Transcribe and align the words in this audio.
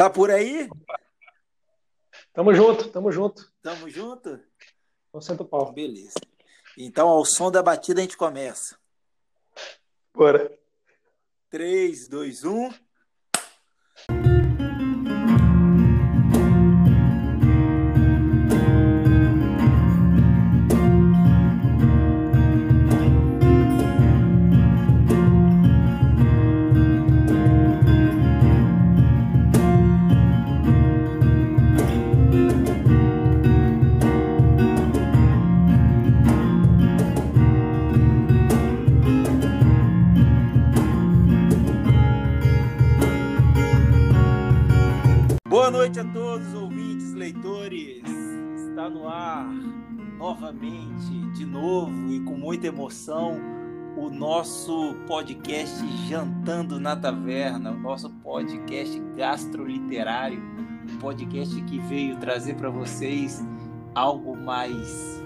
Tá 0.00 0.08
por 0.08 0.30
aí? 0.30 0.66
Tamo 2.32 2.54
junto, 2.54 2.88
tamo 2.88 3.12
junto. 3.12 3.52
Tamo 3.60 3.86
junto? 3.90 4.40
Então 5.06 5.20
senta 5.20 5.42
o 5.42 5.46
pau. 5.46 5.70
Beleza. 5.72 6.14
Então, 6.74 7.06
ao 7.06 7.22
som 7.22 7.50
da 7.50 7.62
batida, 7.62 8.00
a 8.00 8.02
gente 8.02 8.16
começa. 8.16 8.78
Bora. 10.14 10.58
3, 11.50 12.08
2, 12.08 12.44
1. 12.44 12.70
Boa 45.70 45.82
noite 45.84 46.00
a 46.00 46.04
todos, 46.04 46.52
ouvintes, 46.52 47.12
leitores. 47.12 48.02
Está 48.68 48.90
no 48.90 49.06
ar 49.06 49.46
novamente, 50.18 51.30
de 51.32 51.46
novo 51.46 52.10
e 52.10 52.18
com 52.24 52.34
muita 52.34 52.66
emoção, 52.66 53.38
o 53.96 54.10
nosso 54.10 54.96
podcast 55.06 55.80
Jantando 56.08 56.80
na 56.80 56.96
Taverna, 56.96 57.70
o 57.70 57.78
nosso 57.78 58.10
podcast 58.10 59.00
gastroliterário, 59.16 60.42
um 60.92 60.98
podcast 60.98 61.62
que 61.62 61.78
veio 61.78 62.16
trazer 62.16 62.56
para 62.56 62.68
vocês 62.68 63.40
algo 63.94 64.36
mais 64.36 65.22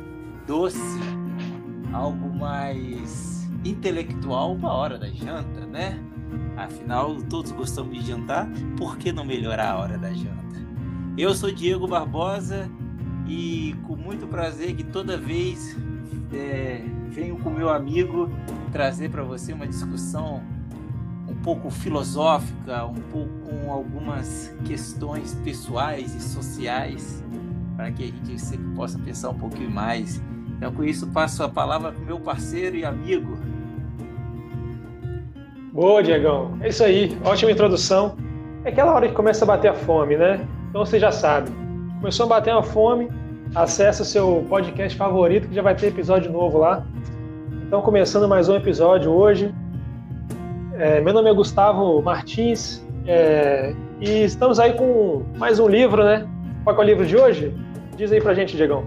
doce, 0.46 1.00
algo 1.90 2.28
mais 2.28 3.48
intelectual, 3.64 4.52
uma 4.52 4.74
hora 4.74 4.98
da 4.98 5.08
janta, 5.08 5.64
né? 5.64 5.98
Afinal, 6.56 7.16
todos 7.28 7.50
gostamos 7.50 7.98
de 7.98 8.06
jantar, 8.06 8.48
por 8.76 8.96
que 8.96 9.12
não 9.12 9.24
melhorar 9.24 9.72
a 9.72 9.78
hora 9.78 9.98
da 9.98 10.12
janta? 10.12 10.34
Eu 11.18 11.34
sou 11.34 11.50
Diego 11.50 11.88
Barbosa 11.88 12.70
e 13.26 13.74
com 13.86 13.96
muito 13.96 14.26
prazer 14.26 14.74
que 14.76 14.84
toda 14.84 15.16
vez 15.16 15.76
é, 16.32 16.84
venho 17.08 17.36
com 17.38 17.50
meu 17.50 17.68
amigo 17.70 18.30
trazer 18.70 19.10
para 19.10 19.22
você 19.22 19.52
uma 19.52 19.66
discussão 19.66 20.42
um 21.28 21.34
pouco 21.34 21.70
filosófica, 21.70 22.84
um 22.86 22.94
pouco 22.94 23.32
com 23.40 23.72
algumas 23.72 24.54
questões 24.64 25.34
pessoais 25.42 26.14
e 26.14 26.20
sociais, 26.20 27.22
para 27.76 27.90
que 27.90 28.04
a 28.04 28.06
gente 28.06 28.38
sempre 28.40 28.74
possa 28.74 28.98
pensar 28.98 29.30
um 29.30 29.38
pouquinho 29.38 29.70
mais. 29.70 30.22
Então, 30.56 30.72
com 30.72 30.84
isso, 30.84 31.06
passo 31.08 31.42
a 31.42 31.48
palavra 31.48 31.92
para 31.92 32.02
o 32.02 32.06
meu 32.06 32.20
parceiro 32.20 32.76
e 32.76 32.84
amigo, 32.84 33.36
Boa, 35.74 36.04
Diegão. 36.04 36.56
É 36.60 36.68
isso 36.68 36.84
aí. 36.84 37.18
Ótima 37.24 37.50
introdução. 37.50 38.14
É 38.64 38.68
aquela 38.68 38.94
hora 38.94 39.08
que 39.08 39.12
começa 39.12 39.44
a 39.44 39.48
bater 39.48 39.72
a 39.72 39.74
fome, 39.74 40.16
né? 40.16 40.46
Então 40.70 40.86
você 40.86 41.00
já 41.00 41.10
sabe. 41.10 41.50
Começou 41.98 42.26
a 42.26 42.28
bater 42.28 42.52
a 42.52 42.62
fome, 42.62 43.10
acessa 43.56 44.04
o 44.04 44.06
seu 44.06 44.46
podcast 44.48 44.96
favorito 44.96 45.48
que 45.48 45.54
já 45.54 45.62
vai 45.62 45.74
ter 45.74 45.88
episódio 45.88 46.30
novo 46.30 46.58
lá. 46.58 46.86
Então, 47.66 47.82
começando 47.82 48.28
mais 48.28 48.48
um 48.48 48.54
episódio 48.54 49.10
hoje. 49.10 49.52
É, 50.74 51.00
meu 51.00 51.12
nome 51.12 51.28
é 51.28 51.34
Gustavo 51.34 52.00
Martins 52.00 52.80
é, 53.04 53.74
e 54.00 54.22
estamos 54.22 54.60
aí 54.60 54.74
com 54.74 55.24
mais 55.36 55.58
um 55.58 55.66
livro, 55.66 56.04
né? 56.04 56.24
Qual 56.62 56.76
é 56.76 56.78
o 56.78 56.82
livro 56.84 57.04
de 57.04 57.16
hoje? 57.16 57.52
Diz 57.96 58.12
aí 58.12 58.20
pra 58.20 58.32
gente, 58.32 58.56
Diegão. 58.56 58.84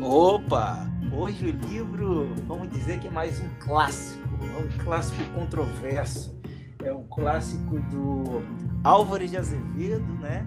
Opa! 0.00 0.78
Hoje 1.12 1.50
o 1.50 1.68
livro, 1.68 2.28
vamos 2.48 2.70
dizer 2.70 3.00
que 3.00 3.08
é 3.08 3.10
mais 3.10 3.38
um 3.38 3.48
clássico 3.60 4.13
é 4.44 4.58
um 4.58 4.84
clássico 4.84 5.22
controverso. 5.32 6.34
É 6.82 6.92
um 6.92 7.04
clássico 7.04 7.80
do 7.90 8.42
Álvares 8.82 9.30
de 9.30 9.36
Azevedo, 9.36 10.12
né? 10.20 10.44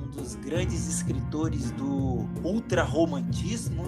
Um 0.00 0.10
dos 0.10 0.36
grandes 0.36 0.88
escritores 0.88 1.72
do 1.72 2.28
ultrarromantismo, 2.44 3.84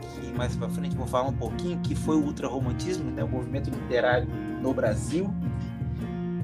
que 0.00 0.32
mais 0.36 0.54
para 0.54 0.68
frente 0.68 0.96
vou 0.96 1.06
falar 1.06 1.28
um 1.28 1.36
pouquinho 1.36 1.80
que 1.80 1.94
foi 1.94 2.16
o 2.16 2.24
ultrarromantismo, 2.24 3.10
né? 3.10 3.24
O 3.24 3.28
movimento 3.28 3.70
literário 3.70 4.28
no 4.62 4.72
Brasil. 4.72 5.32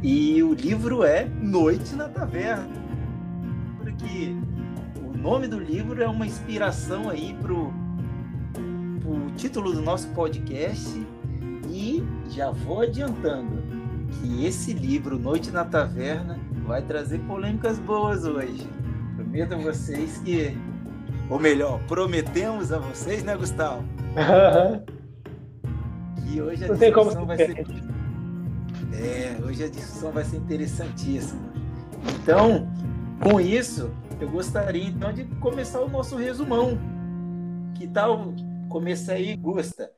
E 0.02 0.42
o 0.42 0.52
livro 0.52 1.04
é 1.04 1.26
Noite 1.26 1.94
na 1.94 2.08
Taverna. 2.08 2.69
Porque 3.78 4.34
o 5.00 5.16
nome 5.16 5.47
do 5.47 5.60
livro 5.60 6.02
é 6.02 6.08
uma 6.08 6.26
inspiração 6.26 7.08
aí 7.08 7.36
pro, 7.41 7.72
pro 9.00 9.31
título 9.36 9.72
do 9.72 9.81
nosso 9.81 10.08
podcast 10.08 11.06
e 11.70 12.02
já 12.32 12.50
vou 12.50 12.81
adiantando 12.81 13.62
que 14.10 14.44
esse 14.47 14.72
livro, 14.72 15.19
Noite 15.19 15.50
na 15.50 15.65
Taverna, 15.65 16.38
vai 16.66 16.82
trazer 16.82 17.19
polêmicas 17.20 17.78
boas 17.78 18.25
hoje. 18.25 18.66
Prometo 19.16 19.54
a 19.54 19.59
vocês 19.59 20.19
que. 20.19 20.56
Ou 21.28 21.38
melhor, 21.38 21.81
prometemos 21.87 22.72
a 22.72 22.78
vocês, 22.78 23.22
né, 23.22 23.37
Gustavo? 23.37 23.84
que 26.16 26.41
hoje 26.41 26.65
a 26.65 26.69
Não 26.69 26.76
discussão 26.76 27.26
vai 27.26 27.37
ser. 27.37 27.66
É, 28.94 29.43
hoje 29.44 29.64
a 29.64 29.69
discussão 29.69 30.12
vai 30.12 30.25
ser 30.25 30.37
interessantíssima. 30.37 31.41
Então, 32.22 32.69
com 33.22 33.41
isso, 33.41 33.91
eu 34.20 34.28
gostaria 34.31 34.88
então 34.88 35.12
de 35.12 35.25
começar 35.41 35.81
o 35.81 35.88
nosso 35.88 36.16
resumão. 36.16 36.78
Que 37.75 37.87
tal 37.88 38.34
começar 38.69 39.14
aí, 39.14 39.37
Gusta? 39.37 39.91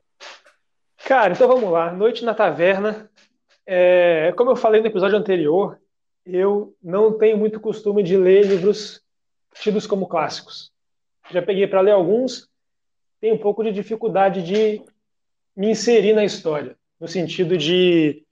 Cara, 1.05 1.33
então 1.33 1.47
vamos 1.47 1.69
lá. 1.69 1.93
Noite 1.93 2.25
na 2.25 2.33
Taverna. 2.33 3.07
É, 3.63 4.33
como 4.35 4.49
eu 4.49 4.55
falei 4.55 4.81
no 4.81 4.87
episódio 4.87 5.15
anterior, 5.15 5.79
eu 6.25 6.75
não 6.81 7.15
tenho 7.15 7.37
muito 7.37 7.59
costume 7.59 8.01
de 8.01 8.17
ler 8.17 8.43
livros 8.43 9.03
tidos 9.53 9.85
como 9.85 10.07
clássicos. 10.07 10.71
Já 11.29 11.43
peguei 11.43 11.67
para 11.67 11.81
ler 11.81 11.91
alguns, 11.91 12.49
tenho 13.21 13.35
um 13.35 13.37
pouco 13.37 13.63
de 13.63 13.71
dificuldade 13.71 14.41
de 14.41 14.81
me 15.55 15.69
inserir 15.69 16.13
na 16.13 16.25
história, 16.25 16.75
no 16.99 17.07
sentido 17.07 17.55
de 17.55 18.25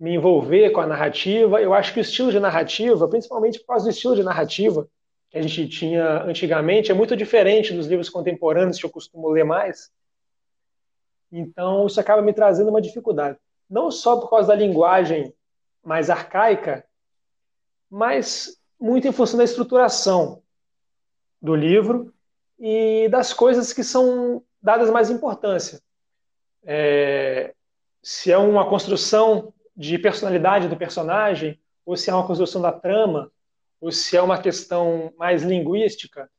me 0.00 0.14
envolver 0.14 0.70
com 0.70 0.80
a 0.80 0.86
narrativa. 0.86 1.60
Eu 1.60 1.74
acho 1.74 1.92
que 1.92 2.00
o 2.00 2.02
estilo 2.02 2.32
de 2.32 2.40
narrativa, 2.40 3.06
principalmente 3.06 3.58
por 3.60 3.66
causa 3.66 3.84
do 3.84 3.90
estilo 3.90 4.16
de 4.16 4.22
narrativa 4.22 4.88
que 5.28 5.36
a 5.36 5.42
gente 5.42 5.68
tinha 5.68 6.22
antigamente, 6.22 6.90
é 6.90 6.94
muito 6.94 7.14
diferente 7.14 7.74
dos 7.74 7.86
livros 7.86 8.08
contemporâneos 8.08 8.78
que 8.78 8.86
eu 8.86 8.90
costumo 8.90 9.28
ler 9.28 9.44
mais. 9.44 9.94
Então, 11.30 11.86
isso 11.86 12.00
acaba 12.00 12.22
me 12.22 12.32
trazendo 12.32 12.70
uma 12.70 12.80
dificuldade. 12.80 13.38
Não 13.68 13.90
só 13.90 14.18
por 14.18 14.30
causa 14.30 14.48
da 14.48 14.54
linguagem 14.54 15.34
mais 15.82 16.10
arcaica, 16.10 16.84
mas 17.90 18.60
muito 18.78 19.06
em 19.06 19.12
função 19.12 19.38
da 19.38 19.44
estruturação 19.44 20.42
do 21.40 21.54
livro 21.54 22.12
e 22.58 23.08
das 23.10 23.32
coisas 23.32 23.72
que 23.72 23.84
são 23.84 24.42
dadas 24.60 24.90
mais 24.90 25.10
importância. 25.10 25.80
É, 26.64 27.54
se 28.02 28.32
é 28.32 28.38
uma 28.38 28.68
construção 28.68 29.52
de 29.76 29.98
personalidade 29.98 30.68
do 30.68 30.76
personagem, 30.76 31.60
ou 31.84 31.96
se 31.96 32.10
é 32.10 32.14
uma 32.14 32.26
construção 32.26 32.62
da 32.62 32.72
trama, 32.72 33.30
ou 33.80 33.92
se 33.92 34.16
é 34.16 34.22
uma 34.22 34.40
questão 34.40 35.12
mais 35.16 35.42
linguística. 35.42 36.30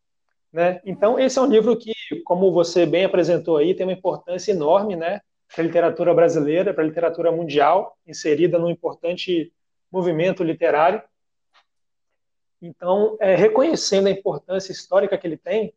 Né? 0.52 0.82
Então, 0.86 1.20
esse 1.20 1.38
é 1.38 1.42
um 1.42 1.48
livro 1.48 1.78
que, 1.78 1.94
como 2.24 2.52
você 2.52 2.86
bem 2.86 3.06
apresentou 3.06 3.58
aí, 3.58 3.74
tem 3.74 3.86
uma 3.86 3.94
importância 3.94 4.52
enorme 4.52 4.96
né, 4.96 5.22
para 5.54 5.64
a 5.64 5.66
literatura 5.66 6.14
brasileira, 6.14 6.74
para 6.74 6.84
a 6.84 6.88
literatura 6.88 7.32
mundial, 7.32 7.98
inserida 8.06 8.58
num 8.58 8.70
importante 8.70 9.52
movimento 9.92 10.44
literário. 10.44 11.02
Então, 12.62 13.18
é, 13.20 13.36
reconhecendo 13.36 14.08
a 14.08 14.12
importância 14.12 14.72
histórica 14.72 15.18
que 15.18 15.28
ele 15.28 15.38
tem, 15.38 15.74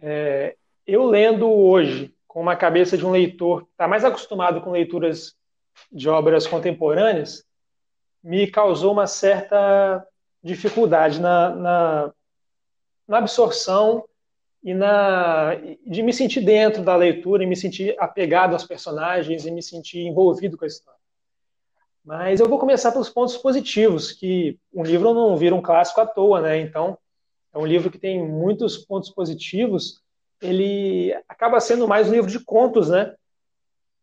é, 0.00 0.56
eu 0.86 1.04
lendo 1.04 1.50
hoje, 1.50 2.14
com 2.26 2.40
uma 2.40 2.54
cabeça 2.54 2.96
de 2.96 3.04
um 3.04 3.10
leitor 3.10 3.64
que 3.64 3.72
está 3.72 3.88
mais 3.88 4.04
acostumado 4.04 4.60
com 4.60 4.70
leituras 4.70 5.36
de 5.90 6.08
obras 6.08 6.46
contemporâneas, 6.46 7.44
me 8.22 8.46
causou 8.46 8.92
uma 8.92 9.06
certa 9.06 10.06
dificuldade 10.42 11.20
na, 11.20 11.50
na 11.50 12.12
na 13.08 13.18
absorção 13.18 14.04
e 14.62 14.74
na 14.74 15.54
de 15.86 16.02
me 16.02 16.12
sentir 16.12 16.42
dentro 16.42 16.82
da 16.82 16.94
leitura 16.94 17.42
e 17.42 17.46
me 17.46 17.56
sentir 17.56 17.96
apegado 17.98 18.52
aos 18.52 18.64
personagens 18.64 19.46
e 19.46 19.50
me 19.50 19.62
sentir 19.62 20.00
envolvido 20.00 20.58
com 20.58 20.64
a 20.64 20.68
história. 20.68 20.98
Mas 22.04 22.40
eu 22.40 22.48
vou 22.48 22.58
começar 22.58 22.92
pelos 22.92 23.10
pontos 23.10 23.36
positivos, 23.36 24.12
que 24.12 24.58
um 24.72 24.82
livro 24.82 25.12
não 25.14 25.36
vira 25.36 25.54
um 25.54 25.62
clássico 25.62 26.00
à 26.00 26.06
toa, 26.06 26.40
né? 26.40 26.58
Então, 26.58 26.96
é 27.52 27.58
um 27.58 27.66
livro 27.66 27.90
que 27.90 27.98
tem 27.98 28.22
muitos 28.26 28.78
pontos 28.78 29.10
positivos. 29.10 30.02
Ele 30.40 31.14
acaba 31.28 31.60
sendo 31.60 31.86
mais 31.86 32.08
um 32.08 32.12
livro 32.12 32.30
de 32.30 32.40
contos, 32.40 32.88
né? 32.88 33.14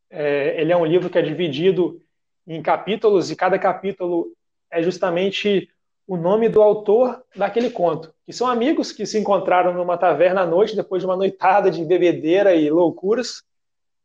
É, 0.09 0.61
ele 0.61 0.71
é 0.71 0.77
um 0.77 0.85
livro 0.85 1.09
que 1.09 1.17
é 1.17 1.21
dividido 1.21 1.99
em 2.45 2.61
capítulos 2.61 3.31
e 3.31 3.35
cada 3.35 3.57
capítulo 3.57 4.31
é 4.69 4.83
justamente 4.83 5.69
o 6.07 6.15
nome 6.15 6.47
do 6.49 6.61
autor 6.61 7.23
daquele 7.35 7.69
conto, 7.69 8.13
que 8.25 8.33
são 8.33 8.47
amigos 8.47 8.91
que 8.91 9.05
se 9.05 9.17
encontraram 9.17 9.73
numa 9.73 9.97
taverna 9.97 10.41
à 10.41 10.45
noite, 10.45 10.75
depois 10.75 11.01
de 11.01 11.07
uma 11.07 11.15
noitada 11.15 11.71
de 11.71 11.83
bebedeira 11.83 12.53
e 12.55 12.69
loucuras, 12.69 13.43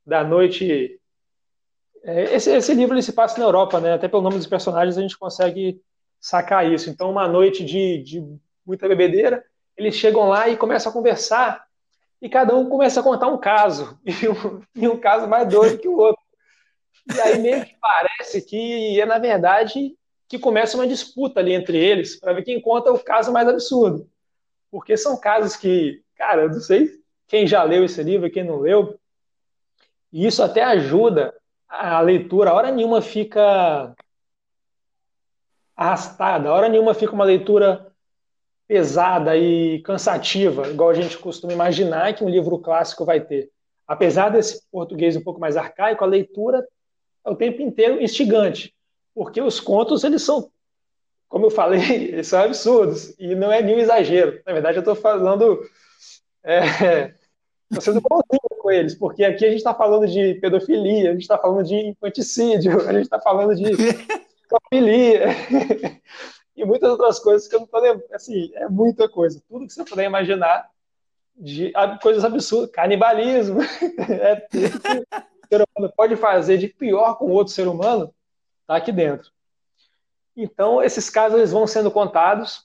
da 0.07 0.25
noite. 0.25 0.99
É, 2.03 2.35
esse, 2.35 2.51
esse 2.51 2.73
livro 2.75 2.95
ele 2.95 3.03
se 3.03 3.13
passa 3.13 3.39
na 3.39 3.45
Europa, 3.45 3.79
né? 3.81 3.93
até 3.93 4.09
pelo 4.09 4.23
nome 4.23 4.37
dos 4.37 4.47
personagens 4.47 4.97
a 4.97 5.03
gente 5.03 5.19
consegue 5.19 5.81
sacar 6.19 6.71
isso. 6.71 6.89
Então, 6.89 7.11
uma 7.11 7.29
noite 7.29 7.65
de, 7.65 8.03
de 8.03 8.25
muita 8.65 8.89
bebedeira, 8.89 9.45
eles 9.77 9.95
chegam 9.95 10.29
lá 10.29 10.49
e 10.49 10.57
começam 10.57 10.91
a 10.91 10.93
conversar, 10.93 11.65
e 12.21 12.29
cada 12.29 12.55
um 12.55 12.69
começa 12.69 13.01
a 13.01 13.03
contar 13.03 13.29
um 13.29 13.39
caso, 13.39 13.99
e 14.05 14.29
um, 14.29 14.63
e 14.75 14.89
um 14.89 14.99
caso 14.99 15.29
mais 15.29 15.49
doido 15.49 15.79
que 15.79 15.89
o 15.89 15.99
outro. 15.99 16.23
E 17.15 17.21
aí 17.21 17.39
meio 17.39 17.65
que 17.65 17.77
parece 17.81 18.43
que 18.43 19.01
é, 19.01 19.05
na 19.05 19.19
verdade, 19.19 19.97
que 20.31 20.39
começa 20.39 20.77
uma 20.77 20.87
disputa 20.87 21.41
ali 21.41 21.53
entre 21.53 21.77
eles 21.77 22.15
para 22.15 22.33
ver 22.33 22.45
quem 22.45 22.61
conta 22.61 22.93
o 22.93 22.99
caso 23.01 23.33
mais 23.33 23.49
absurdo. 23.49 24.09
Porque 24.71 24.97
são 24.97 25.19
casos 25.19 25.57
que, 25.57 26.05
cara, 26.15 26.43
eu 26.43 26.51
não 26.51 26.61
sei 26.61 26.89
quem 27.27 27.49
já 27.49 27.65
leu 27.65 27.85
esse 27.85 28.01
livro 28.01 28.29
e 28.29 28.31
quem 28.31 28.45
não 28.45 28.61
leu, 28.61 28.97
e 30.13 30.25
isso 30.25 30.41
até 30.41 30.63
ajuda 30.63 31.35
a 31.69 32.01
leitura. 32.01 32.51
A 32.51 32.55
hora 32.55 32.71
nenhuma 32.71 33.03
fica 33.03 33.93
arrastada, 35.77 36.49
a 36.49 36.53
hora 36.53 36.69
nenhuma 36.69 36.95
fica 36.95 37.13
uma 37.13 37.25
leitura 37.25 37.93
pesada 38.69 39.37
e 39.37 39.81
cansativa, 39.83 40.69
igual 40.69 40.91
a 40.91 40.95
gente 40.95 41.19
costuma 41.19 41.53
imaginar 41.53 42.15
que 42.15 42.23
um 42.23 42.29
livro 42.29 42.57
clássico 42.61 43.05
vai 43.05 43.21
ter. 43.21 43.51
Apesar 43.85 44.29
desse 44.29 44.63
português 44.71 45.17
um 45.17 45.25
pouco 45.25 45.41
mais 45.41 45.57
arcaico, 45.57 46.05
a 46.05 46.07
leitura 46.07 46.65
é 47.25 47.31
o 47.31 47.35
tempo 47.35 47.61
inteiro 47.63 48.01
instigante 48.01 48.73
porque 49.15 49.41
os 49.41 49.61
contos, 49.61 50.05
eles 50.05 50.23
são, 50.23 50.51
como 51.29 51.47
eu 51.47 51.51
falei, 51.51 51.81
eles 52.13 52.29
são 52.29 52.43
absurdos, 52.43 53.15
e 53.19 53.35
não 53.35 53.53
é 53.53 53.63
nenhum 53.63 53.79
exagero. 53.79 54.41
Na 54.47 54.53
verdade, 54.53 54.79
eu 54.79 54.81
estou 54.81 54.95
falando, 54.95 55.61
é, 56.43 57.15
estou 57.71 57.81
sendo 57.81 58.01
bonzinho 58.01 58.61
com 58.61 58.71
eles, 58.71 58.95
porque 58.95 59.25
aqui 59.25 59.45
a 59.45 59.49
gente 59.49 59.59
está 59.59 59.75
falando 59.75 60.07
de 60.07 60.35
pedofilia, 60.35 61.11
a 61.11 61.13
gente 61.13 61.23
está 61.23 61.39
falando 61.39 61.67
de 61.67 61.75
infanticídio, 61.75 62.81
a 62.89 62.93
gente 62.93 63.05
está 63.05 63.21
falando 63.21 63.55
de 63.55 63.65
pedofilia, 64.49 65.27
e 66.57 66.65
muitas 66.65 66.91
outras 66.91 67.19
coisas 67.19 67.49
que 67.49 67.55
eu 67.55 67.61
não 67.61 67.67
estou 67.67 67.81
lembrando, 67.81 68.05
assim, 68.13 68.51
é 68.55 68.69
muita 68.69 69.09
coisa, 69.09 69.43
tudo 69.49 69.67
que 69.67 69.73
você 69.73 69.85
puder 69.85 70.05
imaginar, 70.05 70.69
de 71.37 71.73
coisas 72.03 72.23
absurdas, 72.23 72.71
canibalismo, 72.71 73.63
é, 73.63 74.47
o 74.53 75.49
ser 75.49 75.67
humano 75.67 75.93
pode 75.97 76.17
fazer 76.17 76.59
de 76.59 76.69
pior 76.69 77.17
com 77.17 77.31
outro 77.31 77.55
ser 77.55 77.67
humano, 77.67 78.13
está 78.71 78.77
aqui 78.77 78.93
dentro. 78.93 79.33
Então, 80.37 80.81
esses 80.81 81.11
casos 81.11 81.39
eles 81.39 81.51
vão 81.51 81.67
sendo 81.67 81.91
contados 81.91 82.65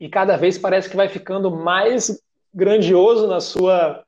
e 0.00 0.08
cada 0.08 0.36
vez 0.36 0.58
parece 0.58 0.90
que 0.90 0.96
vai 0.96 1.08
ficando 1.08 1.50
mais 1.50 2.20
grandioso 2.52 3.28
na 3.28 3.40
sua 3.40 4.04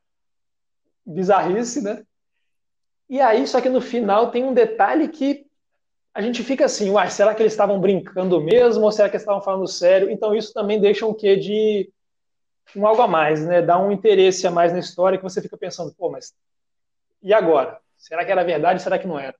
bizarrice, 1.04 1.80
né? 1.80 2.04
E 3.08 3.20
aí, 3.20 3.46
só 3.46 3.60
que 3.60 3.68
no 3.68 3.80
final 3.80 4.32
tem 4.32 4.42
um 4.42 4.52
detalhe 4.52 5.08
que 5.08 5.46
a 6.12 6.20
gente 6.20 6.42
fica 6.42 6.64
assim, 6.64 6.90
uai, 6.90 7.08
será 7.08 7.34
que 7.34 7.42
eles 7.42 7.52
estavam 7.52 7.80
brincando 7.80 8.40
mesmo 8.40 8.84
ou 8.84 8.90
será 8.90 9.08
que 9.08 9.14
eles 9.14 9.22
estavam 9.22 9.42
falando 9.42 9.68
sério? 9.68 10.10
Então 10.10 10.34
isso 10.34 10.52
também 10.52 10.80
deixa 10.80 11.06
um 11.06 11.14
quê 11.14 11.36
de 11.36 11.92
um 12.74 12.84
algo 12.84 13.02
a 13.02 13.06
mais, 13.06 13.46
né? 13.46 13.62
Dá 13.62 13.78
um 13.78 13.92
interesse 13.92 14.44
a 14.44 14.50
mais 14.50 14.72
na 14.72 14.80
história 14.80 15.18
que 15.18 15.24
você 15.24 15.40
fica 15.40 15.56
pensando, 15.56 15.94
pô, 15.94 16.10
mas 16.10 16.34
e 17.22 17.32
agora? 17.32 17.78
Será 17.96 18.24
que 18.24 18.32
era 18.32 18.42
verdade? 18.42 18.82
Será 18.82 18.98
que 18.98 19.06
não 19.06 19.18
era? 19.18 19.36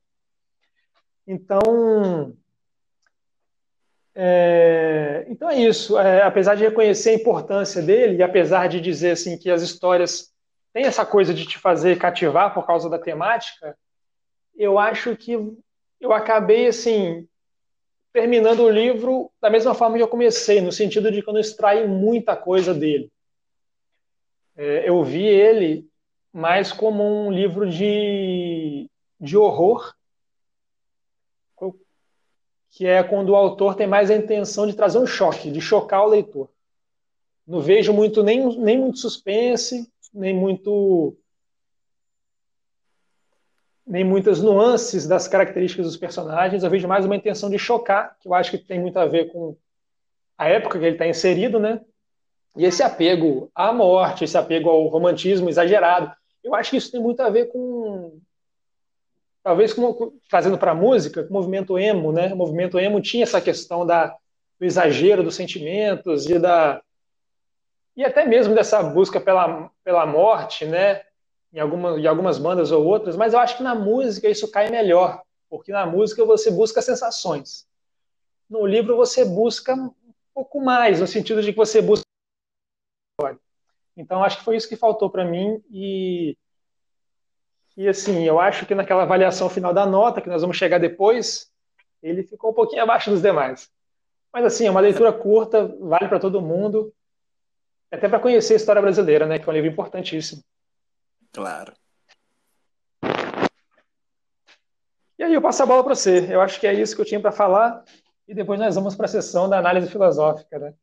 Então, 1.27 2.37
é, 4.15 5.27
então 5.29 5.51
é 5.51 5.59
isso. 5.61 5.99
É, 5.99 6.23
apesar 6.23 6.55
de 6.55 6.65
reconhecer 6.65 7.11
a 7.11 7.15
importância 7.15 7.83
dele 7.83 8.17
e 8.17 8.23
apesar 8.23 8.69
de 8.69 8.81
dizer 8.81 9.11
assim 9.11 9.37
que 9.37 9.51
as 9.51 9.61
histórias 9.61 10.33
têm 10.73 10.85
essa 10.85 11.05
coisa 11.05 11.35
de 11.35 11.45
te 11.45 11.59
fazer 11.59 11.99
cativar 11.99 12.55
por 12.55 12.67
causa 12.67 12.89
da 12.89 12.99
temática, 12.99 13.77
eu 14.57 14.79
acho 14.79 15.17
que 15.17 15.33
eu 16.01 16.13
acabei 16.13 16.67
assim 16.69 17.29
terminando 18.13 18.61
o 18.61 18.71
livro 18.71 19.31
da 19.41 19.51
mesma 19.51 19.75
forma 19.75 19.97
que 19.97 20.03
eu 20.03 20.09
comecei, 20.09 20.63
no 20.63 20.73
sentido 20.73 21.11
de 21.11 21.21
que 21.21 21.29
eu 21.29 21.35
não 21.35 21.41
extraí 21.41 21.87
muita 21.87 22.35
coisa 22.35 22.73
dele. 22.73 23.11
É, 24.57 24.89
eu 24.89 25.03
vi 25.05 25.25
ele 25.27 25.87
mais 26.33 26.73
como 26.73 27.03
um 27.03 27.31
livro 27.31 27.69
de, 27.69 28.89
de 29.21 29.37
horror 29.37 29.96
que 32.77 32.87
é 32.87 33.03
quando 33.03 33.31
o 33.31 33.35
autor 33.35 33.75
tem 33.75 33.87
mais 33.87 34.11
a 34.11 34.15
intenção 34.15 34.67
de 34.67 34.75
trazer 34.75 34.99
um 34.99 35.07
choque, 35.07 35.51
de 35.51 35.63
chocar 35.63 36.05
o 36.05 36.09
leitor. 36.11 36.51
Não 37.47 37.59
vejo 37.59 37.91
muito 37.91 38.23
nem, 38.23 38.55
nem 38.59 38.79
muito 38.79 38.99
suspense, 38.99 39.91
nem 40.13 40.35
muito 40.35 41.17
nem 43.87 44.05
muitas 44.05 44.43
nuances 44.43 45.07
das 45.07 45.27
características 45.27 45.87
dos 45.87 45.97
personagens. 45.97 46.63
Eu 46.63 46.69
vejo 46.69 46.87
mais 46.87 47.07
uma 47.07 47.17
intenção 47.17 47.49
de 47.49 47.59
chocar, 47.59 48.15
que 48.21 48.29
eu 48.29 48.35
acho 48.35 48.51
que 48.51 48.59
tem 48.59 48.79
muito 48.79 48.99
a 48.99 49.07
ver 49.07 49.33
com 49.33 49.57
a 50.37 50.47
época 50.47 50.79
que 50.79 50.85
ele 50.85 50.97
está 50.97 51.09
inserido, 51.09 51.59
né? 51.59 51.81
E 52.59 52.67
esse 52.67 52.83
apego 52.83 53.51
à 53.55 53.73
morte, 53.73 54.25
esse 54.25 54.37
apego 54.37 54.69
ao 54.69 54.87
romantismo 54.89 55.49
exagerado. 55.49 56.15
Eu 56.45 56.55
acho 56.55 56.73
que 56.73 56.77
isso 56.77 56.93
tem 56.93 57.01
muito 57.01 57.21
a 57.21 57.31
ver 57.31 57.47
com 57.47 58.21
talvez 59.47 59.73
como, 59.73 60.13
trazendo 60.29 60.59
para 60.59 60.73
a 60.73 60.75
música, 60.75 61.25
o 61.31 61.33
movimento 61.33 61.79
emo, 61.79 62.11
né? 62.11 62.33
O 62.33 62.37
movimento 62.37 62.81
emo 62.81 63.01
tinha 63.01 63.23
essa 63.23 63.41
questão 63.41 63.87
da, 63.87 64.09
do 64.59 64.67
exagero 64.67 65.23
dos 65.23 65.37
sentimentos 65.37 66.29
e 66.29 66.37
da 66.37 66.83
e 67.97 68.05
até 68.05 68.27
mesmo 68.27 68.57
dessa 68.57 68.83
busca 68.83 69.21
pela, 69.21 69.71
pela 69.85 70.05
morte, 70.05 70.67
né? 70.67 71.05
Em, 71.53 71.61
alguma, 71.61 71.97
em 71.97 72.05
algumas 72.09 72.39
bandas 72.39 72.73
ou 72.73 72.85
outras, 72.85 73.15
mas 73.15 73.35
eu 73.35 73.39
acho 73.39 73.57
que 73.57 73.63
na 73.63 73.73
música 73.73 74.29
isso 74.29 74.51
cai 74.51 74.69
melhor, 74.69 75.23
porque 75.49 75.71
na 75.71 75.87
música 75.87 76.25
você 76.25 76.51
busca 76.51 76.83
sensações. 76.83 77.69
No 78.51 78.67
livro 78.67 78.97
você 78.97 79.25
busca 79.25 79.75
um 79.75 79.95
pouco 80.35 80.61
mais, 80.61 80.99
no 80.99 81.07
sentido 81.07 81.41
de 81.41 81.53
que 81.53 81.57
você 81.57 81.81
busca. 81.81 82.05
Então 83.97 84.25
acho 84.25 84.39
que 84.39 84.45
foi 84.45 84.57
isso 84.57 84.69
que 84.69 84.75
faltou 84.75 85.09
para 85.09 85.25
mim 85.25 85.63
e 85.71 86.37
e 87.77 87.87
assim, 87.89 88.25
eu 88.25 88.41
acho 88.41 88.65
que 88.65 88.75
naquela 88.75 89.03
avaliação 89.03 89.51
final 89.51 89.75
da 89.75 89.85
nota, 89.85 90.21
que 90.21 90.29
nós 90.29 90.41
vamos 90.41 90.57
chegar 90.57 90.79
depois, 90.79 91.51
ele 92.03 92.23
ficou 92.23 92.51
um 92.51 92.55
pouquinho 92.55 92.83
abaixo 92.83 93.11
dos 93.11 93.21
demais. 93.21 93.71
Mas 94.33 94.45
assim, 94.47 94.67
é 94.67 94.71
uma 94.71 94.81
leitura 94.81 95.13
curta, 95.13 95.67
vale 95.81 96.09
para 96.09 96.19
todo 96.19 96.41
mundo, 96.41 96.93
até 97.91 98.09
para 98.09 98.21
conhecer 98.21 98.55
a 98.55 98.57
história 98.57 98.81
brasileira, 98.81 99.27
né, 99.27 99.39
que 99.39 99.49
é 99.49 99.53
um 99.53 99.55
livro 99.55 99.71
importantíssimo. 99.71 100.43
Claro. 101.33 101.75
E 105.19 105.25
aí 105.25 105.33
eu 105.33 105.43
passo 105.43 105.63
a 105.63 105.67
bola 105.67 105.83
para 105.83 105.95
você. 105.95 106.33
Eu 106.33 106.41
acho 106.41 106.61
que 106.61 106.67
é 106.67 106.75
isso 106.75 106.95
que 106.95 107.01
eu 107.01 107.07
tinha 107.07 107.21
para 107.21 107.33
falar 107.33 107.85
e 108.29 108.35
depois 108.35 108.59
nós 108.59 108.75
vamos 108.75 108.95
para 108.95 109.07
a 109.07 109.09
sessão 109.09 109.49
da 109.49 109.59
análise 109.59 109.91
filosófica, 109.91 110.59
né? 110.59 110.75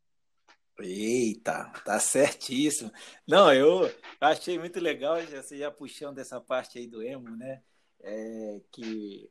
Eita, 0.80 1.70
tá 1.84 2.00
certíssimo. 2.00 2.90
Não, 3.26 3.52
eu 3.52 3.90
achei 4.20 4.58
muito 4.58 4.80
legal, 4.80 5.16
você 5.22 5.58
já 5.58 5.70
puxando 5.70 6.18
essa 6.18 6.40
parte 6.40 6.78
aí 6.78 6.86
do 6.86 7.02
emo, 7.02 7.30
né? 7.30 7.62
É, 8.02 8.60
que 8.72 9.30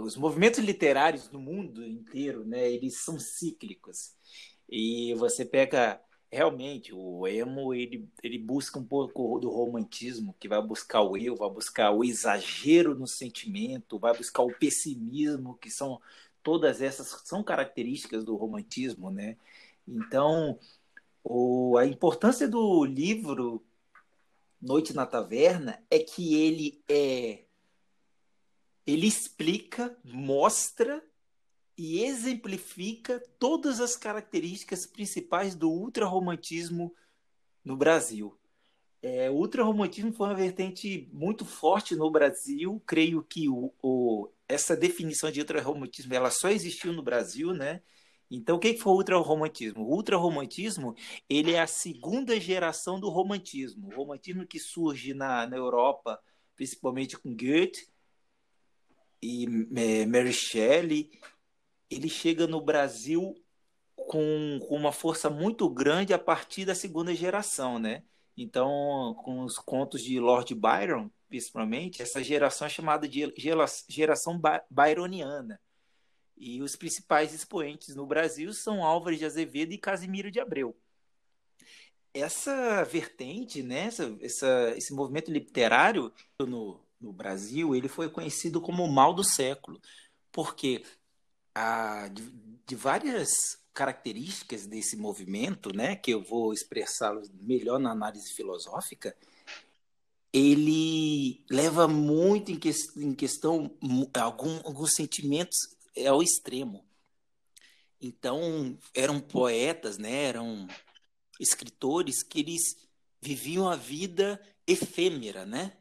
os 0.00 0.16
movimentos 0.16 0.58
literários 0.58 1.30
no 1.30 1.40
mundo 1.40 1.84
inteiro, 1.84 2.44
né? 2.44 2.70
Eles 2.70 3.00
são 3.00 3.18
cíclicos. 3.18 4.14
E 4.68 5.14
você 5.14 5.44
pega 5.44 6.00
realmente 6.30 6.92
o 6.92 7.26
emo, 7.26 7.72
ele, 7.72 8.06
ele 8.22 8.38
busca 8.38 8.78
um 8.78 8.84
pouco 8.84 9.38
do 9.38 9.48
romantismo, 9.48 10.34
que 10.38 10.48
vai 10.48 10.60
buscar 10.60 11.00
o 11.00 11.16
eu, 11.16 11.36
vai 11.36 11.48
buscar 11.48 11.90
o 11.90 12.04
exagero 12.04 12.94
no 12.94 13.06
sentimento, 13.06 13.98
vai 13.98 14.14
buscar 14.14 14.42
o 14.42 14.52
pessimismo, 14.52 15.56
que 15.56 15.70
são 15.70 16.00
todas 16.42 16.82
essas 16.82 17.08
são 17.24 17.42
características 17.42 18.24
do 18.24 18.36
romantismo, 18.36 19.10
né? 19.10 19.36
Então, 19.88 20.58
o, 21.24 21.78
a 21.78 21.86
importância 21.86 22.46
do 22.46 22.84
livro 22.84 23.64
Noite 24.60 24.92
na 24.92 25.06
Taverna 25.06 25.82
é 25.90 25.98
que 25.98 26.34
ele 26.34 26.82
é 26.88 27.44
ele 28.86 29.06
explica, 29.06 29.96
mostra 30.02 31.04
e 31.76 32.02
exemplifica 32.04 33.22
todas 33.38 33.80
as 33.80 33.94
características 33.94 34.86
principais 34.86 35.54
do 35.54 35.70
ultrarromantismo 35.70 36.94
no 37.62 37.76
Brasil. 37.76 38.36
É, 39.02 39.30
o 39.30 39.34
ultrarromantismo 39.34 40.12
foi 40.12 40.28
uma 40.28 40.34
vertente 40.34 41.08
muito 41.12 41.44
forte 41.44 41.94
no 41.94 42.10
Brasil. 42.10 42.82
Creio 42.86 43.22
que 43.22 43.48
o, 43.48 43.72
o, 43.82 44.30
essa 44.48 44.74
definição 44.74 45.30
de 45.30 45.40
ultrarromantismo 45.40 46.14
ela 46.14 46.30
só 46.30 46.48
existiu 46.48 46.92
no 46.92 47.02
Brasil, 47.02 47.52
né? 47.52 47.82
Então, 48.30 48.56
o 48.56 48.58
que 48.58 48.76
foi 48.76 48.92
o 48.92 48.96
ultrarromantismo? 48.96 49.84
O 49.84 49.94
ultrarromantismo 49.94 50.94
ele 51.28 51.52
é 51.52 51.60
a 51.60 51.66
segunda 51.66 52.38
geração 52.38 53.00
do 53.00 53.08
romantismo. 53.08 53.88
O 53.88 53.96
romantismo 53.96 54.46
que 54.46 54.58
surge 54.58 55.14
na, 55.14 55.46
na 55.46 55.56
Europa, 55.56 56.20
principalmente 56.54 57.18
com 57.18 57.34
Goethe 57.34 57.88
e 59.22 59.46
é, 59.76 60.06
Mary 60.06 60.32
Shelley, 60.32 61.10
ele 61.90 62.08
chega 62.08 62.46
no 62.46 62.60
Brasil 62.60 63.34
com, 63.96 64.58
com 64.68 64.76
uma 64.76 64.92
força 64.92 65.30
muito 65.30 65.68
grande 65.68 66.12
a 66.12 66.18
partir 66.18 66.64
da 66.64 66.74
segunda 66.74 67.14
geração, 67.14 67.78
né? 67.78 68.02
Então, 68.36 69.16
com 69.24 69.42
os 69.42 69.58
contos 69.58 70.02
de 70.02 70.20
Lord 70.20 70.54
Byron, 70.54 71.10
principalmente, 71.28 72.00
essa 72.02 72.22
geração 72.22 72.66
é 72.66 72.70
chamada 72.70 73.08
de 73.08 73.32
geração 73.88 74.40
byroniana. 74.70 75.60
E 76.40 76.62
os 76.62 76.76
principais 76.76 77.34
expoentes 77.34 77.94
no 77.94 78.06
Brasil 78.06 78.52
são 78.52 78.84
Álvares 78.84 79.18
de 79.18 79.24
Azevedo 79.24 79.72
e 79.72 79.78
Casimiro 79.78 80.30
de 80.30 80.40
Abreu. 80.40 80.76
Essa 82.14 82.84
vertente, 82.84 83.62
né, 83.62 83.86
essa, 83.86 84.16
essa, 84.20 84.74
esse 84.76 84.94
movimento 84.94 85.30
literário 85.30 86.12
no, 86.40 86.80
no 87.00 87.12
Brasil, 87.12 87.74
ele 87.74 87.88
foi 87.88 88.08
conhecido 88.08 88.60
como 88.60 88.84
o 88.84 88.92
mal 88.92 89.12
do 89.12 89.22
século, 89.22 89.80
porque 90.32 90.84
a, 91.54 92.08
de, 92.08 92.22
de 92.66 92.74
várias 92.74 93.28
características 93.74 94.66
desse 94.66 94.96
movimento, 94.96 95.74
né, 95.74 95.94
que 95.94 96.10
eu 96.10 96.22
vou 96.22 96.52
expressá-los 96.52 97.30
melhor 97.30 97.78
na 97.78 97.92
análise 97.92 98.32
filosófica, 98.32 99.14
ele 100.32 101.44
leva 101.50 101.88
muito 101.88 102.50
em, 102.50 102.58
que, 102.58 102.70
em 102.96 103.14
questão 103.14 103.70
algum, 104.14 104.60
alguns 104.64 104.94
sentimentos 104.94 105.56
ao 106.06 106.22
extremo. 106.22 106.86
Então, 108.00 108.78
eram 108.94 109.20
poetas, 109.20 109.98
né, 109.98 110.24
eram 110.24 110.66
escritores 111.40 112.22
que 112.22 112.40
eles 112.40 112.76
viviam 113.20 113.68
a 113.68 113.76
vida 113.76 114.40
efêmera, 114.66 115.44
né? 115.44 115.76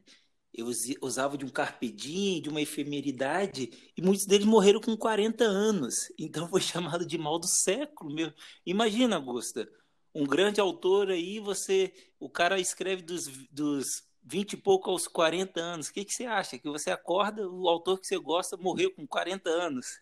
usava 1.02 1.38
de 1.38 1.46
um 1.46 1.50
carpe 1.50 1.90
diem, 1.90 2.42
de 2.42 2.50
uma 2.50 2.62
efemeridade, 2.62 3.92
e 3.96 4.02
muitos 4.02 4.26
deles 4.26 4.46
morreram 4.46 4.82
com 4.82 4.98
40 4.98 5.44
anos. 5.44 5.94
Então 6.18 6.50
foi 6.50 6.62
chamado 6.62 7.06
de 7.06 7.18
mal 7.18 7.40
do 7.40 7.48
século. 7.48 8.14
Meu. 8.14 8.34
Imagina, 8.66 9.18
Augusta, 9.18 9.70
um 10.14 10.26
grande 10.26 10.60
autor 10.60 11.12
aí, 11.12 11.40
você, 11.40 11.94
o 12.20 12.30
cara 12.30 12.60
escreve 12.60 13.04
dos, 13.04 13.28
dos 13.52 14.07
20 14.28 14.54
e 14.54 14.58
pouco 14.58 14.92
aos 14.92 15.08
40 15.08 15.60
anos. 15.60 15.88
O 15.88 15.94
que, 15.94 16.04
que 16.04 16.14
você 16.14 16.26
acha? 16.26 16.58
Que 16.58 16.70
você 16.70 16.92
acorda, 16.92 17.48
o 17.48 17.68
autor 17.70 18.00
que 18.00 18.06
você 18.06 18.18
gosta 18.18 18.58
morreu 18.58 18.94
com 18.94 19.08
40 19.08 19.50
anos. 19.50 20.00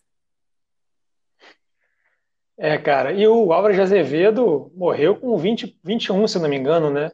É, 2.57 2.77
cara, 2.77 3.11
e 3.11 3.27
o 3.27 3.51
Álvaro 3.53 3.73
de 3.73 3.81
Azevedo 3.81 4.71
morreu 4.75 5.15
com 5.15 5.37
20, 5.37 5.79
21, 5.83 6.27
se 6.27 6.39
não 6.39 6.49
me 6.49 6.55
engano, 6.55 6.89
né? 6.89 7.11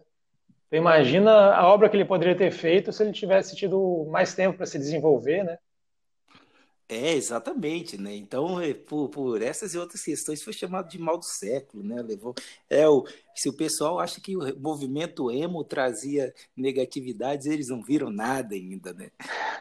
Então, 0.68 0.80
imagina 0.80 1.54
a 1.54 1.68
obra 1.68 1.90
que 1.90 1.98
ele 1.98 2.06
poderia 2.06 2.36
ter 2.36 2.52
feito 2.52 2.94
se 2.94 3.04
ele 3.04 3.12
tivesse 3.12 3.56
tido 3.56 4.08
mais 4.10 4.34
tempo 4.34 4.58
para 4.58 4.66
se 4.66 4.78
desenvolver, 4.78 5.44
né? 5.44 5.58
É, 6.94 7.14
exatamente, 7.14 7.98
né? 7.98 8.14
Então, 8.14 8.60
é, 8.60 8.74
por, 8.74 9.08
por 9.08 9.42
essas 9.42 9.74
e 9.74 9.78
outras 9.78 10.04
questões, 10.04 10.44
foi 10.44 10.52
chamado 10.52 10.90
de 10.90 11.00
mal 11.00 11.18
do 11.18 11.24
século, 11.24 11.82
né? 11.82 12.02
Levou, 12.02 12.36
é, 12.70 12.86
o, 12.86 13.06
se 13.34 13.48
o 13.48 13.56
pessoal 13.56 13.98
acha 13.98 14.20
que 14.20 14.36
o 14.36 14.60
movimento 14.60 15.32
emo 15.32 15.64
trazia 15.64 16.34
negatividades, 16.54 17.46
eles 17.46 17.70
não 17.70 17.82
viram 17.82 18.12
nada 18.12 18.56
ainda, 18.56 18.92
né? 18.94 19.10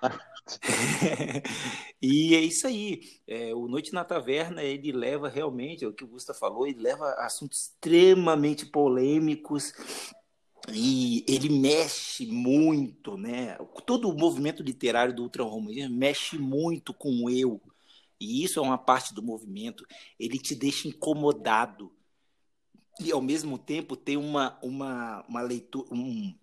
e 2.03 2.35
é 2.35 2.41
isso 2.41 2.67
aí. 2.67 3.01
É, 3.29 3.55
o 3.55 3.69
Noite 3.69 3.93
na 3.93 4.05
Taverna, 4.05 4.65
ele 4.65 4.91
leva 4.91 5.29
realmente, 5.29 5.85
é 5.85 5.89
o 5.89 5.93
que 5.93 6.03
o 6.03 6.09
Gusta 6.09 6.35
falou, 6.35 6.67
ele 6.67 6.81
leva 6.81 7.13
assuntos 7.13 7.61
extremamente 7.61 8.67
polêmicos, 8.67 9.73
e 10.69 11.25
ele 11.27 11.49
mexe 11.49 12.27
muito, 12.27 13.17
né? 13.17 13.57
Todo 13.87 14.09
o 14.09 14.17
movimento 14.17 14.63
literário 14.63 15.15
do 15.15 15.23
ultraromanismo 15.23 15.97
mexe 15.97 16.39
muito 16.39 16.93
com 16.93 17.25
o 17.25 17.31
eu. 17.31 17.61
E 18.21 18.45
isso 18.45 18.59
é 18.59 18.63
uma 18.63 18.77
parte 18.77 19.15
do 19.15 19.23
movimento. 19.23 19.87
Ele 20.19 20.39
te 20.39 20.55
deixa 20.55 20.87
incomodado. 20.87 21.91
E, 23.01 23.11
ao 23.11 23.23
mesmo 23.23 23.57
tempo, 23.57 23.97
tem 23.97 24.19
uma, 24.19 24.59
uma, 24.63 25.25
uma 25.27 25.41
leitura, 25.41 25.89
um, 25.91 26.35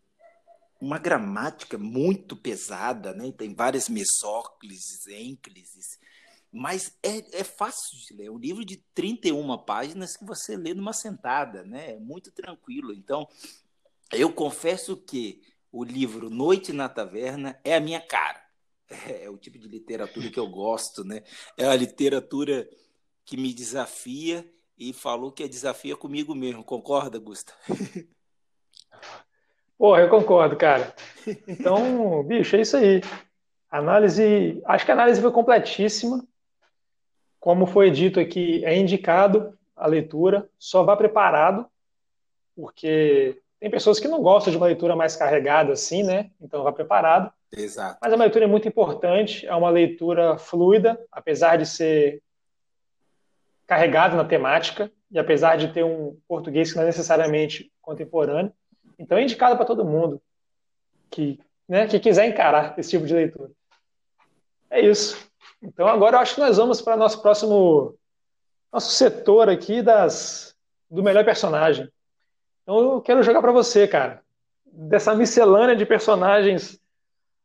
uma 0.81 0.97
gramática 0.97 1.77
muito 1.77 2.35
pesada, 2.35 3.13
né? 3.13 3.31
Tem 3.31 3.53
várias 3.53 3.87
mesóclises, 3.87 5.05
ênclises. 5.07 5.99
Mas 6.51 6.97
é, 7.03 7.41
é 7.41 7.43
fácil 7.43 7.99
de 7.99 8.13
ler. 8.15 8.25
É 8.25 8.31
um 8.31 8.39
livro 8.39 8.65
de 8.65 8.77
31 8.95 9.55
páginas 9.59 10.17
que 10.17 10.25
você 10.25 10.57
lê 10.57 10.73
numa 10.73 10.93
sentada, 10.93 11.63
né? 11.63 11.91
É 11.91 11.99
muito 11.99 12.31
tranquilo. 12.31 12.91
Então, 12.91 13.27
eu 14.11 14.31
confesso 14.31 14.97
que 14.97 15.41
o 15.71 15.83
livro 15.83 16.29
Noite 16.29 16.71
na 16.73 16.87
Taverna 16.89 17.59
é 17.63 17.75
a 17.75 17.79
minha 17.79 18.01
cara. 18.01 18.41
É 19.05 19.29
o 19.29 19.37
tipo 19.37 19.59
de 19.59 19.67
literatura 19.67 20.29
que 20.29 20.39
eu 20.39 20.47
gosto, 20.47 21.03
né? 21.03 21.21
É 21.57 21.65
a 21.65 21.75
literatura 21.75 22.67
que 23.25 23.35
me 23.35 23.53
desafia 23.53 24.49
e 24.77 24.93
falou 24.93 25.31
que 25.31 25.43
é 25.43 25.47
desafia 25.47 25.95
comigo 25.95 26.33
mesmo. 26.33 26.63
Concorda, 26.63 27.19
Gusta? 27.19 27.53
Porra, 29.77 30.01
eu 30.01 30.09
concordo, 30.09 30.55
cara. 30.55 30.95
Então, 31.47 32.23
bicho, 32.23 32.55
é 32.55 32.61
isso 32.61 32.77
aí. 32.77 33.01
Análise, 33.69 34.61
acho 34.65 34.85
que 34.85 34.91
a 34.91 34.93
análise 34.93 35.21
foi 35.21 35.31
completíssima. 35.31 36.25
Como 37.39 37.67
foi 37.67 37.91
dito 37.91 38.19
aqui, 38.19 38.65
é 38.65 38.75
indicado 38.75 39.57
a 39.75 39.85
leitura, 39.85 40.49
só 40.57 40.83
vá 40.83 40.97
preparado, 40.97 41.69
porque 42.55 43.39
tem 43.59 43.69
pessoas 43.69 43.99
que 43.99 44.07
não 44.07 44.21
gostam 44.21 44.51
de 44.51 44.57
uma 44.57 44.67
leitura 44.67 44.95
mais 44.95 45.15
carregada 45.15 45.73
assim, 45.73 46.03
né? 46.03 46.29
Então 46.39 46.63
vá 46.63 46.71
preparado. 46.71 47.31
Exato. 47.51 47.97
Mas 48.01 48.13
a 48.13 48.15
leitura 48.15 48.45
é 48.45 48.47
muito 48.47 48.67
importante, 48.67 49.47
é 49.47 49.55
uma 49.55 49.69
leitura 49.69 50.37
fluida, 50.37 50.99
apesar 51.11 51.57
de 51.57 51.65
ser 51.65 52.21
carregada 53.65 54.15
na 54.15 54.25
temática 54.25 54.91
e 55.11 55.17
apesar 55.17 55.57
de 55.57 55.69
ter 55.69 55.83
um 55.83 56.17
português 56.27 56.71
que 56.71 56.77
não 56.77 56.83
é 56.83 56.87
necessariamente 56.87 57.71
contemporâneo. 57.81 58.51
Então 58.99 59.17
é 59.17 59.23
indicado 59.23 59.55
para 59.55 59.65
todo 59.65 59.85
mundo 59.85 60.21
que, 61.09 61.39
né, 61.67 61.87
que 61.87 61.99
quiser 61.99 62.27
encarar 62.27 62.77
esse 62.77 62.91
tipo 62.91 63.05
de 63.05 63.13
leitura. 63.13 63.51
É 64.69 64.81
isso. 64.81 65.17
Então 65.61 65.87
agora 65.87 66.17
eu 66.17 66.19
acho 66.19 66.35
que 66.35 66.41
nós 66.41 66.57
vamos 66.57 66.81
para 66.81 66.97
nosso 66.97 67.21
próximo 67.21 67.97
nosso 68.71 68.91
setor 68.91 69.49
aqui 69.49 69.81
das 69.81 70.53
do 70.89 71.01
melhor 71.01 71.25
personagem. 71.25 71.89
Então 72.67 72.95
eu 72.95 73.01
quero 73.01 73.23
jogar 73.23 73.41
para 73.41 73.53
você, 73.53 73.87
cara, 73.87 74.21
dessa 74.65 75.15
miscelânea 75.15 75.73
de 75.73 75.85
personagens 75.85 76.77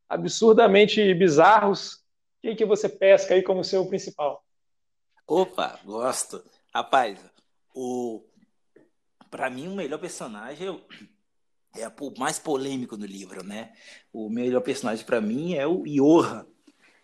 absurdamente 0.09 1.15
bizarros, 1.15 2.03
quem 2.43 2.57
que 2.57 2.65
você 2.65 2.89
pesca 2.89 3.35
aí 3.35 3.41
como 3.41 3.63
seu 3.63 3.87
principal? 3.87 4.45
Opa, 5.25 5.79
gosto. 5.85 6.43
Rapaz, 6.75 7.21
o 7.73 8.25
para 9.31 9.49
mim 9.49 9.69
o 9.69 9.77
melhor 9.77 10.01
personagem 10.01 10.67
é 11.77 11.87
o 11.87 12.19
mais 12.19 12.41
polêmico 12.41 12.97
no 12.97 13.07
livro, 13.07 13.45
né? 13.45 13.75
O 14.13 14.29
melhor 14.29 14.61
personagem 14.61 15.07
para 15.07 15.21
mim 15.21 15.55
é 15.55 15.65
o 15.65 15.85
Johan. 15.85 16.45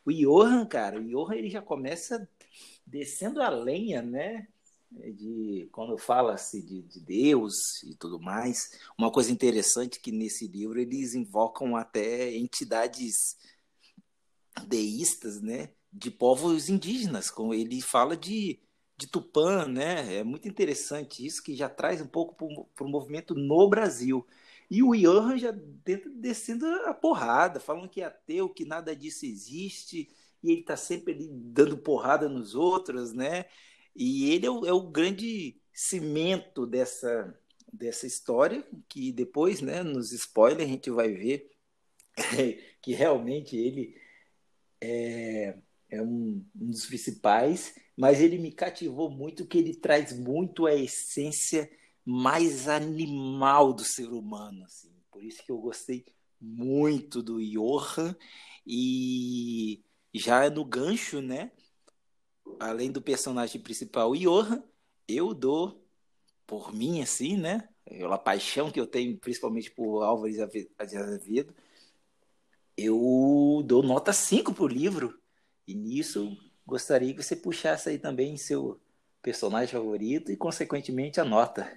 O 0.04 0.12
Johan, 0.12 0.66
cara, 0.66 0.98
o 0.98 1.04
Johan 1.04 1.36
ele 1.36 1.50
já 1.50 1.62
começa 1.62 2.28
descendo 2.84 3.40
a 3.40 3.48
lenha, 3.48 4.02
né? 4.02 4.48
De 4.90 5.68
quando 5.72 5.98
fala-se 5.98 6.62
de, 6.62 6.82
de, 6.82 7.00
Deus 7.00 7.82
e 7.84 7.94
tudo 7.94 8.20
mais, 8.20 8.78
uma 8.96 9.10
coisa 9.10 9.30
interessante 9.30 10.00
que 10.00 10.10
nesse 10.10 10.46
livro 10.46 10.80
eles 10.80 11.14
invocam 11.14 11.76
até 11.76 12.34
entidades 12.34 13.36
deístas, 14.66 15.40
né, 15.40 15.70
de 15.92 16.10
povos 16.10 16.68
indígenas, 16.68 17.30
como 17.30 17.54
ele 17.54 17.80
fala 17.80 18.16
de, 18.16 18.58
de 18.96 19.06
Tupã, 19.06 19.66
né, 19.66 20.16
é 20.16 20.24
muito 20.24 20.48
interessante 20.48 21.24
isso 21.24 21.42
que 21.42 21.54
já 21.54 21.68
traz 21.68 22.00
um 22.00 22.06
pouco 22.06 22.34
para 22.74 22.86
o 22.86 22.88
movimento 22.88 23.34
no 23.34 23.68
Brasil. 23.68 24.26
E 24.70 24.82
o 24.82 24.94
Johan 24.94 25.38
já 25.38 25.54
tenta 25.82 26.10
descendo 26.10 26.66
a 26.66 26.92
porrada, 26.92 27.58
falando 27.58 27.88
que 27.88 28.02
é 28.02 28.04
ateu, 28.04 28.50
que 28.50 28.66
nada 28.66 28.94
disso 28.94 29.24
existe, 29.24 30.08
e 30.42 30.50
ele 30.50 30.60
está 30.60 30.76
sempre 30.76 31.14
ali 31.14 31.28
dando 31.28 31.78
porrada 31.78 32.28
nos 32.28 32.54
outros, 32.54 33.12
né? 33.12 33.46
E 34.00 34.30
ele 34.30 34.46
é 34.46 34.50
o, 34.50 34.64
é 34.64 34.72
o 34.72 34.88
grande 34.88 35.60
cimento 35.72 36.64
dessa, 36.64 37.36
dessa 37.72 38.06
história, 38.06 38.64
que 38.88 39.10
depois, 39.10 39.60
né, 39.60 39.82
nos 39.82 40.12
spoilers, 40.12 40.62
a 40.62 40.72
gente 40.72 40.88
vai 40.88 41.12
ver 41.12 41.50
que 42.80 42.94
realmente 42.94 43.56
ele 43.56 43.96
é, 44.80 45.58
é 45.90 46.00
um, 46.00 46.46
um, 46.54 46.70
dos 46.70 46.86
principais, 46.86 47.74
mas 47.96 48.20
ele 48.20 48.38
me 48.38 48.52
cativou 48.52 49.10
muito 49.10 49.44
que 49.44 49.58
ele 49.58 49.74
traz 49.74 50.16
muito 50.16 50.64
a 50.64 50.74
essência 50.76 51.68
mais 52.04 52.68
animal 52.68 53.72
do 53.72 53.82
ser 53.82 54.12
humano. 54.12 54.64
Assim. 54.64 54.92
Por 55.10 55.24
isso 55.24 55.42
que 55.44 55.50
eu 55.50 55.58
gostei 55.58 56.06
muito 56.40 57.20
do 57.20 57.44
Johan 57.44 58.14
e 58.64 59.82
já 60.14 60.48
no 60.48 60.64
gancho, 60.64 61.20
né? 61.20 61.50
Além 62.58 62.90
do 62.90 63.02
personagem 63.02 63.60
principal 63.60 64.14
Johan, 64.14 64.62
eu 65.06 65.34
dou, 65.34 65.84
por 66.46 66.72
mim, 66.72 67.02
assim, 67.02 67.36
né? 67.36 67.68
Pela 67.84 68.18
paixão 68.18 68.70
que 68.70 68.78
eu 68.78 68.86
tenho, 68.86 69.16
principalmente 69.18 69.70
por 69.70 70.02
Álvares 70.02 70.36
de 70.36 70.42
Azevedo, 70.78 71.54
eu 72.76 73.62
dou 73.64 73.82
nota 73.82 74.12
5 74.12 74.52
pro 74.54 74.66
livro. 74.66 75.18
E 75.66 75.74
nisso 75.74 76.36
gostaria 76.66 77.14
que 77.14 77.22
você 77.22 77.34
puxasse 77.34 77.88
aí 77.88 77.98
também 77.98 78.36
seu, 78.36 78.80
personagem 79.22 79.68
favorito 79.68 80.32
e, 80.32 80.36
consequentemente, 80.36 81.20
a 81.20 81.24
nota. 81.24 81.70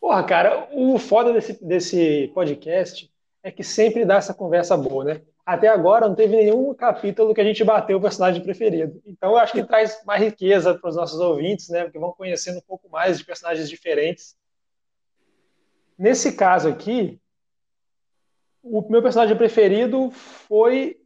Porra, 0.00 0.24
cara, 0.24 0.68
o 0.72 0.98
foda 0.98 1.32
desse, 1.32 1.64
desse 1.64 2.30
podcast 2.34 3.10
é 3.42 3.50
que 3.50 3.62
sempre 3.62 4.04
dá 4.04 4.16
essa 4.16 4.32
conversa 4.32 4.76
boa, 4.76 5.04
né? 5.04 5.22
Até 5.46 5.68
agora 5.68 6.08
não 6.08 6.14
teve 6.14 6.36
nenhum 6.36 6.72
capítulo 6.74 7.34
que 7.34 7.40
a 7.40 7.44
gente 7.44 7.62
bateu 7.62 7.98
o 7.98 8.00
personagem 8.00 8.42
preferido. 8.42 9.02
Então 9.04 9.32
eu 9.32 9.36
acho 9.36 9.52
que 9.52 9.62
traz 9.62 10.02
mais 10.04 10.22
riqueza 10.22 10.74
para 10.74 10.88
os 10.88 10.96
nossos 10.96 11.20
ouvintes, 11.20 11.68
né? 11.68 11.84
Porque 11.84 11.98
vão 11.98 12.12
conhecendo 12.12 12.58
um 12.58 12.62
pouco 12.62 12.88
mais 12.88 13.18
de 13.18 13.24
personagens 13.24 13.68
diferentes. 13.68 14.34
Nesse 15.98 16.34
caso 16.34 16.68
aqui, 16.68 17.20
o 18.62 18.80
meu 18.90 19.02
personagem 19.02 19.36
preferido 19.36 20.10
foi. 20.10 20.98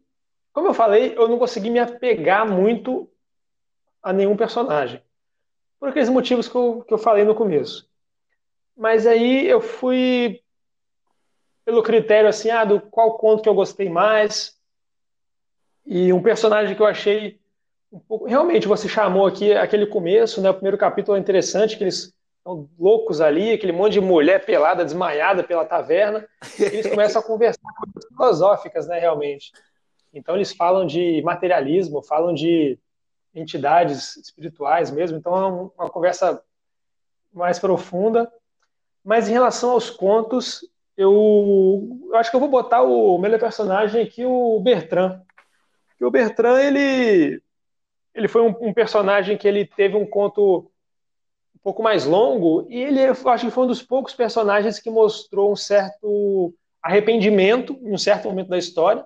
Como 0.53 0.69
eu 0.69 0.75
falei, 0.75 1.15
eu 1.17 1.29
não 1.29 1.39
consegui 1.39 1.71
me 1.71 1.81
apegar 1.81 2.49
muito 2.49 3.11
a 4.01 4.13
nenhum 4.13 4.37
personagem. 4.37 5.03
Por 5.81 5.89
aqueles 5.89 6.09
motivos 6.09 6.49
que 6.49 6.55
eu, 6.55 6.85
que 6.87 6.95
eu 6.95 6.99
falei 6.99 7.25
no 7.25 7.35
começo. 7.35 7.89
Mas 8.77 9.07
aí 9.07 9.47
eu 9.47 9.61
fui 9.61 10.41
pelo 11.69 11.83
critério 11.83 12.31
assim, 12.31 12.49
ah, 12.49 12.65
do 12.65 12.81
qual 12.81 13.19
conto 13.19 13.43
que 13.43 13.49
eu 13.49 13.53
gostei 13.53 13.91
mais. 13.91 14.57
E 15.85 16.11
um 16.15 16.23
personagem 16.23 16.75
que 16.75 16.81
eu 16.81 16.87
achei 16.87 17.39
um 17.93 17.99
pouco. 17.99 18.25
Realmente, 18.25 18.67
você 18.67 18.89
chamou 18.89 19.27
aqui 19.27 19.53
aquele 19.53 19.85
começo, 19.85 20.41
né? 20.41 20.49
O 20.49 20.55
primeiro 20.55 20.79
capítulo 20.79 21.19
é 21.19 21.21
interessante, 21.21 21.77
que 21.77 21.85
eles 21.85 22.15
estão 22.39 22.67
loucos 22.79 23.21
ali, 23.21 23.53
aquele 23.53 23.73
monte 23.73 23.93
de 23.93 24.01
mulher 24.01 24.47
pelada, 24.47 24.83
desmaiada 24.83 25.45
pela 25.45 25.63
taverna. 25.63 26.27
E 26.59 26.63
eles 26.63 26.87
começam 26.89 27.21
a 27.21 27.25
conversar 27.25 27.71
coisas 27.75 28.09
filosóficas, 28.09 28.89
né? 28.89 28.99
Realmente. 28.99 29.53
Então, 30.11 30.37
eles 30.37 30.55
falam 30.55 30.87
de 30.87 31.21
materialismo, 31.21 32.01
falam 32.01 32.33
de 32.33 32.79
entidades 33.35 34.17
espirituais 34.17 34.91
mesmo. 34.91 35.19
Então, 35.19 35.37
é 35.37 35.83
uma 35.83 35.91
conversa 35.91 36.43
mais 37.31 37.59
profunda. 37.59 38.33
Mas 39.05 39.29
em 39.29 39.33
relação 39.33 39.73
aos 39.73 39.91
contos, 39.91 40.65
eu, 40.99 42.01
eu, 42.09 42.17
acho 42.17 42.29
que 42.29 42.35
eu 42.35 42.41
vou 42.41 42.49
botar 42.49 42.83
o 42.83 43.17
melhor 43.19 43.39
personagem 43.39 44.03
aqui, 44.03 44.25
o 44.25 44.59
Bertrand. 44.59 45.23
Porque 45.91 46.05
o 46.05 46.11
Bertrand, 46.11 46.61
ele, 46.61 47.41
ele 48.13 48.27
foi 48.27 48.43
um, 48.43 48.53
um, 48.61 48.75
personagem 48.75 49.39
que 49.39 49.47
ele 49.47 49.65
teve 49.65 49.97
um 49.97 50.05
conto 50.05 50.69
um 51.55 51.59
pouco 51.63 51.85
mais 51.85 52.05
longo, 52.05 52.67
e 52.69 52.83
ele, 52.83 53.01
eu 53.01 53.29
acho 53.29 53.47
que 53.47 53.53
foi 53.53 53.65
um 53.65 53.69
dos 53.69 53.81
poucos 53.81 54.13
personagens 54.13 54.81
que 54.81 54.91
mostrou 54.91 55.53
um 55.53 55.57
certo 55.57 56.53
arrependimento 56.83 57.79
em 57.81 57.93
um 57.93 57.99
certo 57.99 58.29
momento 58.29 58.49
da 58.49 58.59
história. 58.59 59.05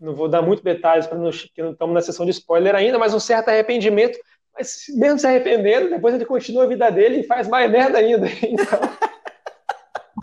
Não 0.00 0.14
vou 0.14 0.28
dar 0.28 0.40
muito 0.40 0.64
detalhes, 0.64 1.06
para 1.06 1.18
não, 1.18 1.30
que 1.30 1.62
não 1.62 1.72
estamos 1.72 1.94
na 1.94 2.00
sessão 2.00 2.24
de 2.24 2.32
spoiler 2.32 2.74
ainda, 2.74 2.98
mas 2.98 3.12
um 3.12 3.20
certo 3.20 3.50
arrependimento. 3.50 4.18
Mas 4.56 4.84
mesmo 4.96 5.18
se 5.18 5.26
arrependendo, 5.26 5.90
depois 5.90 6.14
ele 6.14 6.24
continua 6.24 6.64
a 6.64 6.68
vida 6.68 6.90
dele 6.90 7.20
e 7.20 7.26
faz 7.26 7.48
mais 7.48 7.68
merda 7.70 7.98
ainda. 7.98 8.26
Então, 8.42 8.80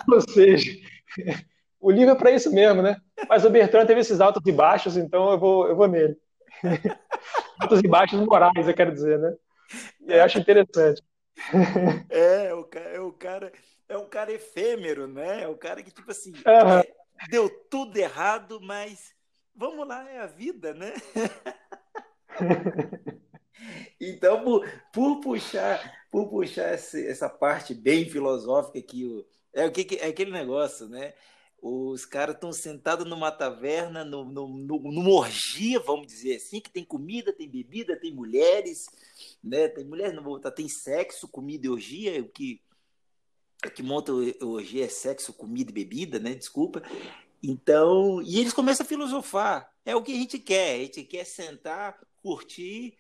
Ou 0.12 0.22
seja, 0.22 0.72
o 1.80 1.92
livro 1.92 2.12
é 2.12 2.16
para 2.16 2.32
isso 2.32 2.52
mesmo, 2.54 2.82
né? 2.82 2.98
Mas 3.28 3.46
o 3.46 3.50
Bertrand 3.50 3.86
teve 3.86 4.02
esses 4.02 4.22
altos 4.22 4.42
e 4.46 4.52
baixos, 4.52 4.98
então 4.98 5.32
eu 5.32 5.40
vou, 5.40 5.68
eu 5.68 5.76
vou 5.76 5.88
nele. 5.88 6.18
altos 7.60 7.80
e 7.80 7.88
baixos 7.88 8.20
morais, 8.20 8.68
eu 8.68 8.74
quero 8.74 8.94
dizer, 8.94 9.20
né? 9.20 9.34
E 10.08 10.14
eu 10.14 10.24
acho 10.24 10.40
interessante. 10.40 11.02
É, 12.10 12.54
o 12.54 12.66
cara, 12.66 12.90
é 12.90 13.00
o 13.00 13.12
cara, 13.14 13.52
é 13.90 13.98
um 13.98 14.06
cara 14.06 14.32
efêmero, 14.32 15.08
né? 15.08 15.44
É 15.44 15.48
o 15.48 15.56
cara 15.56 15.82
que, 15.82 15.90
tipo 15.90 16.12
assim, 16.12 16.32
uhum. 16.32 16.80
é, 16.80 16.94
deu 17.30 17.50
tudo 17.70 17.98
errado, 17.98 18.60
mas 18.62 19.14
vamos 19.56 19.88
lá, 19.88 20.08
é 20.10 20.20
a 20.20 20.28
vida, 20.28 20.74
né? 20.74 20.94
Então, 24.00 24.44
por, 24.44 24.68
por 24.92 25.22
puxar, 25.22 25.80
por 26.10 26.28
puxar 26.30 26.74
essa, 26.74 27.00
essa 27.00 27.30
parte 27.30 27.74
bem 27.74 28.10
filosófica 28.10 28.82
que 28.82 29.06
o, 29.06 29.26
é, 29.54 29.66
o 29.66 29.72
que, 29.72 29.96
é 29.96 30.08
aquele 30.08 30.32
negócio, 30.32 30.88
né? 30.88 31.14
Os 31.62 32.06
caras 32.06 32.36
estão 32.36 32.52
sentados 32.52 33.08
numa 33.08 33.32
taverna, 33.32 34.04
no, 34.04 34.26
no, 34.26 34.48
no, 34.48 34.80
numa 34.80 35.12
orgia, 35.12 35.80
vamos 35.80 36.08
dizer 36.08 36.38
assim, 36.38 36.60
que 36.60 36.72
tem 36.72 36.84
comida, 36.84 37.32
tem 37.32 37.48
bebida, 37.48 38.00
tem 38.00 38.14
mulheres, 38.14 38.88
né? 39.44 39.68
Tem 39.68 39.86
mulheres, 39.86 40.16
não 40.16 40.24
vou 40.24 40.34
botar, 40.34 40.52
tem 40.52 40.68
sexo, 40.68 41.28
comida 41.28 41.68
e 41.68 41.70
orgia, 41.70 42.20
o 42.22 42.30
que, 42.30 42.62
o 43.64 43.70
que 43.70 43.84
monta 43.84 44.12
orgia 44.12 44.86
é 44.86 44.90
sexo, 44.90 45.34
comida 45.34 45.70
e 45.70 45.74
bebida, 45.74 46.20
né? 46.20 46.34
Desculpa. 46.34 46.82
Então, 47.44 48.22
e 48.22 48.40
eles 48.40 48.54
começam 48.54 48.84
a 48.86 48.90
filosofar. 48.90 49.72
É 49.86 49.96
o 49.96 50.02
que 50.02 50.14
a 50.14 50.18
gente 50.18 50.40
quer. 50.40 50.76
A 50.76 50.80
gente 50.80 51.04
quer 51.04 51.26
sentar, 51.26 52.00
curtir, 52.22 52.98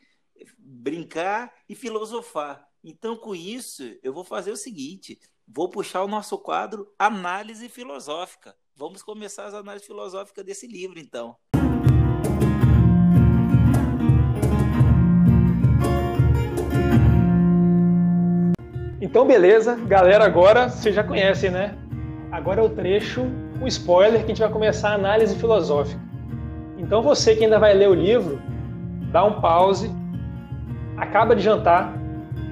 brincar 0.58 1.54
e 1.70 1.76
filosofar. 1.76 2.68
Então, 2.84 3.16
com 3.16 3.36
isso, 3.36 3.84
eu 4.04 4.14
vou 4.14 4.24
fazer 4.24 4.52
o 4.52 4.58
seguinte: 4.58 5.20
vou 5.47 5.69
puxar 5.69 6.04
o 6.04 6.08
nosso 6.08 6.38
quadro 6.38 6.88
Análise 6.97 7.69
Filosófica. 7.69 8.56
Vamos 8.75 9.04
começar 9.04 9.45
as 9.45 9.54
análises 9.54 9.88
filosóficas 9.88 10.45
desse 10.45 10.67
livro, 10.67 10.99
então. 10.99 11.36
Então, 18.99 19.27
beleza, 19.27 19.75
galera, 19.75 20.23
agora 20.23 20.69
vocês 20.69 20.95
já 20.95 21.04
conhecem, 21.04 21.49
né? 21.49 21.77
Agora 22.32 22.62
é 22.62 22.63
o 22.63 22.69
trecho, 22.69 23.23
o 23.62 23.67
spoiler, 23.67 24.19
que 24.19 24.25
a 24.25 24.27
gente 24.30 24.39
vai 24.39 24.49
começar 24.49 24.91
a 24.91 24.93
análise 24.93 25.36
filosófica. 25.36 25.99
Então, 26.77 27.01
você 27.01 27.36
que 27.36 27.43
ainda 27.43 27.60
vai 27.60 27.73
ler 27.73 27.89
o 27.89 27.93
livro, 27.93 28.41
dá 29.12 29.23
um 29.23 29.41
pause, 29.41 29.91
acaba 30.95 31.36
de 31.36 31.41
jantar. 31.41 32.01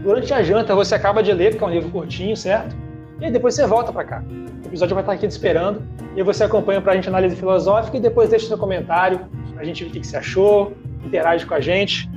Durante 0.04 0.34
a 0.34 0.42
janta, 0.42 0.74
você 0.74 0.96
acaba 0.96 1.22
de 1.22 1.34
ler, 1.34 1.52
porque 1.52 1.64
é 1.64 1.68
um 1.68 1.72
livro 1.72 1.92
curtinho, 1.92 2.36
certo? 2.36 2.76
E 3.20 3.26
aí 3.26 3.32
depois 3.32 3.54
você 3.54 3.68
volta 3.68 3.92
para 3.92 4.06
cá. 4.06 4.24
O 4.64 4.68
episódio 4.68 4.96
vai 4.96 5.04
estar 5.04 5.14
aqui 5.14 5.28
te 5.28 5.32
esperando. 5.32 5.84
E 6.16 6.24
você 6.24 6.46
acompanha 6.46 6.82
para 6.82 6.94
a 6.94 6.96
gente 6.96 7.10
análise 7.10 7.36
filosófica 7.36 7.98
e 7.98 8.00
depois 8.00 8.30
deixa 8.30 8.48
seu 8.48 8.58
comentário, 8.58 9.30
a 9.58 9.64
gente 9.64 9.84
ver 9.84 9.90
o 9.90 9.94
que 9.94 10.08
você 10.08 10.16
achou, 10.16 10.74
interage 11.06 11.46
com 11.46 11.54
a 11.54 11.60
gente. 11.60 12.10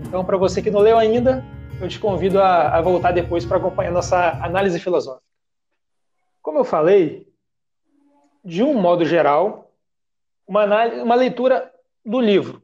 Então, 0.00 0.24
para 0.24 0.36
você 0.36 0.60
que 0.60 0.72
não 0.72 0.80
leu 0.80 0.98
ainda, 0.98 1.44
eu 1.80 1.88
te 1.88 2.00
convido 2.00 2.40
a, 2.40 2.76
a 2.76 2.80
voltar 2.80 3.12
depois 3.12 3.44
para 3.44 3.58
acompanhar 3.58 3.92
nossa 3.92 4.30
análise 4.44 4.80
filosófica. 4.80 5.24
Como 6.42 6.58
eu 6.58 6.64
falei, 6.64 7.28
de 8.44 8.64
um 8.64 8.74
modo 8.74 9.04
geral, 9.04 9.70
uma, 10.48 10.62
análise, 10.62 11.00
uma 11.00 11.14
leitura 11.14 11.70
do 12.04 12.18
livro, 12.18 12.60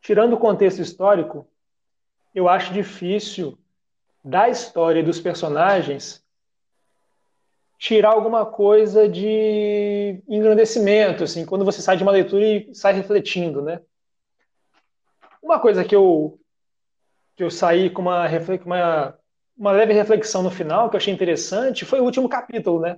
tirando 0.00 0.34
o 0.34 0.38
contexto 0.38 0.80
histórico, 0.80 1.48
eu 2.32 2.48
acho 2.48 2.72
difícil 2.72 3.58
da 4.24 4.48
história 4.48 5.02
dos 5.02 5.20
personagens 5.20 6.24
tirar 7.78 8.12
alguma 8.12 8.46
coisa 8.46 9.06
de 9.06 10.22
engrandecimento, 10.26 11.24
assim, 11.24 11.44
quando 11.44 11.64
você 11.64 11.82
sai 11.82 11.98
de 11.98 12.02
uma 12.02 12.12
leitura 12.12 12.42
e 12.42 12.74
sai 12.74 12.94
refletindo, 12.94 13.60
né? 13.60 13.80
Uma 15.42 15.60
coisa 15.60 15.84
que 15.84 15.94
eu 15.94 16.38
que 17.36 17.42
eu 17.42 17.50
saí 17.50 17.90
com 17.90 18.00
uma, 18.00 18.26
uma, 18.64 19.18
uma 19.58 19.72
leve 19.72 19.92
reflexão 19.92 20.40
no 20.42 20.52
final, 20.52 20.88
que 20.88 20.94
eu 20.94 20.98
achei 20.98 21.12
interessante, 21.12 21.84
foi 21.84 22.00
o 22.00 22.04
último 22.04 22.28
capítulo, 22.28 22.80
né? 22.80 22.96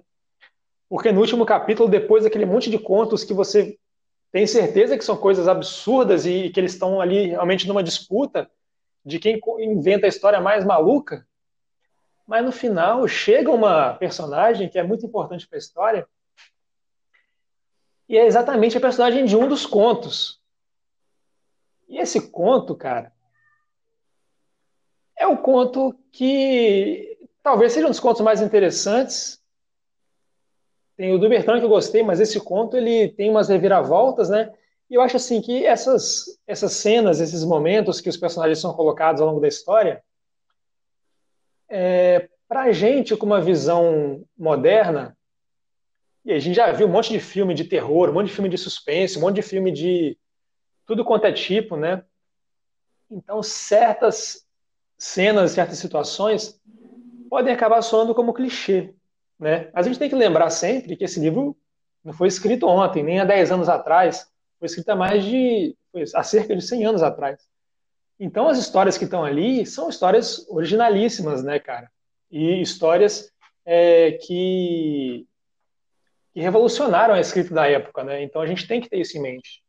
Porque 0.90 1.10
no 1.10 1.20
último 1.20 1.44
capítulo, 1.46 1.88
depois 1.88 2.22
daquele 2.22 2.44
monte 2.44 2.70
de 2.70 2.78
contos 2.78 3.24
que 3.24 3.32
você 3.32 3.78
tem 4.30 4.46
certeza 4.46 4.96
que 4.96 5.04
são 5.04 5.16
coisas 5.16 5.48
absurdas 5.48 6.26
e 6.26 6.50
que 6.50 6.60
eles 6.60 6.74
estão 6.74 7.00
ali 7.00 7.28
realmente 7.28 7.66
numa 7.66 7.82
disputa 7.82 8.48
de 9.06 9.20
quem 9.20 9.40
inventa 9.60 10.06
a 10.06 10.08
história 10.08 10.40
mais 10.40 10.64
maluca, 10.64 11.24
mas 12.26 12.44
no 12.44 12.50
final 12.50 13.06
chega 13.06 13.52
uma 13.52 13.94
personagem 13.94 14.68
que 14.68 14.80
é 14.80 14.82
muito 14.82 15.06
importante 15.06 15.46
para 15.46 15.56
a 15.56 15.60
história, 15.60 16.08
e 18.08 18.18
é 18.18 18.26
exatamente 18.26 18.76
a 18.76 18.80
personagem 18.80 19.24
de 19.24 19.36
um 19.36 19.48
dos 19.48 19.64
contos. 19.64 20.40
E 21.88 21.98
esse 21.98 22.30
conto, 22.30 22.74
cara, 22.74 23.12
é 25.16 25.24
o 25.24 25.38
conto 25.38 25.96
que 26.10 27.16
talvez 27.44 27.72
seja 27.72 27.86
um 27.86 27.90
dos 27.90 28.00
contos 28.00 28.22
mais 28.22 28.42
interessantes. 28.42 29.40
Tem 30.96 31.12
o 31.12 31.18
do 31.18 31.28
Bertrand 31.28 31.60
que 31.60 31.64
eu 31.64 31.70
gostei, 31.70 32.02
mas 32.02 32.18
esse 32.18 32.40
conto 32.40 32.76
ele 32.76 33.08
tem 33.10 33.30
umas 33.30 33.48
reviravoltas, 33.48 34.28
né? 34.28 34.52
E 34.88 34.94
eu 34.94 35.02
acho 35.02 35.16
assim 35.16 35.40
que 35.40 35.64
essas, 35.66 36.38
essas 36.46 36.72
cenas, 36.72 37.20
esses 37.20 37.44
momentos 37.44 38.00
que 38.00 38.08
os 38.08 38.16
personagens 38.16 38.60
são 38.60 38.72
colocados 38.72 39.20
ao 39.20 39.28
longo 39.28 39.40
da 39.40 39.48
história, 39.48 40.02
é, 41.68 42.28
para 42.48 42.62
a 42.64 42.72
gente, 42.72 43.16
com 43.16 43.26
uma 43.26 43.40
visão 43.40 44.24
moderna, 44.38 45.16
e 46.24 46.32
a 46.32 46.38
gente 46.38 46.56
já 46.56 46.70
viu 46.72 46.86
um 46.86 46.90
monte 46.90 47.12
de 47.12 47.20
filme 47.20 47.54
de 47.54 47.64
terror, 47.64 48.10
um 48.10 48.12
monte 48.12 48.28
de 48.28 48.32
filme 48.32 48.48
de 48.48 48.58
suspense, 48.58 49.18
um 49.18 49.22
monte 49.22 49.36
de 49.36 49.42
filme 49.42 49.72
de 49.72 50.18
tudo 50.84 51.04
quanto 51.04 51.24
é 51.24 51.32
tipo, 51.32 51.76
né? 51.76 52.04
Então, 53.10 53.42
certas 53.42 54.44
cenas, 54.98 55.52
certas 55.52 55.78
situações 55.78 56.60
podem 57.28 57.52
acabar 57.52 57.82
soando 57.82 58.14
como 58.14 58.34
clichê, 58.34 58.94
né? 59.38 59.70
Mas 59.72 59.86
a 59.86 59.88
gente 59.88 59.98
tem 59.98 60.08
que 60.08 60.16
lembrar 60.16 60.50
sempre 60.50 60.96
que 60.96 61.04
esse 61.04 61.20
livro 61.20 61.56
não 62.02 62.12
foi 62.12 62.28
escrito 62.28 62.66
ontem, 62.66 63.02
nem 63.02 63.20
há 63.20 63.24
10 63.24 63.52
anos 63.52 63.68
atrás, 63.68 64.28
foi 64.58 64.66
escrito 64.66 64.88
há 64.90 64.96
mais 64.96 65.24
de, 65.24 65.76
há 66.14 66.22
cerca 66.22 66.54
de 66.54 66.62
100 66.62 66.86
anos 66.86 67.02
atrás. 67.02 67.40
Então, 68.18 68.48
as 68.48 68.58
histórias 68.58 68.96
que 68.96 69.04
estão 69.04 69.24
ali 69.24 69.66
são 69.66 69.88
histórias 69.88 70.46
originalíssimas, 70.48 71.44
né, 71.44 71.58
cara? 71.58 71.90
E 72.30 72.62
histórias 72.62 73.30
é, 73.64 74.12
que, 74.12 75.26
que 76.32 76.40
revolucionaram 76.40 77.14
a 77.14 77.20
escrita 77.20 77.52
da 77.52 77.66
época, 77.66 78.02
né? 78.02 78.22
Então, 78.22 78.40
a 78.40 78.46
gente 78.46 78.66
tem 78.66 78.80
que 78.80 78.88
ter 78.88 78.98
isso 78.98 79.18
em 79.18 79.22
mente. 79.22 79.62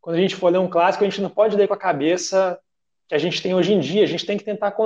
Quando 0.00 0.16
a 0.16 0.20
gente 0.20 0.36
for 0.36 0.50
ler 0.50 0.58
um 0.58 0.70
clássico, 0.70 1.04
a 1.04 1.08
gente 1.08 1.20
não 1.20 1.30
pode 1.30 1.56
ler 1.56 1.66
com 1.66 1.74
a 1.74 1.78
cabeça 1.78 2.58
que 3.08 3.14
a 3.14 3.18
gente 3.18 3.42
tem 3.42 3.54
hoje 3.54 3.72
em 3.72 3.80
dia. 3.80 4.04
A 4.04 4.06
gente 4.06 4.24
tem 4.24 4.38
que 4.38 4.44
tentar 4.44 4.76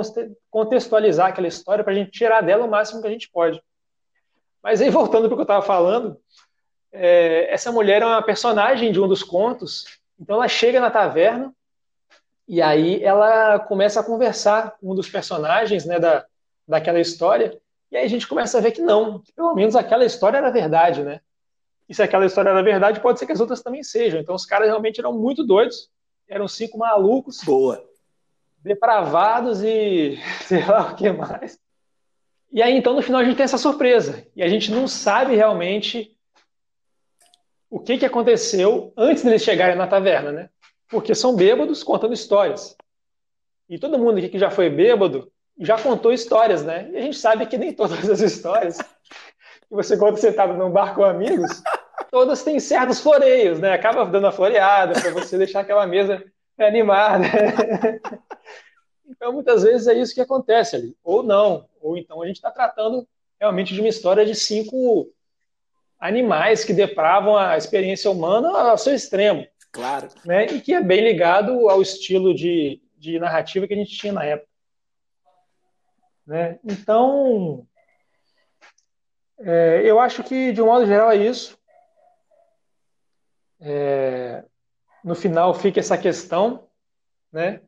contextualizar 0.49 1.27
aquela 1.27 1.47
história 1.47 1.83
para 1.83 1.93
a 1.93 1.95
gente 1.95 2.11
tirar 2.11 2.41
dela 2.41 2.65
o 2.65 2.69
máximo 2.69 3.01
que 3.01 3.07
a 3.07 3.11
gente 3.11 3.29
pode. 3.29 3.61
Mas 4.63 4.81
aí, 4.81 4.89
voltando 4.89 5.27
para 5.27 5.33
o 5.33 5.37
que 5.37 5.41
eu 5.41 5.43
estava 5.43 5.65
falando, 5.65 6.17
é, 6.93 7.51
essa 7.51 7.71
mulher 7.71 8.01
é 8.01 8.05
uma 8.05 8.21
personagem 8.21 8.91
de 8.91 9.01
um 9.01 9.07
dos 9.07 9.23
contos. 9.23 9.85
Então, 10.19 10.37
ela 10.37 10.47
chega 10.47 10.79
na 10.79 10.91
taverna 10.91 11.53
e 12.47 12.61
aí 12.61 13.03
ela 13.03 13.59
começa 13.59 13.99
a 13.99 14.03
conversar 14.03 14.77
com 14.79 14.91
um 14.91 14.95
dos 14.95 15.09
personagens 15.09 15.85
né, 15.85 15.99
da, 15.99 16.25
daquela 16.67 16.99
história, 16.99 17.59
e 17.91 17.97
aí 17.97 18.05
a 18.05 18.09
gente 18.09 18.27
começa 18.27 18.57
a 18.57 18.61
ver 18.61 18.71
que 18.71 18.81
não, 18.81 19.19
que 19.19 19.31
pelo 19.33 19.53
menos 19.53 19.75
aquela 19.75 20.03
história 20.03 20.37
era 20.37 20.49
verdade, 20.49 21.03
né? 21.03 21.21
E 21.87 21.93
se 21.93 22.01
aquela 22.01 22.25
história 22.25 22.49
era 22.49 22.63
verdade, 22.63 22.99
pode 22.99 23.19
ser 23.19 23.27
que 23.27 23.31
as 23.31 23.39
outras 23.39 23.61
também 23.61 23.83
sejam. 23.83 24.19
Então 24.19 24.33
os 24.33 24.45
caras 24.45 24.67
realmente 24.67 24.99
eram 24.99 25.13
muito 25.13 25.45
doidos, 25.45 25.91
eram 26.27 26.47
cinco 26.47 26.77
malucos. 26.77 27.41
Boa. 27.43 27.83
Depravados 28.57 29.61
e 29.61 30.17
sei 30.41 30.65
lá 30.65 30.91
o 30.91 30.95
que 30.95 31.11
mais. 31.11 31.59
E 32.51 32.63
aí 32.63 32.75
então 32.75 32.95
no 32.95 33.01
final 33.01 33.21
a 33.21 33.23
gente 33.23 33.35
tem 33.35 33.43
essa 33.43 33.59
surpresa. 33.59 34.25
E 34.35 34.41
a 34.41 34.47
gente 34.47 34.71
não 34.71 34.87
sabe 34.87 35.35
realmente 35.35 36.12
o 37.73 37.79
que, 37.79 37.97
que 37.97 38.05
aconteceu 38.05 38.93
antes 38.95 39.23
deles 39.23 39.41
chegarem 39.41 39.75
na 39.75 39.87
taverna, 39.87 40.31
né? 40.31 40.49
porque 40.93 41.15
são 41.15 41.35
bêbados 41.35 41.81
contando 41.81 42.13
histórias. 42.13 42.77
E 43.67 43.79
todo 43.79 43.97
mundo 43.97 44.19
aqui 44.19 44.29
que 44.29 44.37
já 44.37 44.51
foi 44.51 44.69
bêbado 44.69 45.31
já 45.57 45.75
contou 45.81 46.13
histórias, 46.13 46.63
né? 46.63 46.87
E 46.91 46.97
a 46.97 47.01
gente 47.01 47.17
sabe 47.17 47.47
que 47.47 47.57
nem 47.57 47.73
todas 47.73 48.07
as 48.07 48.21
histórias 48.21 48.77
que 49.67 49.71
você 49.71 49.97
conta 49.97 50.17
sentado 50.17 50.53
num 50.53 50.69
bar 50.69 50.93
com 50.93 51.03
amigos, 51.03 51.63
todas 52.11 52.43
têm 52.43 52.59
certos 52.59 52.99
floreios, 52.99 53.59
né? 53.59 53.73
Acaba 53.73 54.05
dando 54.05 54.27
a 54.27 54.31
floreada 54.31 54.93
para 55.01 55.09
você 55.09 55.35
deixar 55.35 55.61
aquela 55.61 55.87
mesa 55.87 56.23
animada. 56.59 57.25
Então, 59.05 59.31
muitas 59.31 59.61
vezes 59.63 59.85
é 59.87 59.93
isso 59.93 60.13
que 60.13 60.21
acontece 60.21 60.75
ali. 60.75 60.97
Ou 61.03 61.21
não. 61.21 61.65
Ou 61.81 61.97
então 61.97 62.21
a 62.21 62.25
gente 62.25 62.37
está 62.37 62.49
tratando 62.49 63.07
realmente 63.39 63.73
de 63.73 63.79
uma 63.79 63.87
história 63.87 64.25
de 64.25 64.33
cinco 64.33 65.07
animais 66.03 66.65
que 66.65 66.73
depravam 66.73 67.37
a 67.37 67.57
experiência 67.57 68.11
humana 68.11 68.49
ao 68.49 68.77
seu 68.77 68.93
extremo. 68.93 69.47
Claro. 69.71 70.09
Né? 70.25 70.47
E 70.47 70.59
que 70.59 70.73
é 70.73 70.81
bem 70.81 71.01
ligado 71.01 71.69
ao 71.69 71.81
estilo 71.81 72.35
de, 72.35 72.81
de 72.97 73.17
narrativa 73.17 73.65
que 73.65 73.73
a 73.73 73.77
gente 73.77 73.97
tinha 73.97 74.11
na 74.11 74.25
época. 74.25 74.49
Né? 76.27 76.59
Então, 76.61 77.65
é, 79.39 79.81
eu 79.85 79.97
acho 79.97 80.23
que, 80.23 80.51
de 80.51 80.61
um 80.61 80.65
modo 80.65 80.85
geral, 80.85 81.09
é 81.09 81.15
isso. 81.15 81.57
É, 83.61 84.43
no 85.05 85.15
final 85.15 85.53
fica 85.53 85.79
essa 85.79 85.97
questão, 85.97 86.67
né? 87.31 87.61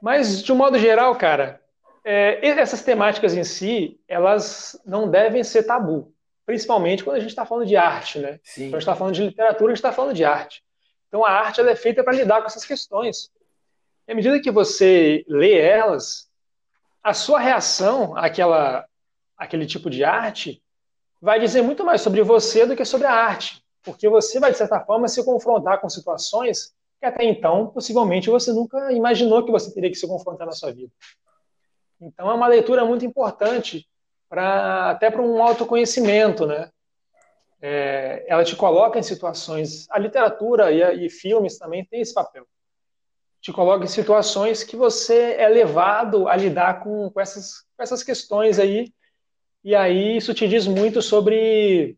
Mas, 0.00 0.40
de 0.40 0.52
um 0.52 0.56
modo 0.56 0.78
geral, 0.78 1.16
cara, 1.16 1.60
é, 2.04 2.46
essas 2.46 2.82
temáticas 2.82 3.34
em 3.36 3.42
si, 3.42 4.00
elas 4.06 4.80
não 4.86 5.10
devem 5.10 5.42
ser 5.42 5.64
tabu. 5.64 6.13
Principalmente 6.46 7.02
quando 7.02 7.16
a 7.16 7.20
gente 7.20 7.30
está 7.30 7.46
falando 7.46 7.66
de 7.66 7.76
arte, 7.76 8.18
né? 8.18 8.38
Sim. 8.42 8.64
Quando 8.64 8.74
a 8.74 8.78
gente 8.78 8.82
está 8.82 8.96
falando 8.96 9.14
de 9.14 9.22
literatura, 9.22 9.72
a 9.72 9.74
gente 9.74 9.78
está 9.78 9.92
falando 9.92 10.14
de 10.14 10.24
arte. 10.24 10.62
Então 11.08 11.24
a 11.24 11.30
arte 11.30 11.60
ela 11.60 11.70
é 11.70 11.76
feita 11.76 12.02
para 12.04 12.12
lidar 12.12 12.40
com 12.40 12.46
essas 12.46 12.64
questões. 12.64 13.30
E 14.06 14.12
à 14.12 14.14
medida 14.14 14.40
que 14.40 14.50
você 14.50 15.24
lê 15.28 15.58
elas, 15.58 16.28
a 17.02 17.14
sua 17.14 17.38
reação 17.38 18.16
àquela, 18.16 18.86
àquele 19.36 19.66
tipo 19.66 19.88
de 19.88 20.04
arte 20.04 20.62
vai 21.20 21.40
dizer 21.40 21.62
muito 21.62 21.84
mais 21.84 22.02
sobre 22.02 22.22
você 22.22 22.66
do 22.66 22.76
que 22.76 22.84
sobre 22.84 23.06
a 23.06 23.12
arte. 23.12 23.64
Porque 23.82 24.08
você 24.08 24.40
vai, 24.40 24.50
de 24.50 24.58
certa 24.58 24.80
forma, 24.80 25.08
se 25.08 25.24
confrontar 25.24 25.80
com 25.80 25.88
situações 25.88 26.74
que 26.98 27.06
até 27.06 27.24
então, 27.24 27.68
possivelmente, 27.68 28.30
você 28.30 28.52
nunca 28.52 28.92
imaginou 28.92 29.44
que 29.44 29.52
você 29.52 29.72
teria 29.72 29.90
que 29.90 29.96
se 29.96 30.06
confrontar 30.06 30.46
na 30.46 30.52
sua 30.52 30.72
vida. 30.72 30.92
Então 32.00 32.30
é 32.30 32.34
uma 32.34 32.46
leitura 32.46 32.84
muito 32.84 33.04
importante 33.04 33.86
até 34.38 35.10
para 35.10 35.22
um 35.22 35.42
autoconhecimento, 35.42 36.46
né? 36.46 36.70
é, 37.66 38.22
ela 38.28 38.44
te 38.44 38.54
coloca 38.54 38.98
em 38.98 39.02
situações. 39.02 39.88
A 39.88 39.98
literatura 39.98 40.70
e, 40.70 41.06
e 41.06 41.08
filmes 41.08 41.56
também 41.56 41.82
têm 41.82 42.02
esse 42.02 42.12
papel. 42.12 42.46
Te 43.40 43.54
coloca 43.54 43.84
em 43.84 43.88
situações 43.88 44.62
que 44.62 44.76
você 44.76 45.32
é 45.38 45.48
levado 45.48 46.28
a 46.28 46.36
lidar 46.36 46.82
com, 46.82 47.08
com, 47.10 47.18
essas, 47.18 47.62
com 47.74 47.82
essas 47.82 48.02
questões 48.02 48.58
aí. 48.58 48.92
E 49.64 49.74
aí 49.74 50.14
isso 50.18 50.34
te 50.34 50.46
diz 50.46 50.66
muito 50.66 51.00
sobre 51.00 51.96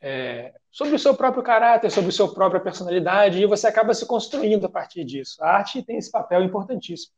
é, 0.00 0.52
sobre 0.72 0.96
o 0.96 0.98
seu 0.98 1.14
próprio 1.14 1.44
caráter, 1.44 1.88
sobre 1.92 2.08
a 2.08 2.12
sua 2.12 2.34
própria 2.34 2.60
personalidade, 2.60 3.40
e 3.40 3.46
você 3.46 3.68
acaba 3.68 3.94
se 3.94 4.04
construindo 4.06 4.66
a 4.66 4.68
partir 4.68 5.04
disso. 5.04 5.36
A 5.40 5.50
arte 5.52 5.84
tem 5.84 5.98
esse 5.98 6.10
papel 6.10 6.42
importantíssimo. 6.42 7.14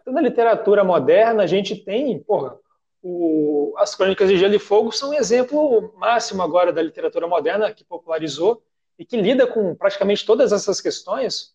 Então, 0.00 0.12
na 0.14 0.22
literatura 0.22 0.82
moderna, 0.82 1.42
a 1.42 1.46
gente 1.46 1.76
tem, 1.76 2.18
porra, 2.18 2.58
o, 3.02 3.74
as 3.78 3.94
Crônicas 3.94 4.28
de 4.28 4.36
Gelo 4.36 4.54
e 4.54 4.58
Fogo 4.58 4.92
são 4.92 5.10
um 5.10 5.14
exemplo 5.14 5.94
máximo 5.96 6.42
agora 6.42 6.72
da 6.72 6.82
literatura 6.82 7.26
moderna 7.26 7.72
que 7.72 7.84
popularizou 7.84 8.62
e 8.98 9.04
que 9.04 9.20
lida 9.20 9.46
com 9.46 9.74
praticamente 9.74 10.24
todas 10.24 10.52
essas 10.52 10.80
questões. 10.80 11.54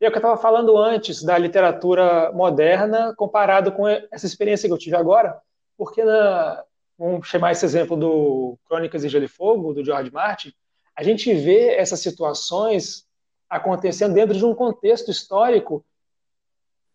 E 0.00 0.04
é 0.04 0.08
o 0.08 0.10
que 0.10 0.16
eu 0.16 0.20
estava 0.20 0.36
falando 0.36 0.76
antes 0.76 1.22
da 1.22 1.38
literatura 1.38 2.32
moderna 2.32 3.14
comparado 3.16 3.72
com 3.72 3.86
essa 3.86 4.26
experiência 4.26 4.68
que 4.68 4.72
eu 4.72 4.78
tive 4.78 4.96
agora, 4.96 5.40
porque 5.76 6.02
na, 6.04 6.64
vamos 6.98 7.28
chamar 7.28 7.52
esse 7.52 7.64
exemplo 7.64 7.96
do 7.96 8.58
Crônicas 8.64 9.02
de 9.02 9.08
Gelo 9.08 9.24
e 9.24 9.28
Fogo, 9.28 9.74
do 9.74 9.84
George 9.84 10.10
Martin, 10.10 10.52
a 10.94 11.02
gente 11.02 11.32
vê 11.32 11.74
essas 11.74 12.00
situações 12.00 13.06
acontecendo 13.48 14.14
dentro 14.14 14.34
de 14.36 14.44
um 14.44 14.54
contexto 14.54 15.10
histórico, 15.10 15.84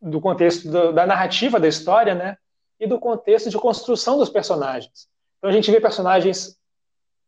do 0.02 0.20
contexto 0.20 0.70
da, 0.70 0.92
da 0.92 1.06
narrativa 1.06 1.60
da 1.60 1.68
história, 1.68 2.13
né? 2.13 2.38
E 2.80 2.88
do 2.88 3.00
contexto 3.00 3.50
de 3.50 3.58
construção 3.58 4.18
dos 4.18 4.30
personagens. 4.30 5.08
Então 5.38 5.50
a 5.50 5.54
gente 5.54 5.72
vê 5.72 5.80
personagens 5.80 6.58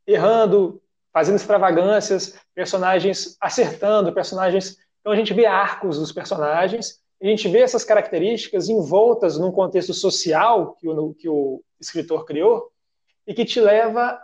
errando, 0.05 0.81
fazendo 1.11 1.35
extravagâncias, 1.35 2.37
personagens 2.53 3.37
acertando, 3.39 4.13
personagens. 4.13 4.77
Então 5.01 5.11
a 5.11 5.15
gente 5.15 5.33
vê 5.33 5.45
arcos 5.45 5.99
dos 5.99 6.11
personagens, 6.11 6.99
a 7.21 7.25
gente 7.25 7.47
vê 7.47 7.59
essas 7.59 7.83
características 7.83 8.69
envoltas 8.69 9.37
num 9.37 9.51
contexto 9.51 9.93
social 9.93 10.73
que 10.75 10.87
o, 10.87 11.13
que 11.13 11.27
o 11.27 11.61
escritor 11.79 12.25
criou 12.25 12.71
e 13.27 13.33
que 13.33 13.45
te 13.45 13.59
leva 13.59 14.19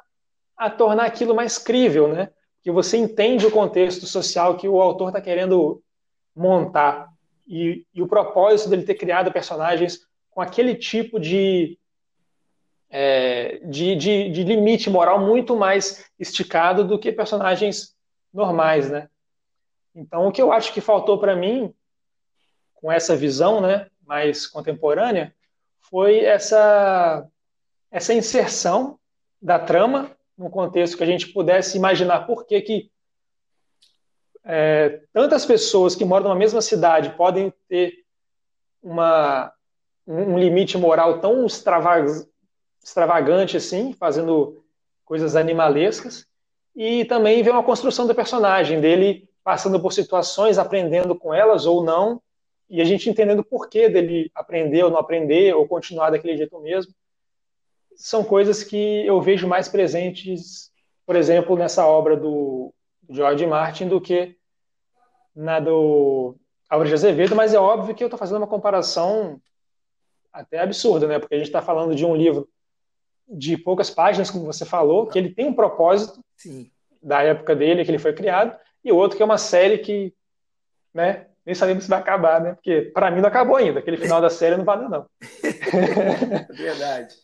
a 0.55 0.69
tornar 0.69 1.05
aquilo 1.05 1.35
mais 1.35 1.57
crível, 1.57 2.07
né? 2.07 2.29
Que 2.63 2.71
você 2.71 2.97
entende 2.97 3.45
o 3.45 3.51
contexto 3.51 4.05
social 4.05 4.55
que 4.55 4.67
o 4.67 4.81
autor 4.81 5.09
está 5.09 5.21
querendo 5.21 5.83
montar 6.35 7.09
e, 7.47 7.85
e 7.93 8.01
o 8.01 8.07
propósito 8.07 8.69
dele 8.69 8.83
ter 8.83 8.95
criado 8.95 9.31
personagens 9.31 9.99
com 10.35 10.41
aquele 10.41 10.75
tipo 10.75 11.17
de, 11.17 11.79
é, 12.89 13.59
de, 13.63 13.95
de, 13.95 14.29
de, 14.29 14.43
limite 14.43 14.89
moral 14.89 15.17
muito 15.17 15.55
mais 15.55 16.11
esticado 16.19 16.83
do 16.83 16.99
que 16.99 17.09
personagens 17.09 17.95
normais, 18.33 18.91
né? 18.91 19.09
Então, 19.95 20.27
o 20.27 20.31
que 20.33 20.41
eu 20.41 20.51
acho 20.51 20.73
que 20.73 20.81
faltou 20.81 21.17
para 21.17 21.37
mim, 21.37 21.73
com 22.73 22.91
essa 22.91 23.15
visão 23.15 23.61
né, 23.61 23.89
mais 24.05 24.45
contemporânea, 24.45 25.33
foi 25.79 26.19
essa, 26.19 27.25
essa 27.89 28.13
inserção 28.13 28.99
da 29.41 29.57
trama 29.57 30.11
num 30.37 30.49
contexto 30.49 30.97
que 30.97 31.03
a 31.03 31.07
gente 31.07 31.27
pudesse 31.27 31.77
imaginar 31.77 32.27
por 32.27 32.45
que, 32.45 32.59
que 32.59 32.91
é, 34.43 35.01
tantas 35.13 35.45
pessoas 35.45 35.95
que 35.95 36.03
moram 36.03 36.25
numa 36.25 36.35
mesma 36.35 36.61
cidade 36.61 37.15
podem 37.15 37.53
ter 37.69 38.03
uma, 38.83 39.54
um 40.07 40.37
limite 40.37 40.77
moral 40.77 41.19
tão 41.19 41.45
extravagante 41.45 43.57
assim, 43.57 43.93
fazendo 43.93 44.63
coisas 45.03 45.35
animalescas, 45.35 46.25
e 46.75 47.05
também 47.05 47.41
ver 47.41 47.51
uma 47.51 47.63
construção 47.63 48.05
do 48.05 48.13
personagem, 48.13 48.81
dele 48.81 49.29
passando 49.43 49.79
por 49.79 49.93
situações, 49.93 50.57
aprendendo 50.57 51.15
com 51.15 51.33
elas 51.33 51.65
ou 51.65 51.83
não, 51.83 52.21
e 52.69 52.81
a 52.81 52.85
gente 52.85 53.09
entendendo 53.09 53.39
o 53.39 53.45
porquê 53.45 53.87
dele 53.87 54.31
aprender 54.33 54.83
ou 54.83 54.89
não 54.89 54.97
aprender, 54.97 55.55
ou 55.55 55.67
continuar 55.67 56.09
daquele 56.09 56.35
jeito 56.35 56.59
mesmo. 56.59 56.91
São 57.95 58.23
coisas 58.23 58.63
que 58.63 59.05
eu 59.05 59.21
vejo 59.21 59.47
mais 59.47 59.69
presentes, 59.69 60.71
por 61.05 61.15
exemplo, 61.15 61.55
nessa 61.55 61.85
obra 61.85 62.17
do 62.17 62.73
George 63.09 63.45
Martin 63.45 63.87
do 63.87 64.01
que 64.01 64.35
na 65.35 65.59
do 65.59 66.35
Álvaro 66.69 66.89
de 66.89 66.95
Azevedo, 66.95 67.35
mas 67.35 67.53
é 67.53 67.59
óbvio 67.59 67.93
que 67.93 68.03
eu 68.03 68.07
estou 68.07 68.17
fazendo 68.17 68.37
uma 68.37 68.47
comparação 68.47 69.39
até 70.35 70.59
absurda, 70.59 71.07
né? 71.07 71.19
Porque 71.19 71.35
a 71.35 71.37
gente 71.37 71.47
está 71.47 71.61
falando 71.61 71.95
de 71.95 72.05
um 72.05 72.15
livro 72.15 72.47
de 73.27 73.57
poucas 73.57 73.89
páginas, 73.89 74.29
como 74.29 74.45
você 74.45 74.65
falou, 74.65 75.07
que 75.07 75.17
ele 75.17 75.33
tem 75.33 75.47
um 75.47 75.53
propósito 75.53 76.19
Sim. 76.37 76.69
da 77.01 77.23
época 77.23 77.55
dele, 77.55 77.83
que 77.83 77.91
ele 77.91 77.97
foi 77.97 78.13
criado, 78.13 78.55
e 78.83 78.91
outro 78.91 79.17
que 79.17 79.23
é 79.23 79.25
uma 79.25 79.37
série 79.37 79.79
que, 79.79 80.13
né, 80.93 81.27
nem 81.45 81.55
sabemos 81.55 81.83
se 81.85 81.89
vai 81.89 81.99
acabar, 81.99 82.41
né? 82.41 82.53
Porque 82.53 82.91
para 82.93 83.09
mim 83.09 83.21
não 83.21 83.29
acabou 83.29 83.55
ainda, 83.55 83.79
aquele 83.79 83.97
final 83.97 84.21
da 84.21 84.29
série 84.29 84.57
não 84.57 84.65
vai 84.65 84.77
não. 84.77 85.05
Verdade. 86.51 87.15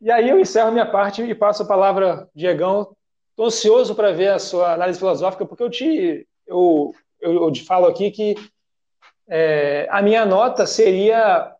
E 0.00 0.10
aí 0.12 0.28
eu 0.28 0.38
encerro 0.38 0.70
minha 0.70 0.86
parte 0.86 1.22
e 1.22 1.34
passo 1.34 1.62
a 1.62 1.66
palavra, 1.66 2.28
Diegão. 2.34 2.94
Estou 3.30 3.46
ansioso 3.46 3.94
para 3.94 4.12
ver 4.12 4.28
a 4.28 4.38
sua 4.38 4.74
análise 4.74 4.98
filosófica, 4.98 5.44
porque 5.44 5.62
eu 5.62 5.70
te, 5.70 6.26
eu, 6.46 6.92
eu, 7.20 7.34
eu 7.44 7.52
te 7.52 7.64
falo 7.64 7.86
aqui 7.86 8.10
que 8.10 8.34
é, 9.28 9.86
a 9.90 10.00
minha 10.00 10.24
nota 10.24 10.66
seria, 10.66 11.52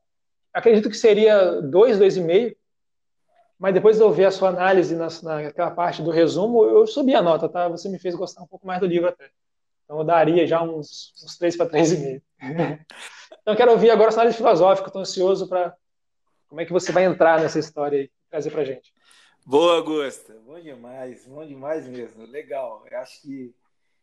acredito 0.59 0.91
que 0.91 0.97
seria 0.97 1.61
2, 1.63 1.99
2,5, 1.99 2.57
mas 3.59 3.75
depois 3.75 3.97
de 3.97 4.03
eu 4.03 4.13
ver 4.13 4.27
a 4.27 4.31
sua 4.31 4.51
análise 4.51 4.95
na, 4.95 5.09
naquela 5.23 5.71
parte 5.71 6.03
do 6.03 6.11
resumo, 6.11 6.65
eu 6.65 6.87
subi 6.87 7.15
a 7.15 7.23
nota, 7.23 7.49
tá? 7.49 7.69
Você 7.69 7.89
me 7.89 7.99
fez 7.99 8.15
gostar 8.15 8.43
um 8.43 8.47
pouco 8.47 8.67
mais 8.67 8.81
do 8.81 8.87
livro 8.87 9.09
até. 9.09 9.31
Então 9.85 9.99
eu 9.99 10.05
daria 10.05 10.47
já 10.47 10.63
uns, 10.63 11.13
uns 11.25 11.37
3 11.39 11.57
para 11.57 11.71
3,5. 11.71 12.23
então 12.41 13.55
eu 13.55 13.57
quero 13.57 13.73
ouvir 13.73 13.91
agora 13.91 14.09
a 14.09 14.13
sua 14.13 14.23
análise 14.23 14.37
filosófica, 14.37 14.89
estou 14.89 15.03
ansioso 15.03 15.49
para 15.49 15.75
como 16.49 16.61
é 16.61 16.65
que 16.65 16.73
você 16.73 16.93
vai 16.93 17.05
entrar 17.05 17.41
nessa 17.41 17.59
história 17.59 18.03
e 18.03 18.11
trazer 18.31 18.51
para 18.51 18.65
gente. 18.65 18.93
Boa, 19.45 19.77
Augusta. 19.77 20.35
Bom 20.45 20.61
demais, 20.61 21.27
bom 21.27 21.47
demais 21.47 21.87
mesmo. 21.89 22.27
Legal. 22.27 22.85
Eu 22.91 22.99
acho 22.99 23.23
que 23.23 23.55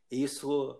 isso, 0.09 0.79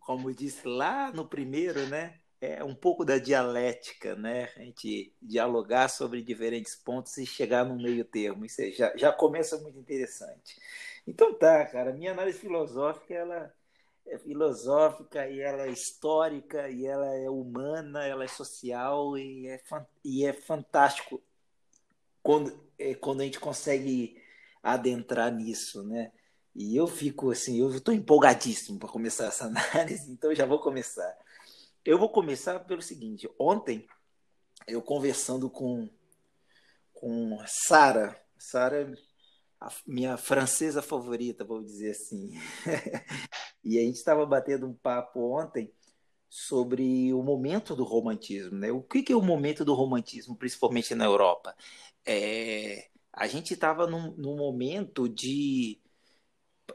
como 0.00 0.32
disse 0.32 0.66
lá 0.66 1.12
no 1.12 1.26
primeiro, 1.26 1.86
né? 1.86 2.18
É 2.40 2.62
um 2.62 2.74
pouco 2.74 3.04
da 3.04 3.18
dialética, 3.18 4.14
né? 4.14 4.50
A 4.56 4.60
gente 4.60 5.14
dialogar 5.22 5.88
sobre 5.88 6.22
diferentes 6.22 6.74
pontos 6.74 7.16
e 7.16 7.24
chegar 7.24 7.64
no 7.64 7.76
meio 7.76 8.04
termo. 8.04 8.44
Isso 8.44 8.62
já, 8.72 8.94
já 8.96 9.12
começa 9.12 9.58
muito 9.58 9.78
interessante. 9.78 10.60
Então 11.06 11.32
tá, 11.32 11.64
cara. 11.66 11.92
Minha 11.92 12.12
análise 12.12 12.38
filosófica, 12.38 13.14
ela 13.14 13.54
é 14.06 14.18
filosófica 14.18 15.28
e 15.28 15.40
ela 15.40 15.66
é 15.66 15.70
histórica 15.70 16.68
e 16.68 16.86
ela 16.86 17.14
é 17.14 17.28
humana, 17.28 18.06
ela 18.06 18.24
é 18.24 18.28
social 18.28 19.16
e 19.18 19.48
é, 19.48 19.60
e 20.04 20.24
é 20.24 20.32
fantástico 20.32 21.22
quando, 22.22 22.58
é, 22.78 22.94
quando 22.94 23.20
a 23.20 23.24
gente 23.24 23.40
consegue 23.40 24.20
adentrar 24.62 25.32
nisso, 25.32 25.82
né? 25.84 26.12
E 26.54 26.74
eu 26.74 26.86
fico 26.86 27.30
assim, 27.30 27.60
eu 27.60 27.70
estou 27.70 27.92
empolgadíssimo 27.92 28.78
para 28.78 28.88
começar 28.88 29.26
essa 29.26 29.46
análise, 29.74 30.10
então 30.10 30.34
já 30.34 30.46
vou 30.46 30.58
começar. 30.58 31.16
Eu 31.86 31.98
vou 31.98 32.08
começar 32.08 32.58
pelo 32.60 32.82
seguinte: 32.82 33.30
ontem 33.38 33.86
eu 34.66 34.82
conversando 34.82 35.48
com 35.48 35.88
com 36.92 37.38
Sara, 37.46 38.18
Sara, 38.38 38.90
minha 39.86 40.16
francesa 40.16 40.82
favorita, 40.82 41.44
vou 41.44 41.62
dizer 41.62 41.90
assim, 41.90 42.30
e 43.62 43.78
a 43.78 43.82
gente 43.82 43.96
estava 43.96 44.24
batendo 44.24 44.66
um 44.66 44.74
papo 44.74 45.20
ontem 45.38 45.70
sobre 46.28 47.12
o 47.12 47.22
momento 47.22 47.76
do 47.76 47.84
romantismo, 47.84 48.58
né? 48.58 48.72
O 48.72 48.82
que, 48.82 49.02
que 49.02 49.12
é 49.12 49.16
o 49.16 49.22
momento 49.22 49.64
do 49.64 49.74
romantismo, 49.74 50.34
principalmente 50.34 50.94
na 50.94 51.04
Europa? 51.04 51.54
É, 52.04 52.88
a 53.12 53.26
gente 53.26 53.54
estava 53.54 53.86
num, 53.86 54.12
num 54.16 54.36
momento 54.36 55.08
de 55.08 55.78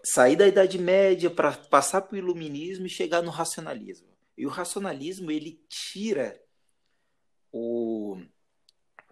sair 0.03 0.35
da 0.35 0.47
Idade 0.47 0.77
Média 0.77 1.29
para 1.29 1.51
passar 1.51 2.01
para 2.01 2.15
o 2.15 2.17
Iluminismo 2.17 2.85
e 2.85 2.89
chegar 2.89 3.21
no 3.21 3.31
racionalismo. 3.31 4.10
E 4.37 4.45
o 4.45 4.49
racionalismo 4.49 5.31
ele 5.31 5.63
tira 5.67 6.41
o 7.51 8.17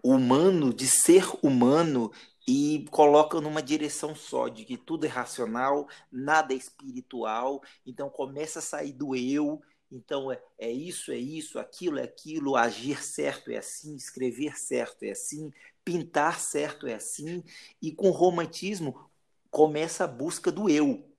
humano 0.02 0.72
de 0.72 0.86
ser 0.86 1.24
humano 1.42 2.10
e 2.48 2.86
coloca 2.90 3.40
numa 3.40 3.62
direção 3.62 4.14
só, 4.14 4.48
de 4.48 4.64
que 4.64 4.76
tudo 4.76 5.04
é 5.04 5.08
racional, 5.08 5.86
nada 6.10 6.52
é 6.52 6.56
espiritual, 6.56 7.62
então 7.86 8.08
começa 8.08 8.58
a 8.58 8.62
sair 8.62 8.92
do 8.92 9.14
eu, 9.14 9.62
então 9.90 10.32
é, 10.32 10.42
é 10.58 10.70
isso, 10.70 11.12
é 11.12 11.16
isso, 11.16 11.58
aquilo 11.58 11.98
é 11.98 12.04
aquilo, 12.04 12.56
agir 12.56 13.02
certo 13.02 13.50
é 13.50 13.58
assim, 13.58 13.94
escrever 13.94 14.58
certo 14.58 15.02
é 15.04 15.10
assim, 15.10 15.52
pintar 15.84 16.40
certo 16.40 16.86
é 16.86 16.94
assim, 16.94 17.42
e 17.80 17.92
com 17.92 18.08
o 18.08 18.12
romantismo 18.12 19.10
começa 19.50 20.04
a 20.04 20.08
busca 20.08 20.50
do 20.50 20.68
eu. 20.68 21.09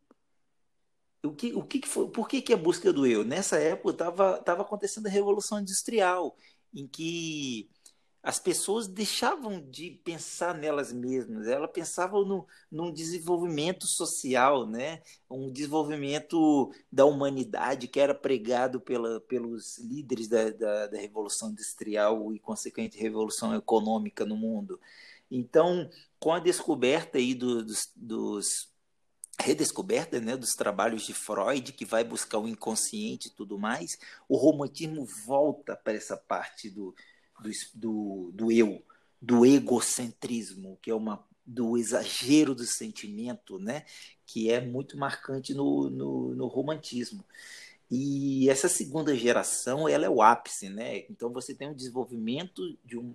O 1.23 1.33
que, 1.33 1.53
o 1.53 1.63
que 1.63 1.87
foi, 1.87 2.09
por 2.09 2.27
que, 2.27 2.41
que 2.41 2.53
a 2.53 2.57
busca 2.57 2.91
do 2.91 3.05
eu? 3.05 3.23
Nessa 3.23 3.57
época 3.57 3.91
estava 3.91 4.37
tava 4.39 4.61
acontecendo 4.63 5.05
a 5.05 5.09
Revolução 5.09 5.59
Industrial, 5.59 6.35
em 6.73 6.87
que 6.87 7.69
as 8.23 8.39
pessoas 8.39 8.87
deixavam 8.87 9.61
de 9.61 9.91
pensar 10.03 10.55
nelas 10.55 10.93
mesmas, 10.93 11.47
elas 11.47 11.71
pensavam 11.71 12.23
no, 12.23 12.47
num 12.71 12.91
desenvolvimento 12.91 13.87
social, 13.87 14.67
né? 14.67 15.01
um 15.29 15.51
desenvolvimento 15.51 16.71
da 16.91 17.03
humanidade 17.05 17.87
que 17.87 17.99
era 17.99 18.13
pregado 18.13 18.79
pela, 18.79 19.19
pelos 19.21 19.79
líderes 19.79 20.27
da, 20.27 20.51
da, 20.51 20.87
da 20.87 20.97
Revolução 20.99 21.49
Industrial 21.49 22.31
e, 22.31 22.39
consequente, 22.39 22.99
Revolução 22.99 23.55
Econômica 23.55 24.23
no 24.23 24.35
mundo. 24.35 24.79
Então, 25.29 25.89
com 26.19 26.31
a 26.31 26.39
descoberta 26.39 27.17
aí 27.17 27.33
do, 27.33 27.63
dos, 27.63 27.91
dos 27.95 28.70
redescoberta 29.39 30.19
né, 30.19 30.35
dos 30.35 30.51
trabalhos 30.51 31.03
de 31.03 31.13
Freud, 31.13 31.73
que 31.73 31.85
vai 31.85 32.03
buscar 32.03 32.39
o 32.39 32.47
inconsciente 32.47 33.27
e 33.27 33.31
tudo 33.31 33.57
mais, 33.57 33.97
o 34.27 34.37
romantismo 34.37 35.05
volta 35.25 35.75
para 35.75 35.93
essa 35.93 36.17
parte 36.17 36.69
do, 36.69 36.95
do, 37.39 37.49
do, 37.73 38.31
do 38.33 38.51
eu, 38.51 38.83
do 39.21 39.45
egocentrismo, 39.45 40.77
que 40.81 40.91
é 40.91 40.95
uma 40.95 41.25
do 41.45 41.75
exagero 41.77 42.53
do 42.53 42.65
sentimento, 42.65 43.59
né, 43.59 43.83
que 44.25 44.51
é 44.51 44.61
muito 44.61 44.97
marcante 44.97 45.53
no, 45.53 45.89
no, 45.89 46.35
no 46.35 46.47
romantismo. 46.47 47.25
E 47.89 48.49
essa 48.49 48.69
segunda 48.69 49.13
geração, 49.15 49.89
ela 49.89 50.05
é 50.05 50.09
o 50.09 50.21
ápice, 50.21 50.69
né? 50.69 50.99
Então 51.09 51.29
você 51.33 51.53
tem 51.53 51.67
um 51.67 51.73
desenvolvimento 51.73 52.61
de 52.85 52.97
um, 52.97 53.13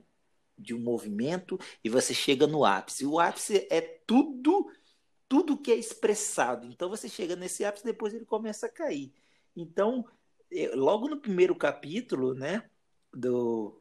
de 0.59 0.74
um 0.74 0.79
movimento 0.79 1.59
e 1.83 1.88
você 1.88 2.12
chega 2.12 2.46
no 2.46 2.62
ápice. 2.62 3.07
O 3.07 3.18
ápice 3.18 3.66
é 3.70 3.81
tudo 3.81 4.70
tudo 5.29 5.57
que 5.57 5.71
é 5.73 5.77
expressado. 5.77 6.67
Então 6.67 6.89
você 6.89 7.09
chega 7.09 7.37
nesse 7.37 7.65
ápice, 7.65 7.85
depois 7.85 8.15
ele 8.15 8.25
começa 8.25 8.67
a 8.67 8.73
cair. 8.73 9.12
Então, 9.55 10.05
é, 10.53 10.69
logo 10.75 11.09
no 11.09 11.21
primeiro 11.21 11.55
capítulo, 11.55 12.35
né, 12.35 12.69
do 13.12 13.81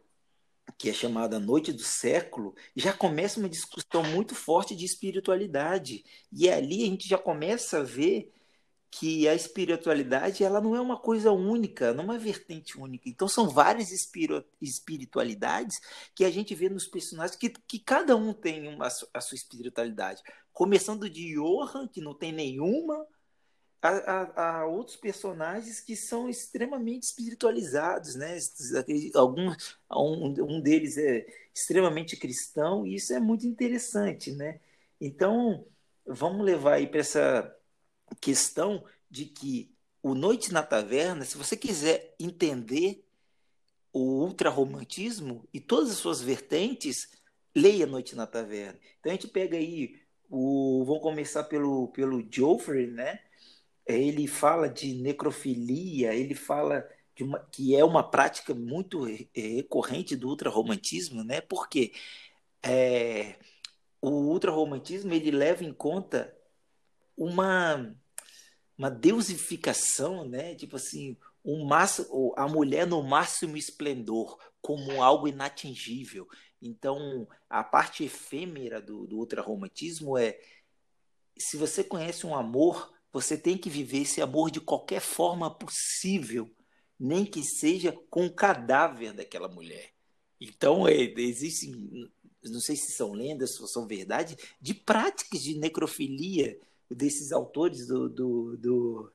que 0.77 0.89
é 0.89 0.93
chamada 0.93 1.39
Noite 1.39 1.71
do 1.71 1.83
Século, 1.83 2.55
já 2.75 2.91
começa 2.91 3.39
uma 3.39 3.49
discussão 3.49 4.03
muito 4.03 4.33
forte 4.33 4.75
de 4.75 4.83
espiritualidade. 4.83 6.03
E 6.31 6.49
ali 6.49 6.83
a 6.83 6.87
gente 6.87 7.07
já 7.07 7.17
começa 7.17 7.79
a 7.79 7.83
ver 7.83 8.33
que 8.91 9.27
a 9.27 9.35
espiritualidade 9.35 10.43
ela 10.43 10.61
não 10.61 10.75
é 10.75 10.79
uma 10.79 10.97
coisa 10.97 11.31
única, 11.31 11.93
não 11.93 12.03
é 12.03 12.05
uma 12.05 12.17
vertente 12.17 12.79
única. 12.79 13.09
Então 13.09 13.27
são 13.27 13.49
várias 13.49 13.91
espiritualidades 14.61 15.79
que 16.15 16.23
a 16.23 16.31
gente 16.31 16.55
vê 16.55 16.69
nos 16.69 16.87
personagens 16.87 17.35
que, 17.35 17.49
que 17.49 17.79
cada 17.79 18.15
um 18.15 18.33
tem 18.33 18.67
uma, 18.67 18.87
a 18.87 19.21
sua 19.21 19.35
espiritualidade. 19.35 20.21
Começando 20.53 21.09
de 21.09 21.33
Johan, 21.33 21.87
que 21.87 21.99
não 21.99 22.13
tem 22.13 22.31
nenhuma, 22.31 23.05
a, 23.81 23.89
a, 23.89 24.59
a, 24.61 24.65
outros 24.65 24.97
personagens 24.97 25.79
que 25.79 25.95
são 25.95 26.27
extremamente 26.29 27.03
espiritualizados, 27.03 28.15
né? 28.15 28.37
Alguns, 29.13 29.77
um, 29.91 30.33
um 30.55 30.61
deles 30.61 30.97
é 30.97 31.25
extremamente 31.53 32.17
cristão 32.17 32.85
e 32.85 32.95
isso 32.95 33.13
é 33.13 33.19
muito 33.19 33.45
interessante, 33.45 34.31
né? 34.31 34.59
Então 34.99 35.65
vamos 36.05 36.45
levar 36.45 36.73
aí 36.73 36.87
para 36.87 36.99
essa 36.99 37.54
questão 38.19 38.83
de 39.09 39.25
que 39.25 39.73
o 40.01 40.13
Noite 40.13 40.53
na 40.53 40.61
Taverna, 40.61 41.25
se 41.25 41.37
você 41.37 41.57
quiser 41.57 42.15
entender 42.19 43.03
o 43.91 44.23
ultrarromantismo 44.23 45.47
e 45.53 45.59
todas 45.59 45.89
as 45.89 45.97
suas 45.97 46.21
vertentes, 46.21 47.09
leia 47.55 47.85
Noite 47.85 48.15
na 48.15 48.27
Taverna. 48.27 48.79
Então 48.99 49.11
a 49.11 49.15
gente 49.15 49.27
pega 49.27 49.57
aí 49.57 49.99
o 50.29 50.83
vamos 50.85 51.01
começar 51.01 51.45
pelo 51.45 51.87
pelo 51.89 52.25
Joffrey, 52.29 52.87
né? 52.87 53.19
Ele 53.85 54.27
fala 54.27 54.67
de 54.67 54.93
necrofilia, 54.95 56.13
ele 56.13 56.35
fala 56.35 56.87
de 57.15 57.23
uma, 57.23 57.39
que 57.51 57.75
é 57.75 57.83
uma 57.85 58.03
prática 58.03 58.53
muito 58.53 59.07
recorrente 59.33 60.15
do 60.15 60.27
ultrarromantismo, 60.27 61.23
né? 61.23 61.39
Porque 61.41 61.93
é, 62.61 63.35
o 64.01 64.09
ultrarromantismo 64.09 65.13
ele 65.13 65.31
leva 65.31 65.63
em 65.63 65.73
conta 65.73 66.34
uma 67.17 67.95
uma 68.77 68.89
deusificação, 68.89 70.27
né? 70.27 70.53
Tipo 70.55 70.75
assim, 70.75 71.17
um 71.43 71.65
máximo, 71.65 72.33
a 72.35 72.47
mulher 72.47 72.85
no 72.85 73.01
máximo 73.01 73.55
esplendor, 73.55 74.37
como 74.61 75.01
algo 75.01 75.27
inatingível. 75.27 76.27
Então, 76.61 77.27
a 77.49 77.63
parte 77.63 78.03
efêmera 78.03 78.81
do, 78.81 79.05
do 79.05 79.17
ultrarromantismo 79.17 80.17
é 80.17 80.39
se 81.37 81.57
você 81.57 81.83
conhece 81.83 82.25
um 82.25 82.35
amor, 82.35 82.91
você 83.11 83.37
tem 83.37 83.57
que 83.57 83.69
viver 83.69 83.99
esse 83.99 84.21
amor 84.21 84.49
de 84.49 84.59
qualquer 84.59 85.01
forma 85.01 85.53
possível, 85.53 86.49
nem 86.99 87.25
que 87.25 87.43
seja 87.43 87.91
com 88.09 88.25
o 88.25 88.33
cadáver 88.33 89.13
daquela 89.13 89.47
mulher. 89.47 89.91
Então, 90.39 90.87
é, 90.87 90.95
existem, 90.95 91.71
não 92.43 92.59
sei 92.59 92.75
se 92.75 92.93
são 92.93 93.13
lendas 93.13 93.59
ou 93.59 93.67
são 93.67 93.87
verdade, 93.87 94.35
de 94.59 94.73
práticas 94.73 95.41
de 95.41 95.57
necrofilia 95.57 96.59
desses 96.89 97.31
autores 97.31 97.87
do, 97.87 98.09
do, 98.09 98.57
do, 98.57 99.13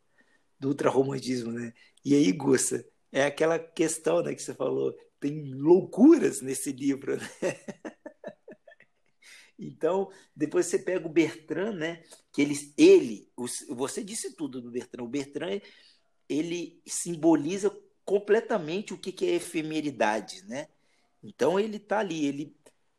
do 0.58 0.68
ultrarromantismo, 0.68 1.52
né? 1.52 1.72
E 2.04 2.14
aí, 2.14 2.32
Gussa, 2.32 2.84
É 3.12 3.24
aquela 3.24 3.58
questão 3.58 4.22
né, 4.22 4.34
que 4.34 4.42
você 4.42 4.54
falou, 4.54 4.96
tem 5.18 5.52
loucuras 5.54 6.40
nesse 6.40 6.72
livro. 6.72 7.16
Né? 7.16 7.28
Então, 9.62 10.10
depois 10.34 10.64
você 10.64 10.78
pega 10.78 11.06
o 11.06 11.12
Bertrand, 11.12 11.74
né? 11.74 12.02
Que 12.32 12.40
ele, 12.40 12.54
ele, 12.78 13.30
você 13.68 14.02
disse 14.02 14.34
tudo 14.34 14.58
do 14.58 14.70
Bertrand. 14.70 15.04
O 15.04 15.08
Bertrand, 15.08 15.60
ele 16.26 16.80
simboliza 16.86 17.70
completamente 18.02 18.94
o 18.94 18.98
que, 18.98 19.12
que 19.12 19.26
é 19.26 19.34
efemeridade, 19.34 20.42
né? 20.46 20.66
Então 21.22 21.60
ele 21.60 21.76
está 21.76 21.98
ali, 21.98 22.24
ele 22.24 22.56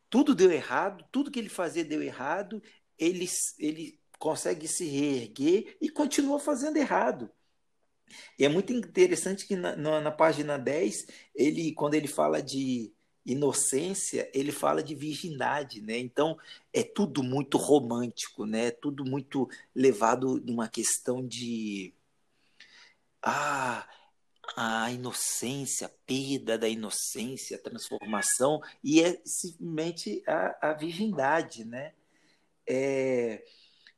tudo 0.08 0.34
deu 0.34 0.52
errado, 0.52 1.04
tudo 1.10 1.30
que 1.30 1.38
ele 1.38 1.48
fazia 1.48 1.84
deu 1.84 2.02
errado, 2.02 2.62
ele, 2.98 3.26
ele 3.58 3.98
consegue 4.22 4.68
se 4.68 4.86
reerguer 4.86 5.76
e 5.80 5.90
continua 5.90 6.38
fazendo 6.38 6.76
errado. 6.76 7.28
E 8.38 8.44
é 8.44 8.48
muito 8.48 8.72
interessante 8.72 9.44
que 9.44 9.56
na, 9.56 9.74
na, 9.74 10.00
na 10.00 10.10
página 10.12 10.56
10, 10.56 11.08
ele, 11.34 11.72
quando 11.72 11.94
ele 11.94 12.06
fala 12.06 12.40
de 12.40 12.92
inocência, 13.26 14.30
ele 14.32 14.52
fala 14.52 14.80
de 14.80 14.94
virgindade, 14.94 15.80
né? 15.80 15.98
Então 15.98 16.38
é 16.72 16.84
tudo 16.84 17.20
muito 17.20 17.58
romântico, 17.58 18.46
né? 18.46 18.70
Tudo 18.70 19.04
muito 19.04 19.50
levado 19.74 20.40
numa 20.46 20.68
questão 20.68 21.26
de 21.26 21.92
ah, 23.20 23.88
a 24.56 24.88
inocência, 24.92 25.88
a 25.88 25.90
perda 26.06 26.56
da 26.56 26.68
inocência, 26.68 27.56
a 27.56 27.60
transformação, 27.60 28.60
e 28.84 29.02
é 29.02 29.20
simplesmente 29.24 30.22
a, 30.28 30.70
a 30.70 30.72
virgindade, 30.74 31.64
né? 31.64 31.92
É, 32.64 33.42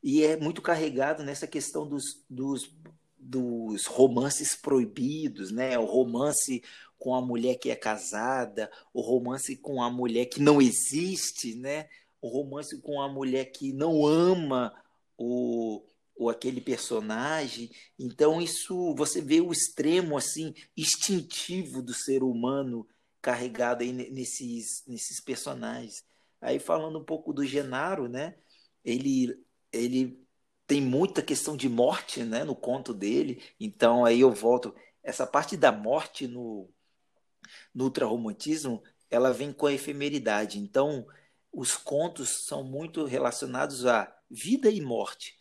e 0.05 0.23
é 0.23 0.37
muito 0.37 0.61
carregado 0.61 1.23
nessa 1.23 1.47
questão 1.47 1.89
dos, 1.89 2.23
dos, 2.29 2.71
dos 3.17 3.87
romances 3.87 4.55
proibidos, 4.55 5.49
né? 5.49 5.79
O 5.79 5.85
romance 5.85 6.63
com 6.95 7.15
a 7.15 7.21
mulher 7.21 7.55
que 7.55 7.71
é 7.71 7.75
casada, 7.75 8.71
o 8.93 9.01
romance 9.01 9.57
com 9.57 9.81
a 9.81 9.89
mulher 9.89 10.27
que 10.27 10.39
não 10.39 10.61
existe, 10.61 11.55
né? 11.55 11.89
O 12.21 12.27
romance 12.27 12.79
com 12.81 13.01
a 13.01 13.09
mulher 13.09 13.45
que 13.45 13.73
não 13.73 14.05
ama 14.05 14.79
o, 15.17 15.83
o 16.15 16.29
aquele 16.29 16.61
personagem. 16.61 17.71
Então 17.97 18.39
isso 18.39 18.93
você 18.93 19.19
vê 19.19 19.41
o 19.41 19.51
extremo 19.51 20.19
assim 20.19 20.53
instintivo 20.77 21.81
do 21.81 21.95
ser 21.95 22.21
humano 22.21 22.87
carregado 23.23 23.81
aí 23.81 23.91
nesses 23.91 24.83
nesses 24.85 25.19
personagens. 25.19 26.05
Aí 26.39 26.59
falando 26.59 26.99
um 26.99 27.03
pouco 27.03 27.33
do 27.33 27.43
Genaro, 27.43 28.07
né? 28.07 28.35
Ele 28.83 29.43
ele 29.75 30.25
tem 30.67 30.81
muita 30.81 31.21
questão 31.21 31.55
de 31.55 31.69
morte, 31.69 32.23
né, 32.23 32.43
no 32.43 32.55
conto 32.55 32.93
dele. 32.93 33.43
Então 33.59 34.05
aí 34.05 34.21
eu 34.21 34.31
volto 34.31 34.73
essa 35.03 35.27
parte 35.27 35.55
da 35.55 35.71
morte 35.71 36.27
no 36.27 36.69
no 37.73 37.85
ultrarromantismo, 37.85 38.81
ela 39.09 39.31
vem 39.31 39.53
com 39.53 39.67
a 39.67 39.73
efemeridade. 39.73 40.59
Então, 40.59 41.05
os 41.51 41.75
contos 41.75 42.45
são 42.45 42.63
muito 42.63 43.05
relacionados 43.05 43.85
a 43.85 44.13
vida 44.29 44.69
e 44.69 44.81
morte. 44.81 45.37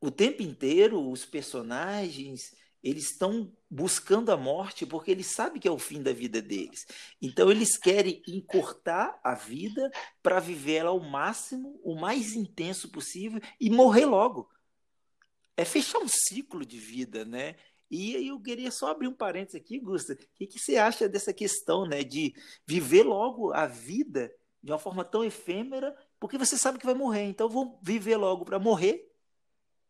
O 0.00 0.10
tempo 0.10 0.42
inteiro, 0.42 1.10
os 1.10 1.24
personagens 1.24 2.54
eles 2.82 3.10
estão 3.10 3.52
buscando 3.70 4.30
a 4.30 4.36
morte 4.36 4.84
porque 4.84 5.10
eles 5.10 5.26
sabem 5.26 5.60
que 5.60 5.68
é 5.68 5.70
o 5.70 5.78
fim 5.78 6.02
da 6.02 6.12
vida 6.12 6.42
deles. 6.42 6.84
Então, 7.20 7.50
eles 7.50 7.76
querem 7.78 8.22
encurtar 8.26 9.20
a 9.22 9.34
vida 9.34 9.90
para 10.22 10.40
viver 10.40 10.74
ela 10.74 10.90
ao 10.90 11.00
máximo, 11.00 11.80
o 11.82 11.94
mais 11.94 12.34
intenso 12.34 12.90
possível 12.90 13.40
e 13.60 13.70
morrer 13.70 14.06
logo. 14.06 14.50
É 15.56 15.64
fechar 15.64 15.98
um 15.98 16.08
ciclo 16.08 16.66
de 16.66 16.78
vida, 16.78 17.24
né? 17.24 17.56
E 17.90 18.26
eu 18.26 18.40
queria 18.40 18.70
só 18.70 18.90
abrir 18.90 19.06
um 19.06 19.14
parênteses 19.14 19.60
aqui, 19.60 19.78
Gusta. 19.78 20.14
O 20.14 20.16
que, 20.34 20.46
que 20.46 20.58
você 20.58 20.76
acha 20.76 21.08
dessa 21.08 21.32
questão, 21.32 21.86
né, 21.86 22.02
de 22.02 22.34
viver 22.66 23.02
logo 23.02 23.52
a 23.52 23.66
vida 23.66 24.32
de 24.62 24.72
uma 24.72 24.78
forma 24.78 25.04
tão 25.04 25.24
efêmera, 25.24 25.94
porque 26.18 26.38
você 26.38 26.56
sabe 26.56 26.78
que 26.78 26.86
vai 26.86 26.94
morrer, 26.94 27.24
então 27.24 27.48
vou 27.48 27.78
viver 27.82 28.16
logo 28.16 28.44
para 28.44 28.58
morrer. 28.58 29.11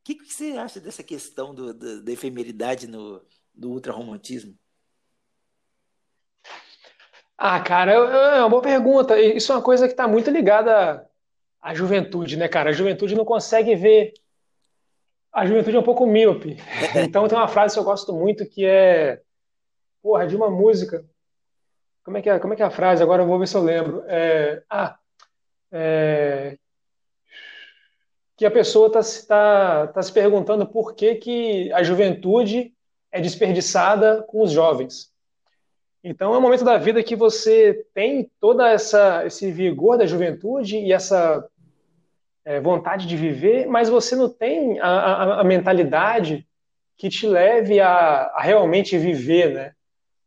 O 0.02 0.04
que, 0.04 0.16
que 0.16 0.34
você 0.34 0.56
acha 0.56 0.80
dessa 0.80 1.02
questão 1.02 1.54
do, 1.54 1.72
do, 1.72 2.02
da 2.02 2.10
efemeridade 2.10 2.88
no, 2.88 3.24
do 3.54 3.70
ultrarromantismo? 3.70 4.58
Ah, 7.38 7.60
cara, 7.60 7.92
é 7.92 8.40
uma 8.40 8.48
boa 8.48 8.62
pergunta. 8.62 9.20
Isso 9.20 9.52
é 9.52 9.54
uma 9.54 9.62
coisa 9.62 9.86
que 9.86 9.92
está 9.92 10.08
muito 10.08 10.28
ligada 10.28 11.08
à 11.60 11.72
juventude, 11.72 12.36
né, 12.36 12.48
cara? 12.48 12.70
A 12.70 12.72
juventude 12.72 13.14
não 13.14 13.24
consegue 13.24 13.76
ver 13.76 14.12
a 15.32 15.46
juventude 15.46 15.76
é 15.76 15.80
um 15.80 15.84
pouco 15.84 16.06
míope. 16.06 16.56
Então 17.08 17.26
tem 17.26 17.38
uma 17.38 17.48
frase 17.48 17.74
que 17.74 17.80
eu 17.80 17.84
gosto 17.84 18.12
muito 18.12 18.44
que 18.44 18.66
é, 18.66 19.22
porra, 20.02 20.26
de 20.26 20.36
uma 20.36 20.50
música. 20.50 21.04
Como 22.04 22.16
é 22.18 22.22
que 22.22 22.28
é, 22.28 22.38
como 22.38 22.52
é, 22.52 22.56
que 22.56 22.62
é 22.62 22.66
a 22.66 22.70
frase? 22.70 23.02
Agora 23.02 23.22
eu 23.22 23.26
vou 23.26 23.38
ver 23.38 23.46
se 23.46 23.56
eu 23.56 23.62
lembro. 23.62 24.04
É, 24.06 24.62
ah, 24.68 24.98
é, 25.70 26.58
que 28.36 28.46
a 28.46 28.50
pessoa 28.50 28.86
está 28.86 29.00
tá, 29.28 29.86
tá 29.88 30.02
se 30.02 30.12
perguntando 30.12 30.66
por 30.66 30.94
que, 30.94 31.16
que 31.16 31.72
a 31.72 31.82
juventude 31.82 32.72
é 33.10 33.20
desperdiçada 33.20 34.22
com 34.22 34.42
os 34.42 34.50
jovens. 34.50 35.12
Então 36.02 36.34
é 36.34 36.38
um 36.38 36.40
momento 36.40 36.64
da 36.64 36.78
vida 36.78 37.02
que 37.02 37.14
você 37.14 37.86
tem 37.94 38.30
toda 38.40 38.68
essa 38.68 39.24
esse 39.24 39.52
vigor 39.52 39.96
da 39.96 40.06
juventude 40.06 40.76
e 40.76 40.92
essa 40.92 41.48
é, 42.44 42.60
vontade 42.60 43.06
de 43.06 43.16
viver, 43.16 43.66
mas 43.66 43.88
você 43.88 44.16
não 44.16 44.28
tem 44.28 44.80
a, 44.80 44.88
a, 44.88 45.40
a 45.40 45.44
mentalidade 45.44 46.46
que 46.96 47.08
te 47.08 47.26
leve 47.26 47.80
a, 47.80 48.24
a, 48.26 48.42
realmente 48.42 48.98
viver, 48.98 49.52
né? 49.52 49.72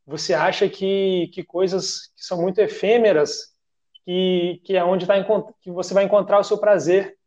Você 0.05 0.33
acha 0.33 0.69
que, 0.69 1.29
que 1.33 1.43
coisas 1.43 2.07
que 2.15 2.23
são 2.23 2.41
muito 2.41 2.59
efêmeras, 2.59 3.53
que, 4.05 4.61
que 4.63 4.75
é 4.75 4.83
onde 4.83 5.05
tá, 5.05 5.15
que 5.61 5.71
você 5.71 5.93
vai 5.93 6.03
encontrar 6.03 6.39
o 6.39 6.43
seu 6.43 6.57
prazer. 6.57 7.17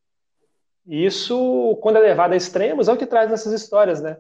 Isso, 0.89 1.79
quando 1.83 1.97
é 1.97 2.01
levado 2.01 2.33
a 2.33 2.37
extremos, 2.37 2.89
é 2.89 2.93
o 2.93 2.97
que 2.97 3.05
traz 3.05 3.31
nessas 3.31 3.53
histórias, 3.53 4.01
né? 4.01 4.17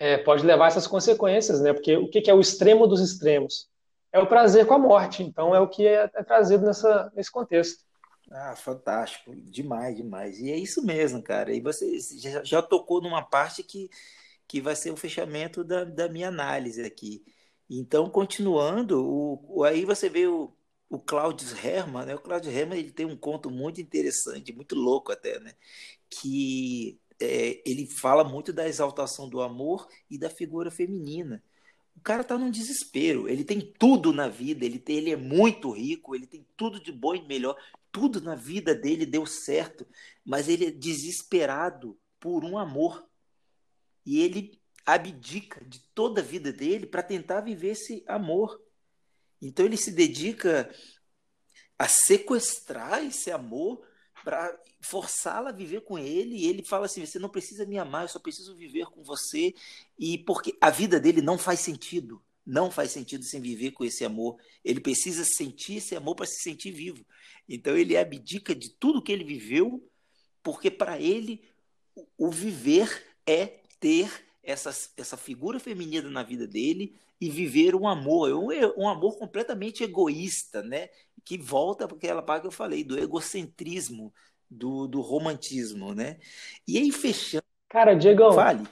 É, 0.00 0.18
pode 0.18 0.44
levar 0.44 0.66
essas 0.66 0.88
consequências, 0.88 1.60
né? 1.60 1.72
Porque 1.72 1.96
o 1.96 2.10
que 2.10 2.28
é 2.28 2.34
o 2.34 2.40
extremo 2.40 2.88
dos 2.88 3.00
extremos? 3.00 3.68
É 4.12 4.18
o 4.18 4.26
prazer 4.26 4.66
com 4.66 4.74
a 4.74 4.78
morte. 4.78 5.22
Então, 5.22 5.54
é 5.54 5.60
o 5.60 5.68
que 5.68 5.86
é, 5.86 6.10
é 6.12 6.22
trazido 6.24 6.66
nessa, 6.66 7.12
nesse 7.14 7.30
contexto. 7.30 7.84
Ah, 8.32 8.56
fantástico, 8.56 9.32
demais, 9.36 9.94
demais. 9.96 10.40
E 10.40 10.50
é 10.50 10.56
isso 10.56 10.84
mesmo, 10.84 11.22
cara. 11.22 11.54
E 11.54 11.60
você 11.60 12.00
já, 12.18 12.42
já 12.42 12.60
tocou 12.60 13.00
numa 13.00 13.22
parte 13.22 13.62
que, 13.62 13.88
que 14.48 14.60
vai 14.60 14.74
ser 14.74 14.90
o 14.90 14.96
fechamento 14.96 15.62
da, 15.62 15.84
da 15.84 16.08
minha 16.08 16.28
análise 16.28 16.82
aqui. 16.82 17.24
Então, 17.70 18.10
continuando, 18.10 19.06
o, 19.06 19.58
o 19.60 19.64
aí 19.64 19.84
você 19.84 20.08
vê 20.08 20.26
o, 20.26 20.52
o 20.94 20.98
Claudius 21.00 21.52
Hermann, 21.64 22.06
né? 22.06 22.14
O 22.14 22.20
Claudius 22.20 22.54
Hermann 22.54 22.78
ele 22.78 22.92
tem 22.92 23.06
um 23.06 23.16
conto 23.16 23.50
muito 23.50 23.80
interessante, 23.80 24.52
muito 24.52 24.74
louco 24.74 25.12
até, 25.12 25.38
né? 25.40 25.54
Que 26.08 26.98
é, 27.20 27.62
ele 27.68 27.86
fala 27.86 28.24
muito 28.24 28.52
da 28.52 28.68
exaltação 28.68 29.28
do 29.28 29.40
amor 29.40 29.88
e 30.10 30.18
da 30.18 30.30
figura 30.30 30.70
feminina. 30.70 31.42
O 31.96 32.00
cara 32.00 32.24
tá 32.24 32.36
num 32.36 32.50
desespero. 32.50 33.28
Ele 33.28 33.44
tem 33.44 33.60
tudo 33.60 34.12
na 34.12 34.28
vida. 34.28 34.64
Ele, 34.64 34.78
tem, 34.78 34.96
ele 34.96 35.10
é 35.10 35.16
muito 35.16 35.70
rico. 35.70 36.14
Ele 36.14 36.26
tem 36.26 36.46
tudo 36.56 36.80
de 36.80 36.92
bom 36.92 37.14
e 37.14 37.26
melhor 37.26 37.56
tudo 37.94 38.20
na 38.20 38.34
vida 38.34 38.74
dele 38.74 39.06
deu 39.06 39.24
certo, 39.24 39.86
mas 40.24 40.48
ele 40.48 40.66
é 40.66 40.70
desesperado 40.72 41.96
por 42.18 42.44
um 42.44 42.58
amor. 42.58 43.08
E 44.04 44.20
ele 44.20 44.60
abdica 44.84 45.64
de 45.64 45.78
toda 45.94 46.20
a 46.20 46.24
vida 46.24 46.52
dele 46.52 46.86
para 46.86 47.04
tentar 47.04 47.40
viver 47.40 47.68
esse 47.68 48.04
amor. 48.08 48.60
Então 49.40 49.66
ele 49.66 49.76
se 49.76 49.90
dedica 49.90 50.72
a 51.78 51.88
sequestrar 51.88 53.04
esse 53.04 53.30
amor 53.30 53.84
para 54.22 54.58
forçá-la 54.80 55.50
a 55.50 55.52
viver 55.52 55.82
com 55.82 55.98
ele. 55.98 56.36
E 56.36 56.46
ele 56.46 56.64
fala 56.64 56.86
assim: 56.86 57.04
você 57.04 57.18
não 57.18 57.28
precisa 57.28 57.66
me 57.66 57.78
amar, 57.78 58.04
eu 58.04 58.08
só 58.08 58.18
preciso 58.18 58.56
viver 58.56 58.86
com 58.86 59.02
você. 59.02 59.54
E 59.98 60.18
porque 60.18 60.56
a 60.60 60.70
vida 60.70 60.98
dele 60.98 61.20
não 61.20 61.38
faz 61.38 61.60
sentido. 61.60 62.22
Não 62.46 62.70
faz 62.70 62.90
sentido 62.90 63.24
sem 63.24 63.40
viver 63.40 63.70
com 63.70 63.84
esse 63.84 64.04
amor. 64.04 64.36
Ele 64.62 64.80
precisa 64.80 65.24
sentir 65.24 65.76
esse 65.76 65.96
amor 65.96 66.14
para 66.14 66.26
se 66.26 66.42
sentir 66.42 66.72
vivo. 66.72 67.04
Então 67.48 67.76
ele 67.76 67.96
abdica 67.96 68.54
de 68.54 68.70
tudo 68.70 69.02
que 69.02 69.12
ele 69.12 69.24
viveu, 69.24 69.86
porque 70.42 70.70
para 70.70 71.00
ele 71.00 71.42
o 72.18 72.30
viver 72.30 73.06
é 73.26 73.46
ter 73.80 74.23
essa, 74.44 74.70
essa 74.96 75.16
figura 75.16 75.58
feminina 75.58 76.08
na 76.10 76.22
vida 76.22 76.46
dele 76.46 76.94
e 77.20 77.30
viver 77.30 77.74
um 77.74 77.88
amor, 77.88 78.32
um, 78.32 78.48
um 78.76 78.88
amor 78.88 79.16
completamente 79.18 79.82
egoísta, 79.82 80.62
né? 80.62 80.88
Que 81.24 81.38
volta 81.38 81.86
para 81.86 81.96
aquela 81.96 82.22
parte 82.22 82.42
que 82.42 82.48
eu 82.48 82.52
falei, 82.52 82.84
do 82.84 82.98
egocentrismo, 82.98 84.12
do, 84.50 84.86
do 84.86 85.00
romantismo, 85.00 85.94
né? 85.94 86.18
E 86.66 86.78
aí 86.78 86.92
fechando. 86.92 87.44
Cara, 87.68 87.94
Diegão, 87.94 88.32
fale. 88.32 88.62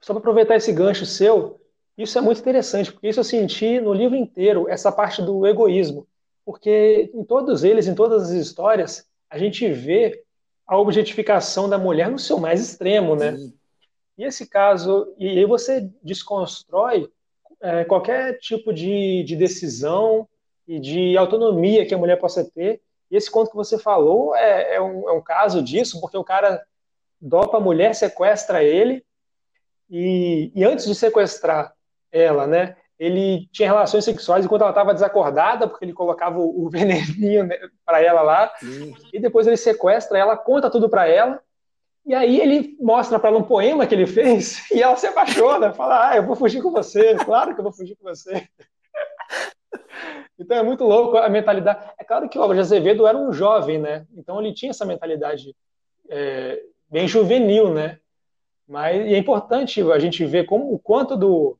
Só 0.00 0.12
para 0.12 0.20
aproveitar 0.20 0.56
esse 0.56 0.72
gancho 0.72 1.06
seu, 1.06 1.60
isso 1.96 2.18
é 2.18 2.20
muito 2.20 2.40
interessante, 2.40 2.92
porque 2.92 3.08
isso 3.08 3.20
eu 3.20 3.24
senti 3.24 3.80
no 3.80 3.92
livro 3.92 4.16
inteiro, 4.16 4.68
essa 4.68 4.92
parte 4.92 5.22
do 5.22 5.46
egoísmo. 5.46 6.06
Porque 6.44 7.10
em 7.12 7.24
todos 7.24 7.64
eles, 7.64 7.88
em 7.88 7.94
todas 7.94 8.24
as 8.24 8.30
histórias, 8.30 9.06
a 9.28 9.38
gente 9.38 9.68
vê 9.72 10.22
a 10.66 10.76
objetificação 10.76 11.68
da 11.68 11.78
mulher 11.78 12.10
no 12.10 12.18
seu 12.18 12.38
mais 12.38 12.60
extremo, 12.60 13.16
né? 13.16 13.36
Sim. 13.36 13.55
E 14.16 14.24
esse 14.24 14.46
caso, 14.48 15.14
e 15.18 15.28
aí 15.28 15.44
você 15.44 15.90
desconstrói 16.02 17.10
é, 17.60 17.84
qualquer 17.84 18.38
tipo 18.38 18.72
de, 18.72 19.22
de 19.24 19.36
decisão 19.36 20.28
e 20.66 20.80
de 20.80 21.16
autonomia 21.16 21.86
que 21.86 21.94
a 21.94 21.98
mulher 21.98 22.18
possa 22.18 22.44
ter. 22.44 22.80
E 23.10 23.16
esse 23.16 23.30
conto 23.30 23.50
que 23.50 23.56
você 23.56 23.78
falou 23.78 24.34
é, 24.34 24.76
é, 24.76 24.80
um, 24.80 25.08
é 25.08 25.12
um 25.12 25.22
caso 25.22 25.62
disso, 25.62 26.00
porque 26.00 26.16
o 26.16 26.24
cara 26.24 26.62
dopa 27.20 27.58
a 27.58 27.60
mulher, 27.60 27.94
sequestra 27.94 28.62
ele, 28.62 29.04
e, 29.88 30.50
e 30.54 30.64
antes 30.64 30.86
de 30.86 30.94
sequestrar 30.94 31.72
ela, 32.10 32.46
né, 32.46 32.76
ele 32.98 33.46
tinha 33.52 33.68
relações 33.68 34.04
sexuais 34.04 34.44
enquanto 34.44 34.62
ela 34.62 34.70
estava 34.70 34.94
desacordada, 34.94 35.68
porque 35.68 35.84
ele 35.84 35.92
colocava 35.92 36.38
o, 36.38 36.64
o 36.64 36.68
veneninho 36.70 37.48
para 37.84 38.02
ela 38.02 38.22
lá, 38.22 38.52
Sim. 38.58 38.94
e 39.12 39.20
depois 39.20 39.46
ele 39.46 39.56
sequestra 39.56 40.18
ela, 40.18 40.36
conta 40.36 40.70
tudo 40.70 40.88
para 40.88 41.06
ela, 41.06 41.40
e 42.06 42.14
aí 42.14 42.40
ele 42.40 42.76
mostra 42.80 43.18
para 43.18 43.30
ela 43.30 43.38
um 43.38 43.42
poema 43.42 43.86
que 43.86 43.94
ele 43.94 44.06
fez, 44.06 44.64
e 44.70 44.80
ela 44.80 44.96
se 44.96 45.06
apaixona, 45.06 45.72
fala, 45.72 46.10
ah, 46.10 46.16
eu 46.16 46.24
vou 46.24 46.36
fugir 46.36 46.62
com 46.62 46.70
você, 46.70 47.16
claro 47.16 47.52
que 47.54 47.60
eu 47.60 47.64
vou 47.64 47.72
fugir 47.72 47.96
com 47.96 48.04
você. 48.04 48.48
Então 50.38 50.58
é 50.58 50.62
muito 50.62 50.84
louco 50.84 51.16
a 51.16 51.30
mentalidade. 51.30 51.90
É 51.98 52.04
claro 52.04 52.28
que 52.28 52.38
o 52.38 52.42
Álvaro 52.42 52.58
de 52.58 52.60
Azevedo 52.60 53.06
era 53.06 53.16
um 53.16 53.32
jovem, 53.32 53.78
né? 53.78 54.06
Então 54.14 54.38
ele 54.38 54.52
tinha 54.52 54.68
essa 54.68 54.84
mentalidade 54.84 55.56
é, 56.10 56.62
bem 56.90 57.08
juvenil, 57.08 57.72
né? 57.72 57.98
Mas 58.68 59.00
é 59.00 59.16
importante 59.16 59.80
a 59.80 59.98
gente 59.98 60.24
ver 60.26 60.44
como 60.44 60.74
o 60.74 60.78
quanto 60.78 61.16
do, 61.16 61.58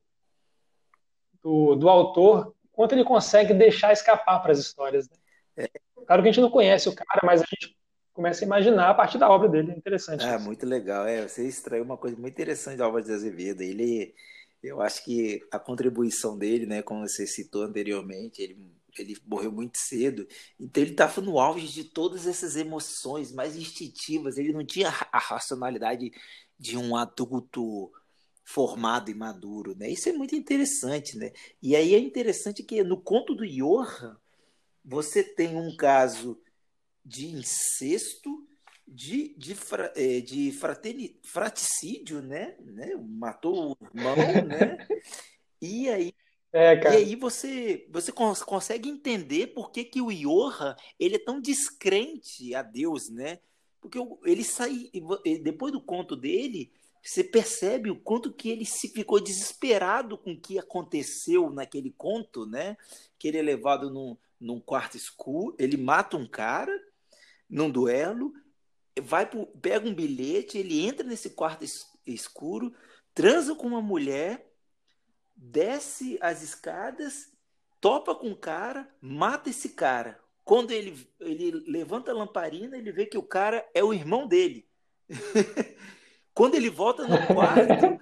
do, 1.43 1.75
do 1.77 1.89
autor, 1.89 2.55
quanto 2.71 2.93
ele 2.93 3.05
consegue 3.05 3.55
deixar 3.55 3.93
escapar 3.93 4.41
para 4.43 4.53
as 4.53 4.59
histórias. 4.59 5.09
Né? 5.09 5.17
É. 5.57 5.71
Claro 6.07 6.23
que 6.23 6.29
a 6.29 6.33
gente 6.33 6.43
não 6.43 6.51
conhece 6.51 6.89
o 6.89 6.95
cara, 6.95 7.21
mas 7.25 7.41
a 7.41 7.45
gente 7.45 7.75
começa 8.17 8.43
a 8.43 8.47
imaginar 8.47 8.91
a 8.91 8.95
partir 8.95 9.19
da 9.19 9.29
obra 9.29 9.47
dele. 9.47 9.73
É 9.73 9.77
interessante. 9.77 10.25
É, 10.25 10.39
muito 10.39 10.65
legal. 10.67 11.07
É, 11.07 11.29
você 11.29 11.47
extraiu 11.47 11.85
uma 11.85 11.99
coisa 11.99 12.17
muito 12.17 12.33
interessante 12.33 12.79
da 12.79 12.89
obra 12.89 13.03
de 13.03 13.13
Azevedo. 13.13 13.61
Ele 13.61 14.15
eu 14.63 14.81
acho 14.81 15.05
que 15.05 15.47
a 15.53 15.59
contribuição 15.59 16.37
dele, 16.37 16.67
né, 16.67 16.83
como 16.83 17.07
você 17.07 17.27
citou 17.27 17.63
anteriormente, 17.63 18.43
ele, 18.43 18.59
ele 18.99 19.17
morreu 19.25 19.53
muito 19.53 19.79
cedo, 19.79 20.27
então 20.59 20.83
ele 20.83 20.93
estava 20.93 21.21
no 21.21 21.39
auge 21.39 21.69
de 21.69 21.85
todas 21.85 22.27
essas 22.27 22.57
emoções 22.57 23.31
mais 23.33 23.55
instintivas, 23.55 24.39
ele 24.39 24.53
não 24.53 24.65
tinha 24.65 24.89
a 24.89 25.19
racionalidade 25.19 26.11
de 26.59 26.77
um 26.77 26.97
adulto 26.97 27.93
formado 28.43 29.11
e 29.11 29.15
maduro, 29.15 29.77
né? 29.77 29.91
Isso 29.91 30.09
é 30.09 30.13
muito 30.13 30.35
interessante, 30.35 31.17
né? 31.17 31.33
E 31.63 31.77
aí 31.77 31.95
é 31.95 31.99
interessante 31.99 32.63
que 32.63 32.83
no 32.83 33.01
conto 33.01 33.35
do 33.35 33.47
Johan 33.47 34.17
você 34.85 35.23
tem 35.23 35.57
um 35.57 35.77
caso 35.77 36.41
de 37.07 37.29
incesto 37.29 38.45
de, 38.87 39.35
de, 39.39 39.55
fra, 39.55 39.93
é, 39.95 40.21
de 40.21 40.53
fraticídio, 41.23 42.21
né? 42.21 42.57
né? 42.61 42.97
Matou 42.97 43.73
o 43.73 43.77
irmão, 43.85 44.17
né? 44.45 44.87
E 45.63 45.89
aí, 45.89 46.15
é, 46.53 46.75
e 46.75 46.87
aí 46.89 47.17
você, 47.17 47.87
você 47.91 48.11
consegue 48.13 48.89
entender 48.89 49.49
por 49.49 49.71
que, 49.71 49.85
que 49.85 50.01
o 50.01 50.11
Iorra 50.11 50.77
ele 50.99 51.15
é 51.15 51.25
tão 51.25 51.41
descrente 51.41 52.55
a 52.55 52.63
Deus, 52.63 53.09
né? 53.09 53.39
Porque 53.81 53.99
ele 54.25 54.43
sai, 54.43 54.91
depois 55.43 55.73
do 55.73 55.81
conto 55.81 56.17
dele, 56.17 56.73
você 57.03 57.23
percebe 57.23 57.89
o 57.89 58.01
quanto 58.01 58.33
que 58.33 58.51
ele 58.51 58.65
se 58.65 58.89
ficou 58.89 59.21
desesperado 59.21 60.19
com 60.19 60.33
o 60.33 60.41
que 60.41 60.59
aconteceu 60.59 61.51
naquele 61.51 61.93
conto, 61.97 62.47
né? 62.47 62.77
Que 63.17 63.29
ele 63.29 63.39
é 63.39 63.43
levado 63.43 63.91
num, 63.91 64.17
num 64.41 64.59
quarto 64.59 64.97
escuro, 64.97 65.55
ele 65.57 65.77
mata 65.77 66.17
um 66.17 66.27
cara 66.27 66.73
num 67.49 67.71
duelo 67.71 68.33
vai 69.01 69.27
pro, 69.29 69.47
pega 69.47 69.87
um 69.87 69.95
bilhete, 69.95 70.59
ele 70.59 70.87
entra 70.87 71.07
nesse 71.07 71.31
quarto 71.31 71.65
escuro, 72.07 72.75
transa 73.15 73.55
com 73.55 73.67
uma 73.67 73.83
mulher, 73.83 74.51
desce 75.35 76.19
as 76.21 76.43
escadas, 76.43 77.33
topa 77.81 78.15
com 78.15 78.31
o 78.31 78.37
cara, 78.37 78.89
mata 79.01 79.51
esse 79.51 79.71
cara. 79.71 80.19
Quando 80.45 80.71
ele, 80.71 81.09
ele 81.21 81.51
levanta 81.71 82.11
a 82.11 82.15
lamparina, 82.15 82.79
ele 82.79 82.93
vê 82.93 83.05
que 83.05 83.19
o 83.19 83.23
cara 83.23 83.69
é 83.75 83.83
o 83.83 83.93
irmão 83.93 84.27
dele. 84.27 84.69
Quando 86.33 86.55
ele 86.55 86.71
volta 86.71 87.07
no 87.07 87.27
quarto, 87.27 88.01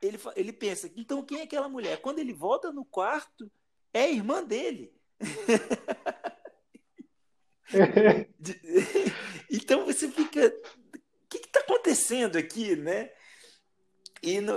ele, 0.00 0.18
ele 0.36 0.52
pensa, 0.52 0.90
então 0.96 1.24
quem 1.24 1.40
é 1.40 1.42
aquela 1.44 1.68
mulher? 1.68 2.00
Quando 2.00 2.18
ele 2.18 2.32
volta 2.32 2.72
no 2.72 2.84
quarto, 2.84 3.50
é 3.92 4.02
a 4.02 4.10
irmã 4.10 4.44
dele. 4.44 4.92
então 9.50 9.84
você 9.84 10.10
fica. 10.10 10.46
O 10.46 11.28
que 11.28 11.38
está 11.38 11.60
acontecendo 11.60 12.36
aqui, 12.36 12.74
né? 12.74 13.10
E 14.22 14.40
no... 14.40 14.54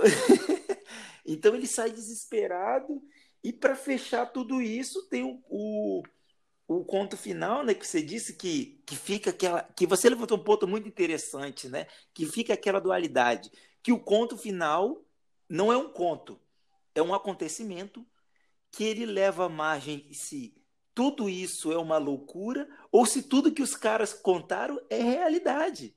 então 1.26 1.54
ele 1.54 1.66
sai 1.66 1.90
desesperado, 1.90 3.02
e 3.44 3.52
para 3.52 3.74
fechar 3.74 4.26
tudo 4.26 4.62
isso, 4.62 5.08
tem 5.08 5.22
o, 5.22 5.42
o, 5.48 6.02
o, 6.68 6.84
conto 6.84 7.16
final, 7.16 7.64
né? 7.64 7.74
Que 7.74 7.86
você 7.86 8.00
disse 8.00 8.34
que, 8.34 8.80
que 8.86 8.96
fica 8.96 9.30
aquela. 9.30 9.62
Que 9.76 9.86
você 9.86 10.08
levantou 10.08 10.38
um 10.38 10.44
ponto 10.44 10.66
muito 10.66 10.88
interessante, 10.88 11.68
né? 11.68 11.86
Que 12.14 12.24
fica 12.24 12.54
aquela 12.54 12.80
dualidade. 12.80 13.50
Que 13.82 13.92
o 13.92 14.00
conto 14.00 14.38
final 14.38 15.04
não 15.48 15.72
é 15.72 15.76
um 15.76 15.92
conto, 15.92 16.40
é 16.94 17.02
um 17.02 17.12
acontecimento 17.12 18.06
que 18.70 18.84
ele 18.84 19.04
leva 19.04 19.46
a 19.46 19.48
margem 19.48 20.10
se 20.12 20.54
tudo 20.94 21.28
isso 21.28 21.72
é 21.72 21.78
uma 21.78 21.98
loucura 21.98 22.68
ou 22.90 23.06
se 23.06 23.22
tudo 23.22 23.52
que 23.52 23.62
os 23.62 23.74
caras 23.74 24.12
contaram 24.12 24.80
é 24.90 25.02
realidade. 25.02 25.94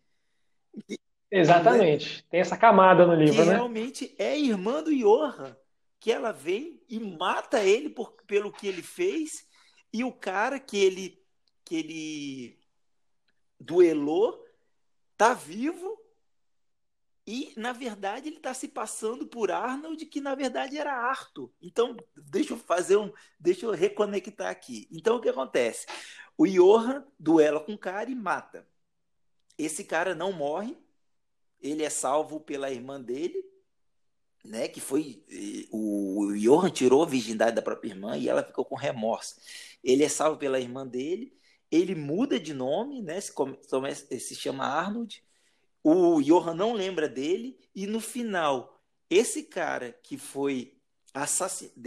Exatamente. 1.30 2.24
Tem 2.30 2.40
essa 2.40 2.58
camada 2.58 3.06
no 3.06 3.16
livro, 3.16 3.36
que 3.36 3.46
né? 3.46 3.56
Realmente 3.56 4.16
é 4.18 4.38
irmã 4.40 4.82
do 4.82 4.96
Johan, 4.96 5.56
que 6.00 6.12
ela 6.12 6.32
vem 6.32 6.82
e 6.88 7.00
mata 7.00 7.64
ele 7.64 7.90
por, 7.90 8.14
pelo 8.26 8.52
que 8.52 8.68
ele 8.68 8.82
fez, 8.82 9.48
e 9.92 10.04
o 10.04 10.12
cara 10.12 10.60
que 10.60 10.78
ele 10.78 11.22
que 11.64 11.76
ele 11.76 12.60
duelou 13.60 14.40
tá 15.18 15.34
vivo 15.34 15.98
e, 17.28 17.54
na 17.58 17.74
verdade, 17.74 18.30
ele 18.30 18.38
está 18.38 18.54
se 18.54 18.68
passando 18.68 19.26
por 19.26 19.52
Arnold, 19.52 20.06
que 20.06 20.22
na 20.22 20.36
verdade 20.36 20.78
era 20.78 20.94
Arthur. 20.94 21.52
Então, 21.60 21.98
deixa 22.16 22.54
eu 22.54 22.58
fazer 22.58 22.98
um. 22.98 23.12
Deixa 23.40 23.66
eu 23.66 23.72
reconectar 23.72 24.50
aqui. 24.50 24.88
Então, 24.92 25.16
o 25.16 25.22
que 25.22 25.30
acontece? 25.30 25.88
O 26.38 26.46
Johan 26.46 27.04
duela 27.20 27.60
com 27.60 27.74
o 27.74 27.78
cara 27.80 28.12
e 28.12 28.16
mata. 28.16 28.68
Esse 29.58 29.84
cara 29.84 30.14
não 30.14 30.32
morre, 30.32 30.78
ele 31.60 31.82
é 31.84 31.90
salvo 31.90 32.40
pela 32.40 32.70
irmã 32.72 33.02
dele, 33.02 33.44
né? 34.44 34.68
Que 34.68 34.80
foi. 34.80 35.24
O 35.72 36.32
Johan 36.36 36.70
tirou 36.70 37.02
a 37.02 37.08
virgindade 37.08 37.56
da 37.56 37.62
própria 37.62 37.90
irmã 37.90 38.16
e 38.18 38.30
ela 38.30 38.44
ficou 38.44 38.64
com 38.64 38.76
remorso. 38.76 39.38
Ele 39.84 40.04
é 40.04 40.10
salvo 40.10 40.38
pela 40.38 40.60
irmã 40.60 40.86
dele, 40.86 41.36
ele 41.72 41.96
muda 41.96 42.40
de 42.40 42.54
nome, 42.54 43.02
né? 43.02 43.20
Se, 43.20 43.34
se 44.20 44.36
chama 44.36 44.66
Arnold 44.66 45.25
o 45.88 46.20
Johan 46.20 46.56
não 46.56 46.74
lembra 46.74 47.08
dele, 47.08 47.60
e 47.76 47.86
no 47.86 48.00
final, 48.00 48.82
esse 49.08 49.44
cara 49.44 49.92
que 50.02 50.18
foi 50.18 50.82
assassinado, 51.14 51.80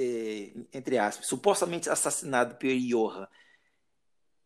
entre 0.72 0.96
aspas, 0.98 1.26
supostamente 1.26 1.90
assassinado 1.90 2.54
pelo 2.54 2.78
Johan, 2.78 3.26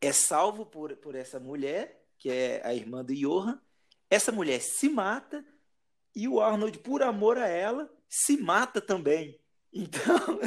é 0.00 0.10
salvo 0.10 0.64
por, 0.64 0.96
por 0.96 1.14
essa 1.14 1.38
mulher, 1.38 2.02
que 2.18 2.30
é 2.30 2.66
a 2.66 2.74
irmã 2.74 3.04
do 3.04 3.14
Johan. 3.14 3.60
Essa 4.08 4.32
mulher 4.32 4.62
se 4.62 4.88
mata 4.88 5.44
e 6.14 6.26
o 6.26 6.40
Arnold, 6.40 6.78
por 6.78 7.02
amor 7.02 7.36
a 7.36 7.46
ela, 7.46 7.92
se 8.08 8.38
mata 8.38 8.80
também. 8.80 9.38
Então, 9.74 10.38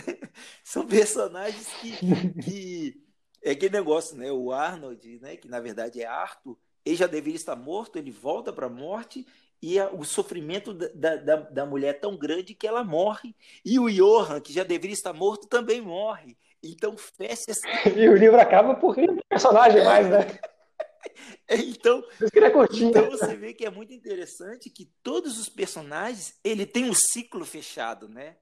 são 0.63 0.85
personagens 0.85 1.67
que, 1.81 1.97
que 2.43 3.03
é 3.41 3.51
aquele 3.51 3.73
negócio, 3.73 4.15
né? 4.15 4.31
O 4.31 4.51
Arnold, 4.51 5.19
né? 5.19 5.35
Que 5.35 5.47
na 5.47 5.59
verdade 5.59 5.99
é 5.99 6.05
Arthur, 6.05 6.55
ele 6.85 6.95
já 6.95 7.07
deveria 7.07 7.35
estar 7.35 7.55
morto, 7.55 7.97
ele 7.97 8.11
volta 8.11 8.53
para 8.53 8.67
a 8.67 8.69
morte 8.69 9.25
e 9.61 9.79
a, 9.79 9.89
o 9.89 10.03
sofrimento 10.03 10.73
da, 10.73 11.15
da, 11.15 11.35
da, 11.37 11.65
mulher 11.65 11.89
é 11.89 11.93
tão 11.93 12.15
grande 12.15 12.53
que 12.53 12.67
ela 12.67 12.83
morre. 12.83 13.35
E 13.63 13.79
o 13.79 13.89
Johan, 13.89 14.39
que 14.39 14.53
já 14.53 14.63
deveria 14.63 14.93
estar 14.93 15.13
morto, 15.13 15.47
também 15.47 15.81
morre. 15.81 16.37
Então 16.61 16.95
fecha 16.97 17.51
assim. 17.51 17.67
E 17.97 18.07
o 18.07 18.15
livro 18.15 18.39
acaba 18.39 18.75
por 18.75 18.95
rir 18.95 19.07
do 19.07 19.21
personagem 19.27 19.83
mais, 19.83 20.07
né? 20.07 20.19
então, 21.49 22.03
é 22.21 22.77
então 22.79 23.09
você 23.09 23.35
vê 23.35 23.53
que 23.53 23.65
é 23.65 23.69
muito 23.69 23.93
interessante 23.93 24.69
que 24.69 24.85
todos 25.01 25.39
os 25.39 25.49
personagens 25.49 26.35
ele 26.43 26.65
tem 26.65 26.89
um 26.89 26.93
ciclo 26.93 27.45
fechado, 27.45 28.07
né? 28.07 28.35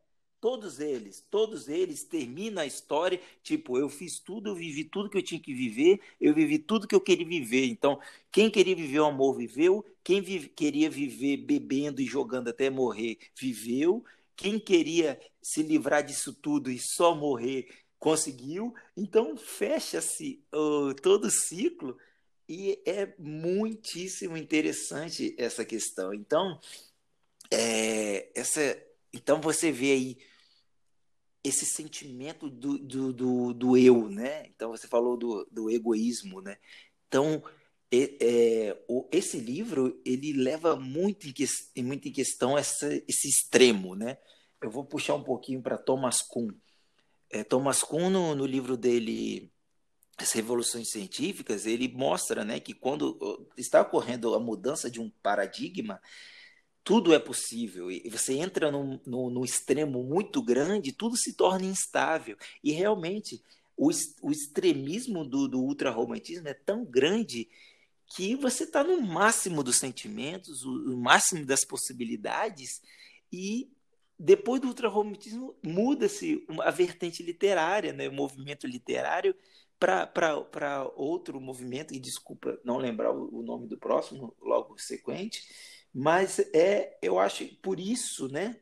Todos 0.44 0.82
eles, 0.82 1.26
todos 1.32 1.70
eles 1.70 2.04
terminam 2.04 2.62
a 2.62 2.66
história, 2.66 3.18
tipo, 3.42 3.78
eu 3.78 3.88
fiz 3.88 4.20
tudo, 4.20 4.50
eu 4.50 4.56
vivi 4.56 4.84
tudo 4.84 5.10
que 5.10 5.18
eu 5.18 5.24
tinha 5.24 5.40
que 5.40 5.54
viver, 5.54 6.02
eu 6.20 6.34
vivi 6.34 6.60
tudo 6.60 6.86
que 6.86 6.94
eu 6.94 7.00
queria 7.00 7.26
viver. 7.26 7.66
Então, 7.68 7.98
quem 8.30 8.52
queria 8.52 8.76
viver 8.76 9.00
o 9.00 9.06
amor 9.06 9.38
viveu, 9.38 9.86
quem 10.04 10.20
vive, 10.20 10.50
queria 10.50 10.90
viver 10.90 11.38
bebendo 11.38 12.02
e 12.02 12.06
jogando 12.06 12.50
até 12.50 12.70
morrer, 12.70 13.20
viveu. 13.40 14.04
Quem 14.36 14.60
queria 14.60 15.18
se 15.42 15.64
livrar 15.64 16.04
disso 16.04 16.34
tudo 16.34 16.70
e 16.70 16.78
só 16.78 17.16
morrer, 17.16 17.70
conseguiu. 17.98 18.76
Então, 18.98 19.38
fecha-se 19.38 20.44
uh, 20.54 20.94
todo 20.96 21.28
o 21.28 21.32
ciclo 21.32 21.98
e 22.50 22.82
é 22.86 23.14
muitíssimo 23.18 24.36
interessante 24.36 25.34
essa 25.38 25.64
questão. 25.64 26.14
Então, 26.14 26.60
é, 27.50 28.30
essa, 28.36 28.78
então 29.14 29.40
você 29.40 29.72
vê 29.72 29.94
aí 29.94 30.33
esse 31.44 31.66
sentimento 31.66 32.50
do, 32.50 32.78
do, 32.78 33.14
do, 33.14 33.54
do, 33.54 33.78
eu, 33.78 34.10
né? 34.10 34.48
Então 34.48 34.72
você 34.72 34.88
falou 34.88 35.18
do, 35.18 35.48
do 35.52 35.70
egoísmo, 35.70 36.42
né? 36.42 36.58
Então 37.08 37.44
é, 37.92 38.18
é, 38.22 38.84
o, 38.88 39.08
esse 39.12 39.38
livro 39.38 40.02
ele 40.06 40.34
leva 40.34 40.76
muito 40.76 41.28
em, 41.28 41.34
que, 41.34 41.46
muito 41.78 42.08
em 42.08 42.12
questão 42.12 42.58
essa, 42.58 42.88
esse 43.08 43.28
extremo, 43.28 43.96
né? 43.96 44.18
Eu 44.62 44.72
vou 44.72 44.86
puxar 44.86 45.16
um 45.16 45.24
pouquinho 45.24 45.62
para 45.62 45.78
Thomas 45.78 46.22
Kuhn. 46.22 46.50
É, 47.30 47.44
Thomas 47.44 47.84
Kuhn 47.84 48.10
no, 48.10 48.34
no 48.34 48.46
livro 48.46 48.78
dele 48.78 49.52
as 50.18 50.32
revoluções 50.32 50.90
científicas, 50.92 51.66
ele 51.66 51.88
mostra 51.88 52.46
né, 52.46 52.60
que 52.60 52.74
quando 52.74 53.50
está 53.58 53.82
ocorrendo 53.82 54.34
a 54.36 54.40
mudança 54.40 54.90
de 54.90 55.02
um 55.02 55.10
paradigma, 55.22 56.00
tudo 56.84 57.14
é 57.14 57.20
possível. 57.20 57.90
E 57.90 58.10
você 58.10 58.34
entra 58.34 58.72
num, 58.72 59.00
num, 59.06 59.30
num 59.30 59.46
extremo 59.46 60.04
muito 60.04 60.42
grande, 60.42 60.92
tudo 60.92 61.16
se 61.16 61.34
torna 61.34 61.66
instável. 61.66 62.38
E 62.64 62.72
realmente, 62.72 63.42
o, 63.78 63.90
o 64.22 64.32
extremismo 64.32 65.24
do, 65.24 65.48
do 65.48 65.62
ultrarromantismo 65.62 66.48
é 66.48 66.54
tão 66.54 66.84
grande 66.86 67.50
que 68.16 68.36
você 68.36 68.64
está 68.64 68.84
no 68.84 69.02
máximo 69.02 69.64
dos 69.64 69.78
sentimentos, 69.78 70.64
o, 70.64 70.94
o 70.94 70.98
máximo 70.98 71.46
das 71.46 71.66
possibilidades, 71.66 72.82
e 73.32 73.72
depois 74.20 74.62
do 74.62 74.68
ultrarromantismo 74.68 75.56
muda-se 75.64 76.46
a 76.62 76.70
vertente 76.70 77.24
literária, 77.24 77.92
né? 77.92 78.08
o 78.08 78.14
movimento 78.14 78.68
literário 78.68 79.36
para 79.80 80.90
outro 80.96 81.42
movimento, 81.42 81.94
e 81.94 82.00
desculpa 82.00 82.60
não 82.64 82.78
lembrar 82.78 83.12
o, 83.12 83.40
o 83.40 83.42
nome 83.42 83.68
do 83.68 83.78
próximo, 83.78 84.36
logo 84.40 84.78
sequente, 84.78 85.42
mas 85.94 86.40
é, 86.54 86.98
eu 87.02 87.20
acho 87.20 87.46
por 87.58 87.80
isso, 87.80 88.28
né? 88.28 88.60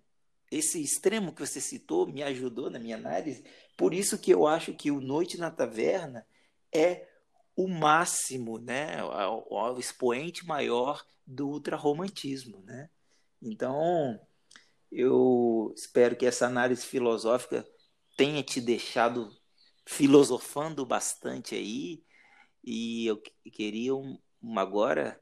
Esse 0.52 0.82
extremo 0.82 1.32
que 1.32 1.46
você 1.46 1.62
citou 1.62 2.06
me 2.06 2.22
ajudou 2.24 2.70
na 2.70 2.78
minha 2.78 2.98
análise. 2.98 3.44
Por 3.78 3.94
isso 3.94 4.18
que 4.20 4.32
eu 4.32 4.46
acho 4.46 4.74
que 4.74 4.92
o 4.92 5.00
Noite 5.00 5.38
na 5.38 5.50
Taverna 5.50 6.28
é 6.74 7.08
o 7.56 7.68
máximo, 7.68 8.60
né? 8.60 9.02
O, 9.04 9.56
o 9.56 9.80
expoente 9.80 10.46
maior 10.46 11.06
do 11.26 11.48
ultrarromantismo, 11.48 12.62
né? 12.64 12.90
Então, 13.42 14.20
eu 14.92 15.74
espero 15.76 16.18
que 16.18 16.26
essa 16.26 16.46
análise 16.46 16.86
filosófica 16.86 17.66
tenha 18.18 18.44
te 18.44 18.60
deixado 18.60 19.32
filosofando 19.86 20.86
bastante 20.86 21.56
aí. 21.56 22.04
E 22.64 23.08
eu 23.08 23.22
queria 23.54 23.96
um, 23.96 24.20
um 24.42 24.60
agora 24.60 25.20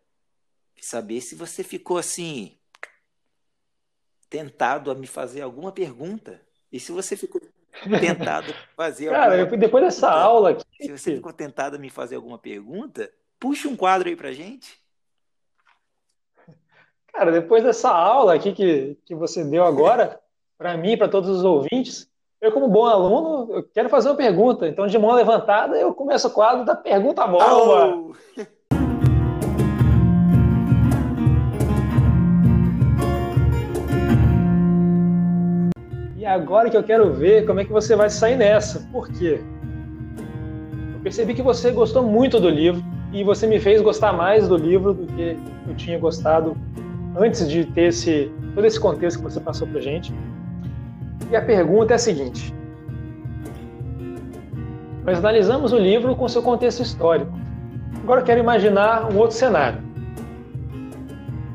saber 0.86 1.22
se 1.22 1.36
você 1.36 1.64
ficou 1.64 1.98
assim 1.98 2.58
tentado 4.30 4.92
a 4.92 4.96
me 4.96 5.08
fazer 5.08 5.42
alguma 5.42 5.72
pergunta. 5.72 6.40
E 6.72 6.80
se 6.80 6.92
você 6.92 7.18
ficou 7.18 7.42
tentado 8.00 8.52
a 8.52 8.76
fazer 8.76 9.10
Cara, 9.12 9.42
alguma 9.42 9.58
depois 9.58 9.84
dessa 9.84 10.08
pergunta, 10.08 10.24
aula 10.24 10.50
aqui. 10.52 10.64
Se 10.80 10.92
você 10.92 11.16
ficou 11.16 11.34
tentado 11.34 11.76
a 11.76 11.80
me 11.80 11.90
fazer 11.90 12.16
alguma 12.16 12.38
pergunta, 12.38 13.12
puxa 13.40 13.68
um 13.68 13.76
quadro 13.76 14.08
aí 14.08 14.16
pra 14.16 14.32
gente. 14.32 14.80
Cara, 17.12 17.32
depois 17.32 17.64
dessa 17.64 17.90
aula 17.90 18.36
aqui 18.36 18.54
que, 18.54 18.98
que 19.06 19.16
você 19.16 19.44
deu 19.44 19.64
agora, 19.64 20.20
para 20.58 20.78
mim, 20.78 20.96
para 20.96 21.10
todos 21.10 21.30
os 21.30 21.44
ouvintes, 21.44 22.10
eu, 22.40 22.52
como 22.52 22.70
bom 22.70 22.86
aluno, 22.86 23.54
eu 23.54 23.64
quero 23.64 23.90
fazer 23.90 24.10
uma 24.10 24.16
pergunta. 24.16 24.68
Então, 24.68 24.88
de 24.88 24.98
mão 24.98 25.12
levantada, 25.12 25.78
eu 25.78 25.94
começo 25.94 26.28
o 26.28 26.32
quadro 26.32 26.64
da 26.64 26.76
pergunta 26.76 27.28
bomba. 27.28 27.88
Oh! 27.88 28.16
agora 36.30 36.70
que 36.70 36.78
eu 36.78 36.84
quero 36.84 37.12
ver 37.14 37.46
como 37.46 37.60
é 37.60 37.66
que 37.66 37.72
você 37.72 37.96
vai 37.96 38.10
sair 38.10 38.38
nessa. 38.38 38.88
Por 38.92 39.10
quê? 39.10 39.42
Eu 40.94 41.00
percebi 41.02 41.34
que 41.34 41.42
você 41.42 41.72
gostou 41.72 42.04
muito 42.04 42.40
do 42.40 42.50
livro 42.50 42.84
e 43.12 43.24
você 43.24 43.48
me 43.48 43.60
fez 43.60 43.82
gostar 43.82 44.14
mais 44.14 44.48
do 44.48 44.56
livro 44.56 44.94
do 44.94 45.08
que 45.08 45.38
eu 45.68 45.76
tinha 45.76 45.98
gostado 45.98 46.56
antes 47.18 47.50
de 47.50 47.66
ter 47.66 47.86
esse, 47.86 48.32
todo 48.54 48.66
esse 48.66 48.80
contexto 48.80 49.18
que 49.18 49.24
você 49.24 49.40
passou 49.40 49.68
pra 49.68 49.82
gente. 49.82 50.14
E 51.32 51.36
a 51.36 51.42
pergunta 51.42 51.94
é 51.94 51.96
a 51.96 52.00
seguinte: 52.00 52.54
Nós 55.06 55.18
analisamos 55.18 55.74
o 55.74 55.78
livro 55.78 56.16
com 56.16 56.28
seu 56.28 56.42
contexto 56.42 56.82
histórico. 56.82 57.32
Agora 58.04 58.22
eu 58.22 58.26
quero 58.26 58.40
imaginar 58.40 59.12
um 59.12 59.18
outro 59.18 59.36
cenário. 59.36 59.80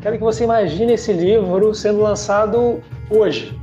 Quero 0.00 0.18
que 0.18 0.22
você 0.22 0.44
imagine 0.44 0.92
esse 0.92 1.12
livro 1.12 1.74
sendo 1.74 2.02
lançado 2.02 2.80
hoje, 3.10 3.58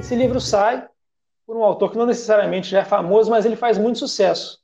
esse 0.00 0.14
livro 0.14 0.40
sai 0.40 0.88
por 1.46 1.56
um 1.56 1.64
autor 1.64 1.90
que 1.90 1.98
não 1.98 2.06
necessariamente 2.06 2.70
já 2.70 2.80
é 2.80 2.84
famoso, 2.84 3.30
mas 3.30 3.44
ele 3.44 3.56
faz 3.56 3.78
muito 3.78 3.98
sucesso. 3.98 4.58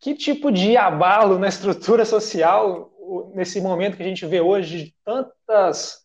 Que 0.00 0.14
tipo 0.14 0.50
de 0.50 0.76
abalo 0.76 1.38
na 1.38 1.48
estrutura 1.48 2.04
social, 2.04 2.92
nesse 3.34 3.60
momento 3.60 3.96
que 3.96 4.02
a 4.02 4.06
gente 4.06 4.26
vê 4.26 4.40
hoje, 4.40 4.84
de 4.84 4.94
tantas 5.04 6.04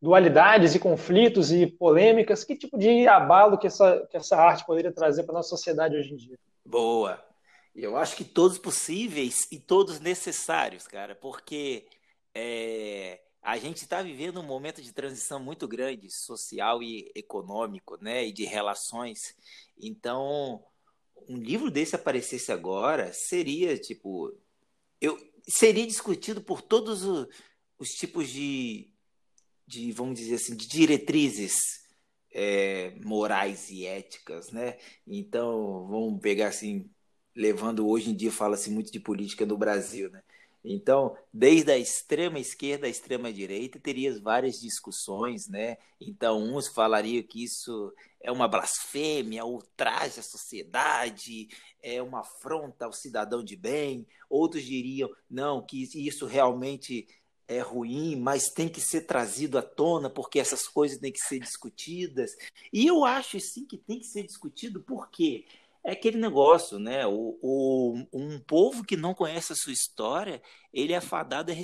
dualidades 0.00 0.74
e 0.74 0.78
conflitos 0.78 1.52
e 1.52 1.66
polêmicas, 1.66 2.44
que 2.44 2.56
tipo 2.56 2.76
de 2.76 3.06
abalo 3.06 3.58
que 3.58 3.66
essa, 3.66 4.06
que 4.10 4.16
essa 4.16 4.36
arte 4.36 4.66
poderia 4.66 4.92
trazer 4.92 5.22
para 5.22 5.34
a 5.34 5.38
nossa 5.38 5.50
sociedade 5.50 5.96
hoje 5.96 6.12
em 6.12 6.16
dia? 6.16 6.38
Boa! 6.64 7.22
Eu 7.74 7.96
acho 7.96 8.16
que 8.16 8.24
todos 8.24 8.58
possíveis 8.58 9.46
e 9.50 9.58
todos 9.58 9.98
necessários, 10.00 10.86
cara, 10.86 11.14
porque 11.14 11.86
é, 12.34 13.20
a 13.42 13.58
gente 13.58 13.78
está 13.78 14.00
vivendo 14.00 14.40
um 14.40 14.44
momento 14.44 14.80
de 14.80 14.92
transição 14.92 15.40
muito 15.40 15.66
grande, 15.66 16.08
social 16.08 16.80
e 16.80 17.10
econômico, 17.14 17.98
né, 18.00 18.24
e 18.26 18.32
de 18.32 18.44
relações. 18.44 19.34
Então, 19.76 20.64
um 21.28 21.36
livro 21.36 21.70
desse 21.70 21.96
aparecesse 21.96 22.52
agora 22.52 23.12
seria 23.12 23.76
tipo, 23.76 24.32
eu 25.00 25.18
seria 25.48 25.86
discutido 25.86 26.40
por 26.40 26.62
todos 26.62 27.02
os, 27.02 27.26
os 27.78 27.88
tipos 27.90 28.28
de, 28.28 28.88
de, 29.66 29.90
vamos 29.90 30.18
dizer 30.18 30.36
assim, 30.36 30.54
de 30.54 30.68
diretrizes 30.68 31.82
é, 32.32 32.94
morais 33.04 33.70
e 33.70 33.84
éticas, 33.84 34.52
né? 34.52 34.78
Então, 35.04 35.86
vamos 35.88 36.20
pegar 36.20 36.48
assim, 36.48 36.88
levando 37.34 37.88
hoje 37.88 38.10
em 38.10 38.14
dia 38.14 38.30
fala-se 38.30 38.70
muito 38.70 38.92
de 38.92 39.00
política 39.00 39.44
no 39.44 39.58
Brasil, 39.58 40.10
né? 40.10 40.22
Então, 40.64 41.16
desde 41.32 41.72
a 41.72 41.78
extrema 41.78 42.38
esquerda 42.38 42.86
à 42.86 42.90
extrema 42.90 43.32
direita, 43.32 43.80
teria 43.80 44.16
várias 44.20 44.60
discussões, 44.60 45.48
né? 45.48 45.76
Então, 46.00 46.40
uns 46.40 46.68
falariam 46.68 47.22
que 47.24 47.42
isso 47.42 47.92
é 48.20 48.30
uma 48.30 48.46
blasfêmia, 48.46 49.44
ultraje 49.44 50.20
à 50.20 50.22
sociedade, 50.22 51.48
é 51.82 52.00
uma 52.00 52.20
afronta 52.20 52.84
ao 52.84 52.92
cidadão 52.92 53.42
de 53.42 53.56
bem. 53.56 54.06
Outros 54.30 54.62
diriam, 54.62 55.10
não, 55.28 55.64
que 55.64 55.82
isso 55.82 56.26
realmente 56.26 57.08
é 57.48 57.60
ruim, 57.60 58.16
mas 58.16 58.44
tem 58.44 58.68
que 58.68 58.80
ser 58.80 59.02
trazido 59.02 59.58
à 59.58 59.62
tona, 59.62 60.08
porque 60.08 60.38
essas 60.38 60.66
coisas 60.68 60.98
têm 60.98 61.12
que 61.12 61.18
ser 61.18 61.40
discutidas. 61.40 62.30
E 62.72 62.86
eu 62.86 63.04
acho 63.04 63.38
sim 63.40 63.66
que 63.66 63.76
tem 63.76 63.98
que 63.98 64.06
ser 64.06 64.22
discutido, 64.22 64.80
por 64.80 65.10
quê? 65.10 65.44
É 65.84 65.92
aquele 65.92 66.18
negócio, 66.18 66.78
né? 66.78 67.06
O, 67.06 67.38
o, 67.42 68.06
um 68.12 68.38
povo 68.40 68.84
que 68.84 68.96
não 68.96 69.14
conhece 69.14 69.52
a 69.52 69.56
sua 69.56 69.72
história, 69.72 70.40
ele 70.72 70.92
é 70.92 71.00
fadado 71.00 71.50
a, 71.50 71.54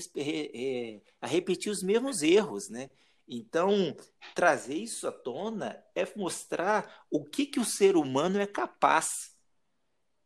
a 1.21 1.27
repetir 1.27 1.71
os 1.71 1.83
mesmos 1.83 2.23
erros, 2.23 2.69
né? 2.69 2.91
Então, 3.29 3.95
trazer 4.35 4.77
isso 4.77 5.07
à 5.07 5.13
tona 5.13 5.83
é 5.95 6.07
mostrar 6.17 7.07
o 7.11 7.25
que, 7.25 7.47
que 7.47 7.61
o 7.61 7.65
ser 7.65 7.95
humano 7.95 8.41
é 8.41 8.47
capaz. 8.47 9.37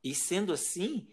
E 0.03 0.15
sendo 0.15 0.53
assim, 0.53 1.09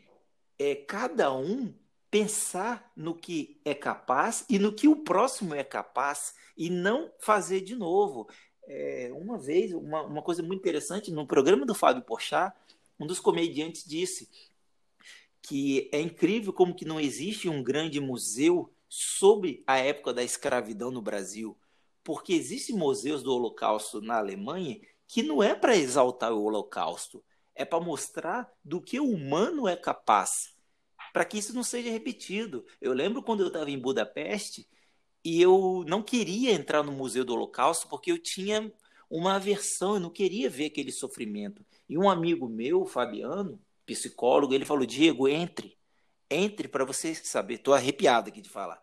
é 0.58 0.76
cada 0.76 1.34
um 1.34 1.74
pensar 2.12 2.92
no 2.96 3.16
que 3.16 3.60
é 3.66 3.74
capaz 3.74 4.46
e 4.50 4.58
no 4.58 4.74
que 4.74 4.88
o 4.88 5.04
próximo 5.04 5.54
é 5.54 5.64
capaz 5.64 6.34
e 6.58 6.70
não 6.70 7.12
fazer 7.20 7.62
de 7.62 7.76
novo. 7.76 8.28
É, 8.68 9.10
uma 9.14 9.38
vez, 9.38 9.74
uma, 9.74 10.04
uma 10.04 10.22
coisa 10.22 10.44
muito 10.44 10.60
interessante, 10.60 11.12
no 11.12 11.26
programa 11.26 11.66
do 11.66 11.74
Fábio 11.74 12.04
Porchat, 12.04 12.54
um 13.00 13.08
dos 13.08 13.20
comediantes 13.20 13.84
disse 13.86 14.30
que 15.42 15.90
é 15.92 16.02
incrível 16.02 16.52
como 16.52 16.76
que 16.76 16.86
não 16.86 17.00
existe 17.00 17.48
um 17.48 17.64
grande 17.64 18.00
museu 18.00 18.74
sobre 18.88 19.64
a 19.66 19.78
época 19.78 20.14
da 20.14 20.24
escravidão 20.24 20.92
no 20.92 21.02
Brasil, 21.02 21.58
porque 22.04 22.34
existem 22.34 22.76
museus 22.76 23.24
do 23.24 23.34
Holocausto 23.34 24.02
na 24.02 24.18
Alemanha 24.18 24.80
que 25.08 25.24
não 25.24 25.42
é 25.42 25.56
para 25.56 25.76
exaltar 25.76 26.34
o 26.34 26.44
Holocausto, 26.44 27.24
é 27.56 27.66
para 27.66 27.80
mostrar 27.80 28.52
do 28.64 28.82
que 28.82 29.00
o 29.00 29.10
humano 29.10 29.68
é 29.68 29.76
capaz, 29.76 30.56
para 31.12 31.26
que 31.26 31.38
isso 31.38 31.54
não 31.54 31.64
seja 31.64 31.90
repetido. 31.90 32.66
Eu 32.80 32.94
lembro 32.94 33.24
quando 33.24 33.42
eu 33.42 33.48
estava 33.48 33.72
em 33.72 33.80
Budapeste 33.80 34.68
e 35.24 35.42
eu 35.42 35.84
não 35.88 36.04
queria 36.04 36.52
entrar 36.52 36.84
no 36.84 36.92
Museu 36.92 37.26
do 37.26 37.34
Holocausto 37.34 37.88
porque 37.88 38.12
eu 38.12 38.20
tinha 38.20 38.72
uma 39.10 39.36
aversão, 39.36 39.96
eu 39.96 40.00
não 40.00 40.10
queria 40.10 40.50
ver 40.50 40.66
aquele 40.66 40.92
sofrimento. 40.92 41.66
E 41.88 41.98
um 41.98 42.10
amigo 42.10 42.48
meu, 42.48 42.86
Fabiano, 42.86 43.60
psicólogo, 43.86 44.54
ele 44.54 44.66
falou: 44.66 44.86
Diego, 44.86 45.28
entre. 45.28 45.78
Entre 46.30 46.68
para 46.68 46.86
você 46.86 47.16
saber. 47.16 47.56
Estou 47.56 47.74
arrepiado 47.74 48.30
aqui 48.30 48.42
de 48.42 48.50
falar. 48.50 48.80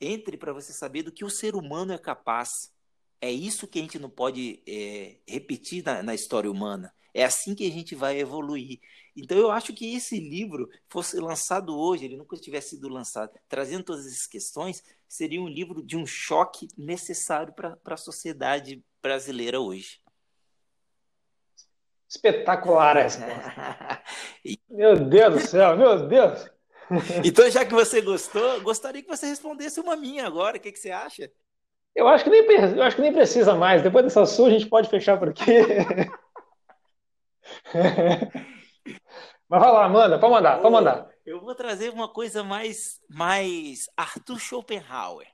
Entre 0.00 0.36
para 0.36 0.52
você 0.52 0.72
saber 0.72 1.02
do 1.02 1.12
que 1.12 1.24
o 1.24 1.30
ser 1.30 1.54
humano 1.54 1.92
é 1.92 1.98
capaz. 1.98 2.72
É 3.20 3.30
isso 3.30 3.66
que 3.66 3.78
a 3.78 3.82
gente 3.82 3.98
não 3.98 4.10
pode 4.10 4.62
é, 4.66 5.18
repetir 5.26 5.84
na, 5.84 6.02
na 6.02 6.14
história 6.14 6.50
humana. 6.50 6.92
É 7.12 7.24
assim 7.24 7.54
que 7.54 7.66
a 7.66 7.70
gente 7.70 7.94
vai 7.94 8.18
evoluir. 8.18 8.80
Então 9.16 9.36
eu 9.36 9.50
acho 9.50 9.74
que 9.74 9.94
esse 9.94 10.18
livro 10.18 10.68
fosse 10.88 11.18
lançado 11.18 11.76
hoje, 11.76 12.04
ele 12.04 12.16
nunca 12.16 12.36
tivesse 12.36 12.70
sido 12.70 12.88
lançado, 12.88 13.32
trazendo 13.48 13.84
todas 13.84 14.06
essas 14.06 14.26
questões, 14.26 14.82
seria 15.08 15.40
um 15.40 15.48
livro 15.48 15.82
de 15.82 15.96
um 15.96 16.06
choque 16.06 16.68
necessário 16.78 17.52
para 17.52 17.76
a 17.84 17.96
sociedade 17.96 18.82
brasileira 19.02 19.60
hoje. 19.60 20.00
Espetacular 22.08 22.96
essa. 22.96 23.20
meu 24.68 24.96
Deus 24.96 25.34
do 25.34 25.40
céu, 25.40 25.76
meu 25.76 26.08
Deus. 26.08 26.50
Então, 27.24 27.48
já 27.48 27.64
que 27.64 27.72
você 27.72 28.00
gostou, 28.00 28.60
gostaria 28.62 29.00
que 29.00 29.08
você 29.08 29.26
respondesse 29.26 29.78
uma 29.78 29.94
minha 29.94 30.26
agora. 30.26 30.56
O 30.56 30.60
que, 30.60 30.72
que 30.72 30.78
você 30.78 30.90
acha? 30.90 31.30
Eu 31.94 32.08
acho 32.08 32.24
que 32.24 32.30
nem, 32.30 32.44
eu 32.76 32.82
acho 32.82 32.96
que 32.96 33.02
nem 33.02 33.12
precisa 33.12 33.54
mais. 33.54 33.80
Depois 33.80 34.04
dessa 34.04 34.26
sua, 34.26 34.48
a 34.48 34.50
gente 34.50 34.66
pode 34.66 34.90
fechar 34.90 35.16
por 35.16 35.28
aqui. 35.28 35.44
Mas 39.48 39.60
vai 39.60 39.72
lá, 39.72 39.88
manda, 39.88 40.18
pode 40.18 40.32
mandar, 40.32 40.60
pode 40.60 40.72
mandar. 40.72 41.08
Eu 41.24 41.40
vou 41.40 41.54
trazer 41.54 41.90
uma 41.90 42.08
coisa 42.08 42.42
mais, 42.42 43.00
mais 43.08 43.88
Arthur 43.96 44.38
Schopenhauer. 44.38 45.26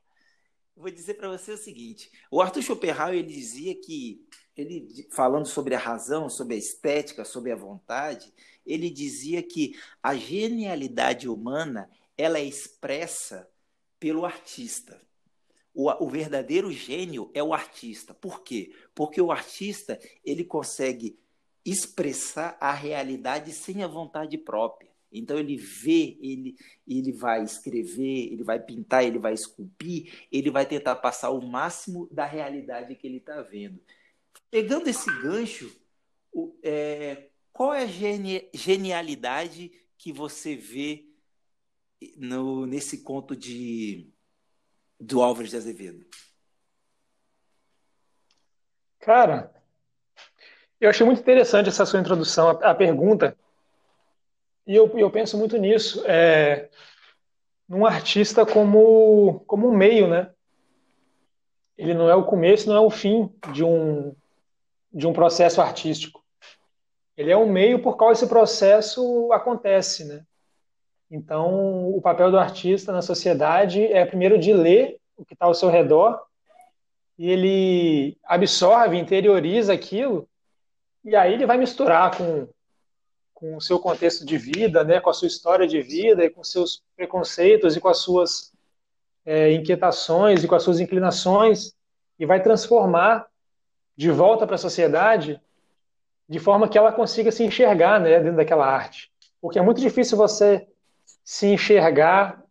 Vou 0.76 0.90
dizer 0.90 1.14
para 1.14 1.28
você 1.28 1.52
o 1.52 1.56
seguinte: 1.56 2.10
o 2.30 2.40
Arthur 2.40 2.62
Schopenhauer 2.62 3.14
ele 3.14 3.32
dizia 3.32 3.74
que 3.74 4.26
ele 4.54 5.08
falando 5.10 5.46
sobre 5.46 5.74
a 5.74 5.78
razão, 5.78 6.28
sobre 6.28 6.54
a 6.54 6.58
estética, 6.58 7.24
sobre 7.24 7.50
a 7.50 7.56
vontade, 7.56 8.32
ele 8.64 8.90
dizia 8.90 9.42
que 9.42 9.78
a 10.02 10.14
genialidade 10.14 11.28
humana 11.28 11.90
ela 12.16 12.38
é 12.38 12.44
expressa 12.44 13.48
pelo 13.98 14.24
artista. 14.24 15.00
O, 15.74 15.90
o, 16.04 16.08
verdadeiro 16.08 16.72
gênio 16.72 17.30
é 17.34 17.42
o 17.42 17.52
artista. 17.52 18.14
Por 18.14 18.42
quê? 18.42 18.74
Porque 18.94 19.20
o 19.20 19.30
artista 19.30 20.00
ele 20.24 20.42
consegue 20.42 21.18
expressar 21.64 22.56
a 22.58 22.72
realidade 22.72 23.52
sem 23.52 23.82
a 23.82 23.86
vontade 23.86 24.38
própria. 24.38 24.90
Então 25.10 25.38
ele 25.38 25.56
vê, 25.56 26.16
ele, 26.20 26.56
ele 26.86 27.12
vai 27.12 27.42
escrever, 27.42 28.32
ele 28.32 28.42
vai 28.42 28.58
pintar, 28.58 29.04
ele 29.04 29.18
vai 29.18 29.32
esculpir, 29.32 30.26
ele 30.30 30.50
vai 30.50 30.66
tentar 30.66 30.96
passar 30.96 31.30
o 31.30 31.40
máximo 31.46 32.08
da 32.10 32.24
realidade 32.24 32.94
que 32.94 33.06
ele 33.06 33.18
está 33.18 33.40
vendo. 33.42 33.80
Pegando 34.50 34.88
esse 34.88 35.06
gancho, 35.22 35.74
o, 36.32 36.54
é, 36.62 37.28
qual 37.52 37.72
é 37.72 37.84
a 37.84 37.86
geni 37.86 38.48
genialidade 38.52 39.72
que 39.96 40.12
você 40.12 40.54
vê 40.54 41.06
no, 42.16 42.66
nesse 42.66 43.02
conto 43.02 43.34
de 43.34 44.12
do 45.00 45.22
Álvares 45.22 45.50
de 45.50 45.56
Azevedo? 45.56 46.06
Cara, 48.98 49.54
eu 50.80 50.90
achei 50.90 51.06
muito 51.06 51.20
interessante 51.20 51.68
essa 51.68 51.86
sua 51.86 52.00
introdução, 52.00 52.50
a, 52.50 52.70
a 52.70 52.74
pergunta, 52.74 53.36
e 54.66 54.74
eu, 54.74 54.90
eu 54.98 55.10
penso 55.10 55.38
muito 55.38 55.56
nisso, 55.56 56.04
é, 56.06 56.68
num 57.68 57.86
artista 57.86 58.44
como, 58.44 59.40
como 59.46 59.68
um 59.68 59.76
meio, 59.76 60.08
né? 60.08 60.30
Ele 61.78 61.94
não 61.94 62.08
é 62.08 62.14
o 62.14 62.24
começo, 62.24 62.68
não 62.68 62.76
é 62.76 62.80
o 62.80 62.90
fim 62.90 63.30
de 63.52 63.62
um, 63.62 64.14
de 64.92 65.06
um 65.06 65.12
processo 65.12 65.60
artístico. 65.60 66.24
Ele 67.16 67.30
é 67.30 67.36
um 67.36 67.50
meio 67.50 67.80
por 67.80 67.96
qual 67.96 68.12
esse 68.12 68.26
processo 68.26 69.32
acontece, 69.32 70.04
né? 70.04 70.24
Então, 71.10 71.88
o 71.90 72.00
papel 72.00 72.30
do 72.30 72.38
artista 72.38 72.92
na 72.92 73.02
sociedade 73.02 73.84
é 73.84 74.04
primeiro 74.04 74.38
de 74.38 74.52
ler 74.52 74.98
o 75.16 75.24
que 75.24 75.34
está 75.34 75.46
ao 75.46 75.54
seu 75.54 75.70
redor 75.70 76.20
e 77.16 77.30
ele 77.30 78.18
absorve, 78.24 78.98
interioriza 78.98 79.72
aquilo 79.72 80.28
e 81.04 81.14
aí 81.14 81.34
ele 81.34 81.46
vai 81.46 81.56
misturar 81.56 82.16
com, 82.16 82.48
com 83.36 83.54
o 83.54 83.60
seu 83.60 83.78
contexto 83.78 84.24
de 84.24 84.38
vida, 84.38 84.82
né, 84.82 84.98
com 84.98 85.10
a 85.10 85.12
sua 85.12 85.28
história 85.28 85.66
de 85.66 85.82
vida, 85.82 86.24
e 86.24 86.30
com 86.30 86.42
seus 86.42 86.82
preconceitos 86.96 87.76
e 87.76 87.80
com 87.80 87.88
as 87.88 87.98
suas 87.98 88.50
é, 89.26 89.52
inquietações 89.52 90.42
e 90.42 90.48
com 90.48 90.54
as 90.54 90.62
suas 90.62 90.80
inclinações, 90.80 91.74
e 92.18 92.24
vai 92.24 92.42
transformar 92.42 93.26
de 93.94 94.10
volta 94.10 94.46
para 94.46 94.54
a 94.54 94.58
sociedade 94.58 95.38
de 96.26 96.38
forma 96.38 96.66
que 96.66 96.78
ela 96.78 96.90
consiga 96.90 97.30
se 97.30 97.44
enxergar 97.44 98.00
né, 98.00 98.18
dentro 98.18 98.38
daquela 98.38 98.66
arte. 98.66 99.12
Porque 99.38 99.58
é 99.58 99.62
muito 99.62 99.82
difícil 99.82 100.16
você 100.16 100.66
se 101.22 101.46
enxergar 101.46 102.42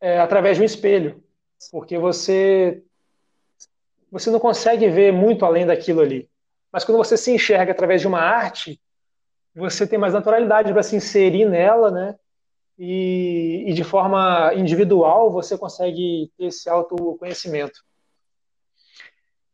é, 0.00 0.18
através 0.18 0.56
de 0.56 0.62
um 0.64 0.66
espelho, 0.66 1.22
porque 1.70 1.96
você 1.96 2.82
você 4.10 4.28
não 4.28 4.40
consegue 4.40 4.88
ver 4.88 5.12
muito 5.12 5.44
além 5.44 5.64
daquilo 5.64 6.00
ali. 6.00 6.28
Mas 6.72 6.84
quando 6.84 6.98
você 6.98 7.16
se 7.16 7.30
enxerga 7.30 7.70
através 7.70 8.00
de 8.00 8.08
uma 8.08 8.20
arte, 8.20 8.78
você 9.54 9.86
tem 9.86 9.98
mais 9.98 10.14
naturalidade 10.14 10.72
para 10.72 10.82
se 10.82 10.96
inserir 10.96 11.44
nela, 11.44 11.90
né? 11.90 12.16
E, 12.78 13.64
e, 13.66 13.74
de 13.74 13.84
forma 13.84 14.52
individual 14.54 15.30
você 15.30 15.58
consegue 15.58 16.32
ter 16.38 16.46
esse 16.46 16.68
autoconhecimento. 16.68 17.84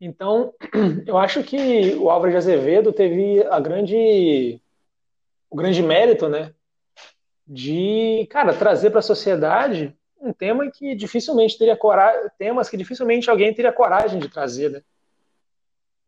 Então, 0.00 0.54
eu 1.04 1.18
acho 1.18 1.42
que 1.42 1.94
o 1.96 2.08
Álvaro 2.10 2.30
de 2.30 2.36
Azevedo 2.36 2.92
teve 2.92 3.44
a 3.50 3.58
grande, 3.58 4.60
o 5.50 5.56
grande 5.56 5.82
mérito, 5.82 6.28
né? 6.28 6.54
De, 7.46 8.26
cara, 8.30 8.54
trazer 8.54 8.90
para 8.90 9.00
a 9.00 9.02
sociedade 9.02 9.96
um 10.20 10.32
tema 10.32 10.70
que 10.70 10.94
dificilmente 10.94 11.58
teria 11.58 11.76
coragem, 11.76 12.30
temas 12.38 12.68
que 12.68 12.76
dificilmente 12.76 13.28
alguém 13.28 13.52
teria 13.52 13.72
coragem 13.72 14.20
de 14.20 14.28
trazer, 14.28 14.70
né? 14.70 14.82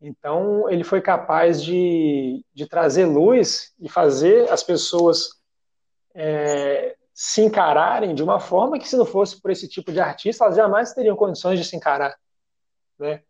Então, 0.01 0.67
ele 0.67 0.83
foi 0.83 0.99
capaz 0.99 1.63
de, 1.63 2.43
de 2.53 2.65
trazer 2.65 3.05
luz 3.05 3.71
e 3.79 3.87
fazer 3.87 4.49
as 4.49 4.63
pessoas 4.63 5.39
é, 6.15 6.95
se 7.13 7.41
encararem 7.41 8.15
de 8.15 8.23
uma 8.23 8.39
forma 8.39 8.79
que, 8.79 8.87
se 8.87 8.97
não 8.97 9.05
fosse 9.05 9.39
por 9.39 9.51
esse 9.51 9.67
tipo 9.67 9.91
de 9.91 9.99
artista, 9.99 10.43
elas 10.43 10.55
jamais 10.55 10.91
teriam 10.93 11.15
condições 11.15 11.59
de 11.59 11.65
se 11.65 11.75
encarar. 11.75 12.17
Né? 12.97 13.21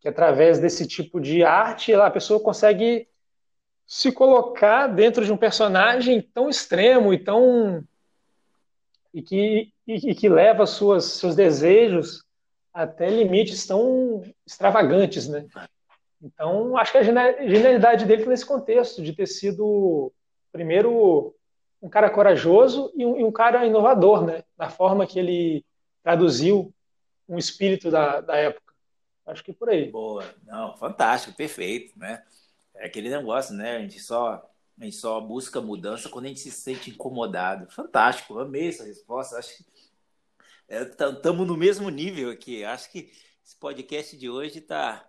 Que 0.00 0.08
através 0.08 0.60
desse 0.60 0.86
tipo 0.86 1.20
de 1.20 1.42
arte, 1.42 1.92
a 1.92 2.08
pessoa 2.10 2.38
consegue 2.38 3.08
se 3.84 4.12
colocar 4.12 4.86
dentro 4.86 5.24
de 5.24 5.32
um 5.32 5.36
personagem 5.36 6.22
tão 6.22 6.48
extremo 6.48 7.12
e 7.12 7.18
tão. 7.18 7.84
e 9.12 9.20
que, 9.20 9.72
e, 9.84 10.10
e 10.10 10.14
que 10.14 10.28
leva 10.28 10.64
suas, 10.64 11.04
seus 11.04 11.34
desejos 11.34 12.24
até 12.72 13.10
limites 13.10 13.66
tão 13.66 14.22
extravagantes, 14.46 15.28
né? 15.28 15.46
Então, 16.24 16.74
acho 16.78 16.92
que 16.92 16.98
a 16.98 17.02
genialidade 17.02 18.06
dele 18.06 18.22
está 18.22 18.30
nesse 18.30 18.46
contexto, 18.46 19.02
de 19.02 19.12
ter 19.12 19.26
sido, 19.26 20.10
primeiro, 20.50 21.36
um 21.82 21.88
cara 21.88 22.08
corajoso 22.08 22.90
e 22.96 23.04
um, 23.04 23.20
e 23.20 23.24
um, 23.24 23.30
cara 23.30 23.66
inovador, 23.66 24.24
né? 24.24 24.42
Na 24.56 24.70
forma 24.70 25.06
que 25.06 25.18
ele 25.18 25.62
traduziu 26.02 26.74
um 27.28 27.36
espírito 27.36 27.90
da, 27.90 28.22
da 28.22 28.36
época. 28.36 28.72
Acho 29.26 29.44
que 29.44 29.52
por 29.52 29.68
aí. 29.68 29.90
Boa. 29.90 30.24
Não, 30.44 30.74
fantástico, 30.78 31.36
perfeito, 31.36 31.98
né? 31.98 32.22
É 32.74 32.86
aquele 32.86 33.10
negócio, 33.10 33.54
né? 33.54 33.76
A 33.76 33.80
gente 33.80 34.00
só, 34.00 34.50
a 34.80 34.84
gente 34.84 34.96
só 34.96 35.20
busca 35.20 35.60
mudança 35.60 36.08
quando 36.08 36.24
a 36.24 36.28
gente 36.28 36.40
se 36.40 36.50
sente 36.50 36.88
incomodado. 36.88 37.70
Fantástico, 37.70 38.38
amei 38.38 38.68
essa 38.68 38.84
resposta. 38.84 39.36
Acho 39.36 39.58
que 39.58 39.64
estamos 40.70 41.42
é, 41.42 41.46
no 41.46 41.56
mesmo 41.56 41.90
nível 41.90 42.30
aqui. 42.30 42.64
Acho 42.64 42.90
que 42.90 43.12
esse 43.44 43.56
podcast 43.56 44.16
de 44.16 44.30
hoje 44.30 44.60
está 44.60 45.06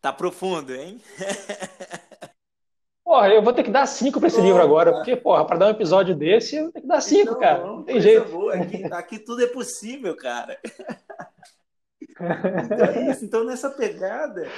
Tá 0.00 0.12
profundo, 0.12 0.74
hein? 0.74 1.00
Porra, 3.06 3.28
eu 3.28 3.40
vou 3.40 3.52
ter 3.52 3.62
que 3.62 3.70
dar 3.70 3.86
cinco 3.86 4.18
para 4.18 4.26
esse 4.26 4.40
livro 4.40 4.60
agora, 4.60 4.92
porque, 4.92 5.14
porra, 5.14 5.46
para 5.46 5.58
dar 5.58 5.66
um 5.66 5.70
episódio 5.70 6.12
desse, 6.12 6.56
eu 6.56 6.72
tenho 6.72 6.82
que 6.82 6.88
dar 6.88 7.00
cinco, 7.00 7.30
então, 7.30 7.38
cara. 7.38 7.64
Não 7.64 7.84
tem 7.84 8.00
jeito. 8.00 8.28
Boa. 8.32 8.56
Aqui, 8.56 8.84
aqui, 8.84 9.18
tudo 9.20 9.44
é 9.44 9.46
possível, 9.46 10.16
cara. 10.16 10.58
Então 12.18 12.86
é 12.86 13.10
isso. 13.10 13.26
Então, 13.26 13.44
nessa 13.44 13.68
pegada. 13.68 14.48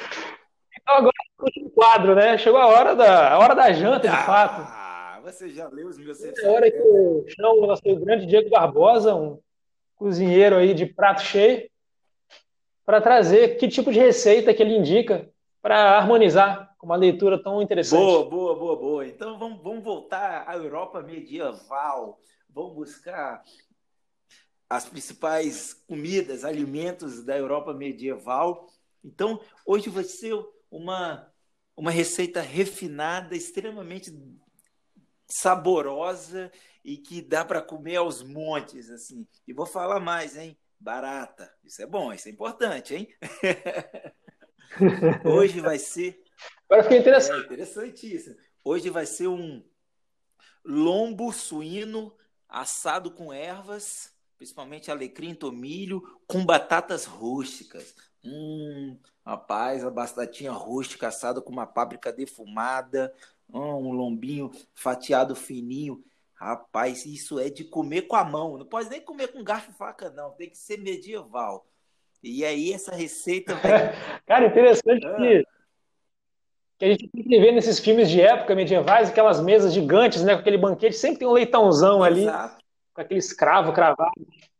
Então, 0.80 0.94
agora 0.94 1.12
o 1.60 1.70
quadro, 1.70 2.14
né? 2.14 2.38
Chegou 2.38 2.60
a 2.60 2.66
hora 2.66 2.94
da, 2.94 3.32
a 3.32 3.38
hora 3.38 3.54
da 3.54 3.72
janta, 3.72 4.00
de 4.00 4.14
ah, 4.14 4.22
fato. 4.22 4.62
Ah, 4.62 5.20
você 5.24 5.48
já 5.48 5.68
leu 5.68 5.88
os 5.88 5.98
meus 5.98 6.22
É 6.22 6.46
a 6.46 6.50
hora 6.50 6.70
que 6.70 6.78
eu 6.78 7.24
chamo 7.28 7.64
o 7.64 7.66
nosso 7.66 7.82
grande 7.96 8.26
Diego 8.26 8.48
Barbosa, 8.48 9.14
um 9.14 9.40
cozinheiro 9.96 10.56
aí 10.56 10.72
de 10.72 10.86
prato 10.86 11.22
cheio, 11.22 11.68
para 12.88 13.02
trazer 13.02 13.58
que 13.58 13.68
tipo 13.68 13.92
de 13.92 13.98
receita 13.98 14.54
que 14.54 14.62
ele 14.62 14.74
indica 14.74 15.30
para 15.60 15.98
harmonizar 15.98 16.74
com 16.78 16.86
uma 16.86 16.96
leitura 16.96 17.38
tão 17.38 17.60
interessante. 17.60 18.00
Boa, 18.00 18.30
boa, 18.30 18.58
boa, 18.58 18.76
boa. 18.76 19.06
Então 19.06 19.38
vamos, 19.38 19.62
vamos 19.62 19.84
voltar 19.84 20.48
à 20.48 20.56
Europa 20.56 21.02
medieval. 21.02 22.18
Vamos 22.48 22.74
buscar 22.74 23.44
as 24.70 24.88
principais 24.88 25.74
comidas, 25.86 26.46
alimentos 26.46 27.22
da 27.22 27.36
Europa 27.36 27.74
medieval. 27.74 28.66
Então, 29.04 29.38
hoje 29.66 29.90
vai 29.90 30.04
ser 30.04 30.34
uma, 30.70 31.30
uma 31.76 31.90
receita 31.90 32.40
refinada, 32.40 33.36
extremamente 33.36 34.10
saborosa 35.26 36.50
e 36.82 36.96
que 36.96 37.20
dá 37.20 37.44
para 37.44 37.60
comer 37.60 37.96
aos 37.96 38.22
montes, 38.22 38.88
assim. 38.88 39.26
E 39.46 39.52
vou 39.52 39.66
falar 39.66 40.00
mais, 40.00 40.38
hein? 40.38 40.56
Barata. 40.80 41.52
Isso 41.64 41.82
é 41.82 41.86
bom, 41.86 42.12
isso 42.12 42.28
é 42.28 42.30
importante, 42.30 42.94
hein? 42.94 43.08
Hoje 45.24 45.60
vai 45.60 45.78
ser. 45.78 46.22
Agora 46.68 46.82
fiquei 46.82 46.98
interessante. 46.98 47.40
É 47.40 47.44
interessantíssimo. 47.44 48.36
Hoje 48.64 48.90
vai 48.90 49.06
ser 49.06 49.28
um 49.28 49.64
lombo 50.64 51.32
suíno 51.32 52.14
assado 52.48 53.10
com 53.10 53.32
ervas, 53.32 54.12
principalmente 54.36 54.90
alecrim, 54.90 55.34
tomilho, 55.34 56.02
com 56.26 56.44
batatas 56.44 57.04
rústicas. 57.04 57.94
Hum, 58.24 58.98
rapaz, 59.24 59.84
a 59.84 59.90
batatinha 59.90 60.52
rústica 60.52 61.08
assada 61.08 61.40
com 61.40 61.50
uma 61.50 61.66
páprica 61.66 62.12
defumada, 62.12 63.14
um 63.48 63.92
lombinho 63.92 64.50
fatiado 64.74 65.34
fininho. 65.34 66.04
Rapaz, 66.38 67.04
isso 67.04 67.40
é 67.40 67.50
de 67.50 67.64
comer 67.64 68.02
com 68.02 68.14
a 68.14 68.22
mão. 68.22 68.56
Não 68.56 68.64
pode 68.64 68.88
nem 68.88 69.00
comer 69.00 69.26
com 69.28 69.42
garfo 69.42 69.72
e 69.72 69.74
faca, 69.74 70.08
não. 70.10 70.30
Tem 70.30 70.48
que 70.48 70.56
ser 70.56 70.78
medieval. 70.78 71.66
E 72.22 72.44
aí, 72.44 72.72
essa 72.72 72.94
receita. 72.94 73.56
Vai... 73.56 73.92
Cara, 74.24 74.46
interessante 74.46 75.04
ah. 75.04 75.16
que, 75.16 75.44
que 76.78 76.84
a 76.84 76.88
gente 76.90 77.08
tem 77.08 77.24
que 77.24 77.40
ver 77.40 77.50
nesses 77.50 77.80
filmes 77.80 78.08
de 78.08 78.20
época 78.20 78.54
medievais, 78.54 79.08
aquelas 79.08 79.40
mesas 79.40 79.74
gigantes, 79.74 80.22
né? 80.22 80.34
Com 80.34 80.40
aquele 80.40 80.58
banquete, 80.58 80.96
sempre 80.96 81.18
tem 81.18 81.28
um 81.28 81.32
leitãozão 81.32 82.06
Exato. 82.06 82.54
ali, 82.54 82.62
com 82.94 83.00
aquele 83.00 83.18
escravo 83.18 83.72
cravado. 83.72 84.12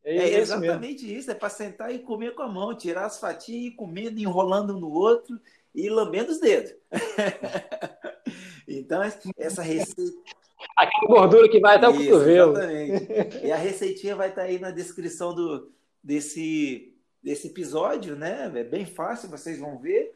É, 0.02 0.16
é 0.16 0.38
exatamente 0.40 1.04
isso, 1.04 1.14
isso, 1.14 1.30
é 1.30 1.34
para 1.34 1.48
sentar 1.48 1.94
e 1.94 2.00
comer 2.00 2.34
com 2.34 2.42
a 2.42 2.48
mão, 2.48 2.76
tirar 2.76 3.04
as 3.04 3.20
fatias 3.20 3.56
e 3.56 3.66
ir 3.68 3.70
comendo, 3.72 4.18
enrolando 4.18 4.72
no 4.76 4.90
outro 4.90 5.38
e 5.72 5.88
lambendo 5.88 6.32
os 6.32 6.40
dedos. 6.40 6.74
então, 8.66 9.00
essa 9.36 9.62
receita. 9.62 10.18
Aquela 10.76 11.06
gordura 11.06 11.48
que 11.48 11.60
vai 11.60 11.76
até 11.76 11.90
isso, 11.90 12.00
o 12.00 12.04
cotovelo. 12.04 12.52
Exatamente. 12.52 13.46
E 13.46 13.52
a 13.52 13.56
receitinha 13.56 14.16
vai 14.16 14.30
estar 14.30 14.42
tá 14.42 14.48
aí 14.48 14.58
na 14.58 14.70
descrição 14.70 15.34
do, 15.34 15.72
desse, 16.02 16.94
desse 17.22 17.48
episódio, 17.48 18.16
né? 18.16 18.50
É 18.54 18.64
bem 18.64 18.86
fácil, 18.86 19.28
vocês 19.28 19.58
vão 19.58 19.78
ver. 19.78 20.12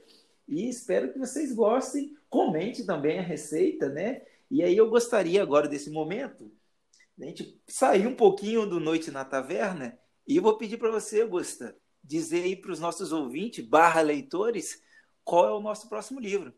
E 0.48 0.68
espero 0.68 1.12
que 1.12 1.18
vocês 1.18 1.52
gostem. 1.52 2.16
Comente 2.28 2.84
também 2.84 3.18
a 3.18 3.22
receita, 3.22 3.88
né? 3.88 4.22
E 4.50 4.62
aí 4.62 4.76
eu 4.76 4.88
gostaria 4.88 5.42
agora 5.42 5.68
desse 5.68 5.90
momento 5.90 6.50
a 7.20 7.24
gente 7.26 7.60
sair 7.68 8.06
um 8.06 8.14
pouquinho 8.14 8.66
do 8.66 8.80
Noite 8.80 9.10
na 9.10 9.24
Taverna 9.24 9.98
e 10.26 10.40
vou 10.40 10.56
pedir 10.56 10.76
para 10.76 10.90
você, 10.90 11.22
Augusta, 11.22 11.76
dizer 12.02 12.42
aí 12.44 12.56
para 12.56 12.72
os 12.72 12.80
nossos 12.80 13.12
ouvintes, 13.12 13.64
barra 13.64 14.00
leitores, 14.00 14.82
qual 15.24 15.46
é 15.46 15.52
o 15.52 15.60
nosso 15.60 15.88
próximo 15.88 16.18
livro. 16.18 16.52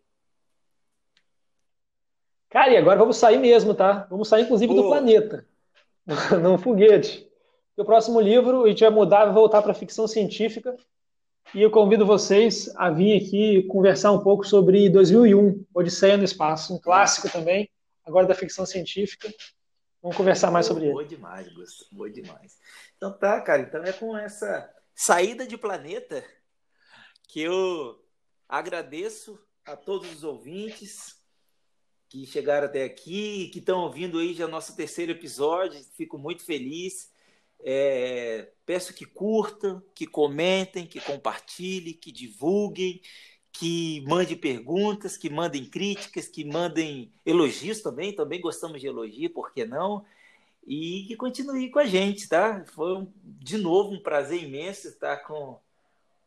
Cara, 2.54 2.70
e 2.70 2.76
agora 2.76 3.00
vamos 3.00 3.16
sair 3.16 3.36
mesmo, 3.36 3.74
tá? 3.74 4.06
Vamos 4.08 4.28
sair, 4.28 4.44
inclusive, 4.44 4.72
do 4.72 4.84
planeta, 4.84 5.44
num 6.40 6.56
foguete. 6.56 7.28
O 7.76 7.84
próximo 7.84 8.20
livro, 8.20 8.62
a 8.62 8.68
gente 8.68 8.78
vai 8.78 8.90
mudar, 8.90 9.24
vai 9.24 9.34
voltar 9.34 9.60
para 9.60 9.72
a 9.72 9.74
ficção 9.74 10.06
científica. 10.06 10.76
E 11.52 11.60
eu 11.60 11.68
convido 11.68 12.06
vocês 12.06 12.72
a 12.76 12.90
vir 12.90 13.20
aqui 13.20 13.64
conversar 13.64 14.12
um 14.12 14.22
pouco 14.22 14.46
sobre 14.46 14.88
2001, 14.88 15.66
Odisseia 15.74 16.16
no 16.16 16.22
Espaço, 16.22 16.76
um 16.76 16.78
clássico 16.78 17.28
também, 17.28 17.68
agora 18.04 18.24
da 18.24 18.36
ficção 18.36 18.64
científica. 18.64 19.34
Vamos 20.00 20.16
conversar 20.16 20.52
mais 20.52 20.66
sobre 20.66 20.88
boa 20.88 21.02
ele. 21.02 21.08
Boa 21.08 21.18
demais, 21.18 21.52
Gusto. 21.52 21.86
Boa 21.90 22.08
demais. 22.08 22.56
Então 22.96 23.12
tá, 23.12 23.40
cara. 23.40 23.62
Então 23.62 23.82
é 23.82 23.92
com 23.92 24.16
essa 24.16 24.70
saída 24.94 25.44
de 25.44 25.58
planeta 25.58 26.24
que 27.26 27.40
eu 27.40 28.00
agradeço 28.48 29.36
a 29.66 29.74
todos 29.74 30.08
os 30.14 30.22
ouvintes 30.22 31.23
que 32.14 32.24
chegaram 32.26 32.66
até 32.66 32.84
aqui, 32.84 33.48
que 33.52 33.58
estão 33.58 33.80
ouvindo 33.80 34.20
aí 34.20 34.34
já 34.34 34.46
nosso 34.46 34.76
terceiro 34.76 35.10
episódio. 35.10 35.84
Fico 35.96 36.16
muito 36.16 36.44
feliz. 36.44 37.12
É, 37.58 38.52
peço 38.64 38.94
que 38.94 39.04
curtam, 39.04 39.82
que 39.92 40.06
comentem, 40.06 40.86
que 40.86 41.00
compartilhem, 41.00 41.92
que 41.92 42.12
divulguem 42.12 43.00
que 43.50 44.04
mande 44.08 44.36
perguntas, 44.36 45.16
que 45.16 45.28
mandem 45.28 45.64
críticas, 45.64 46.28
que 46.28 46.44
mandem 46.44 47.12
elogios 47.26 47.82
também. 47.82 48.14
Também 48.14 48.40
gostamos 48.40 48.80
de 48.80 48.86
elogio, 48.86 49.30
por 49.30 49.52
que 49.52 49.64
não? 49.64 50.04
E 50.64 51.04
que 51.08 51.16
continue 51.16 51.68
com 51.68 51.80
a 51.80 51.84
gente, 51.84 52.28
tá? 52.28 52.64
Foi 52.74 52.96
um, 52.96 53.12
de 53.24 53.58
novo 53.58 53.92
um 53.92 54.02
prazer 54.02 54.40
imenso 54.40 54.86
estar 54.86 55.16
com, 55.18 55.58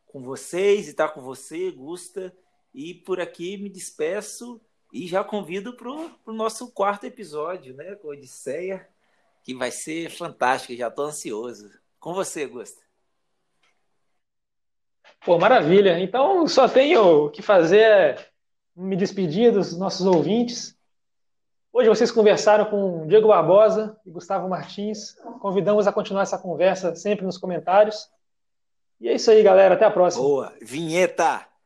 com 0.06 0.22
vocês 0.22 0.88
e 0.88 0.92
estar 0.92 1.10
com 1.10 1.22
você, 1.22 1.72
Gusta. 1.72 2.36
E 2.74 2.94
por 2.94 3.22
aqui 3.22 3.56
me 3.58 3.70
despeço 3.70 4.62
e 4.92 5.08
já 5.08 5.24
convido 5.24 5.74
para 5.74 5.90
o 5.90 6.34
nosso 6.34 6.72
quarto 6.72 7.06
episódio, 7.06 7.76
né? 7.76 7.96
Com 7.96 8.10
Odisseia, 8.10 8.88
que 9.44 9.54
vai 9.54 9.72
ser 9.72 10.10
fantástico, 10.10 10.76
já 10.76 10.88
estou 10.88 11.06
ansioso. 11.06 11.70
Com 12.00 12.14
você, 12.14 12.46
Gusta. 12.46 12.82
Pô, 15.26 15.38
maravilha. 15.38 16.00
Então, 16.00 16.48
só 16.48 16.68
tenho 16.68 17.30
que 17.32 17.42
fazer 17.42 17.80
é 17.80 18.28
me 18.76 18.96
despedir 18.96 19.52
dos 19.52 19.78
nossos 19.78 20.06
ouvintes. 20.06 20.78
Hoje 21.74 21.90
vocês 21.90 22.12
conversaram 22.12 22.66
com 22.66 23.08
Diego 23.08 23.28
Barbosa 23.28 24.00
e 24.06 24.12
Gustavo 24.12 24.48
Martins. 24.48 25.16
Convidamos 25.42 25.88
a 25.88 25.92
continuar 25.92 26.24
essa 26.24 26.38
conversa 26.38 26.96
sempre 26.96 27.26
nos 27.26 27.38
comentários. 27.38 28.10
E 29.02 29.10
é 29.10 29.14
isso 29.14 29.30
aí, 29.30 29.44
galera. 29.44 29.76
Até 29.76 29.86
a 29.86 29.92
próxima. 29.92 30.24
Boa. 30.24 30.54
Vinheta! 30.62 31.57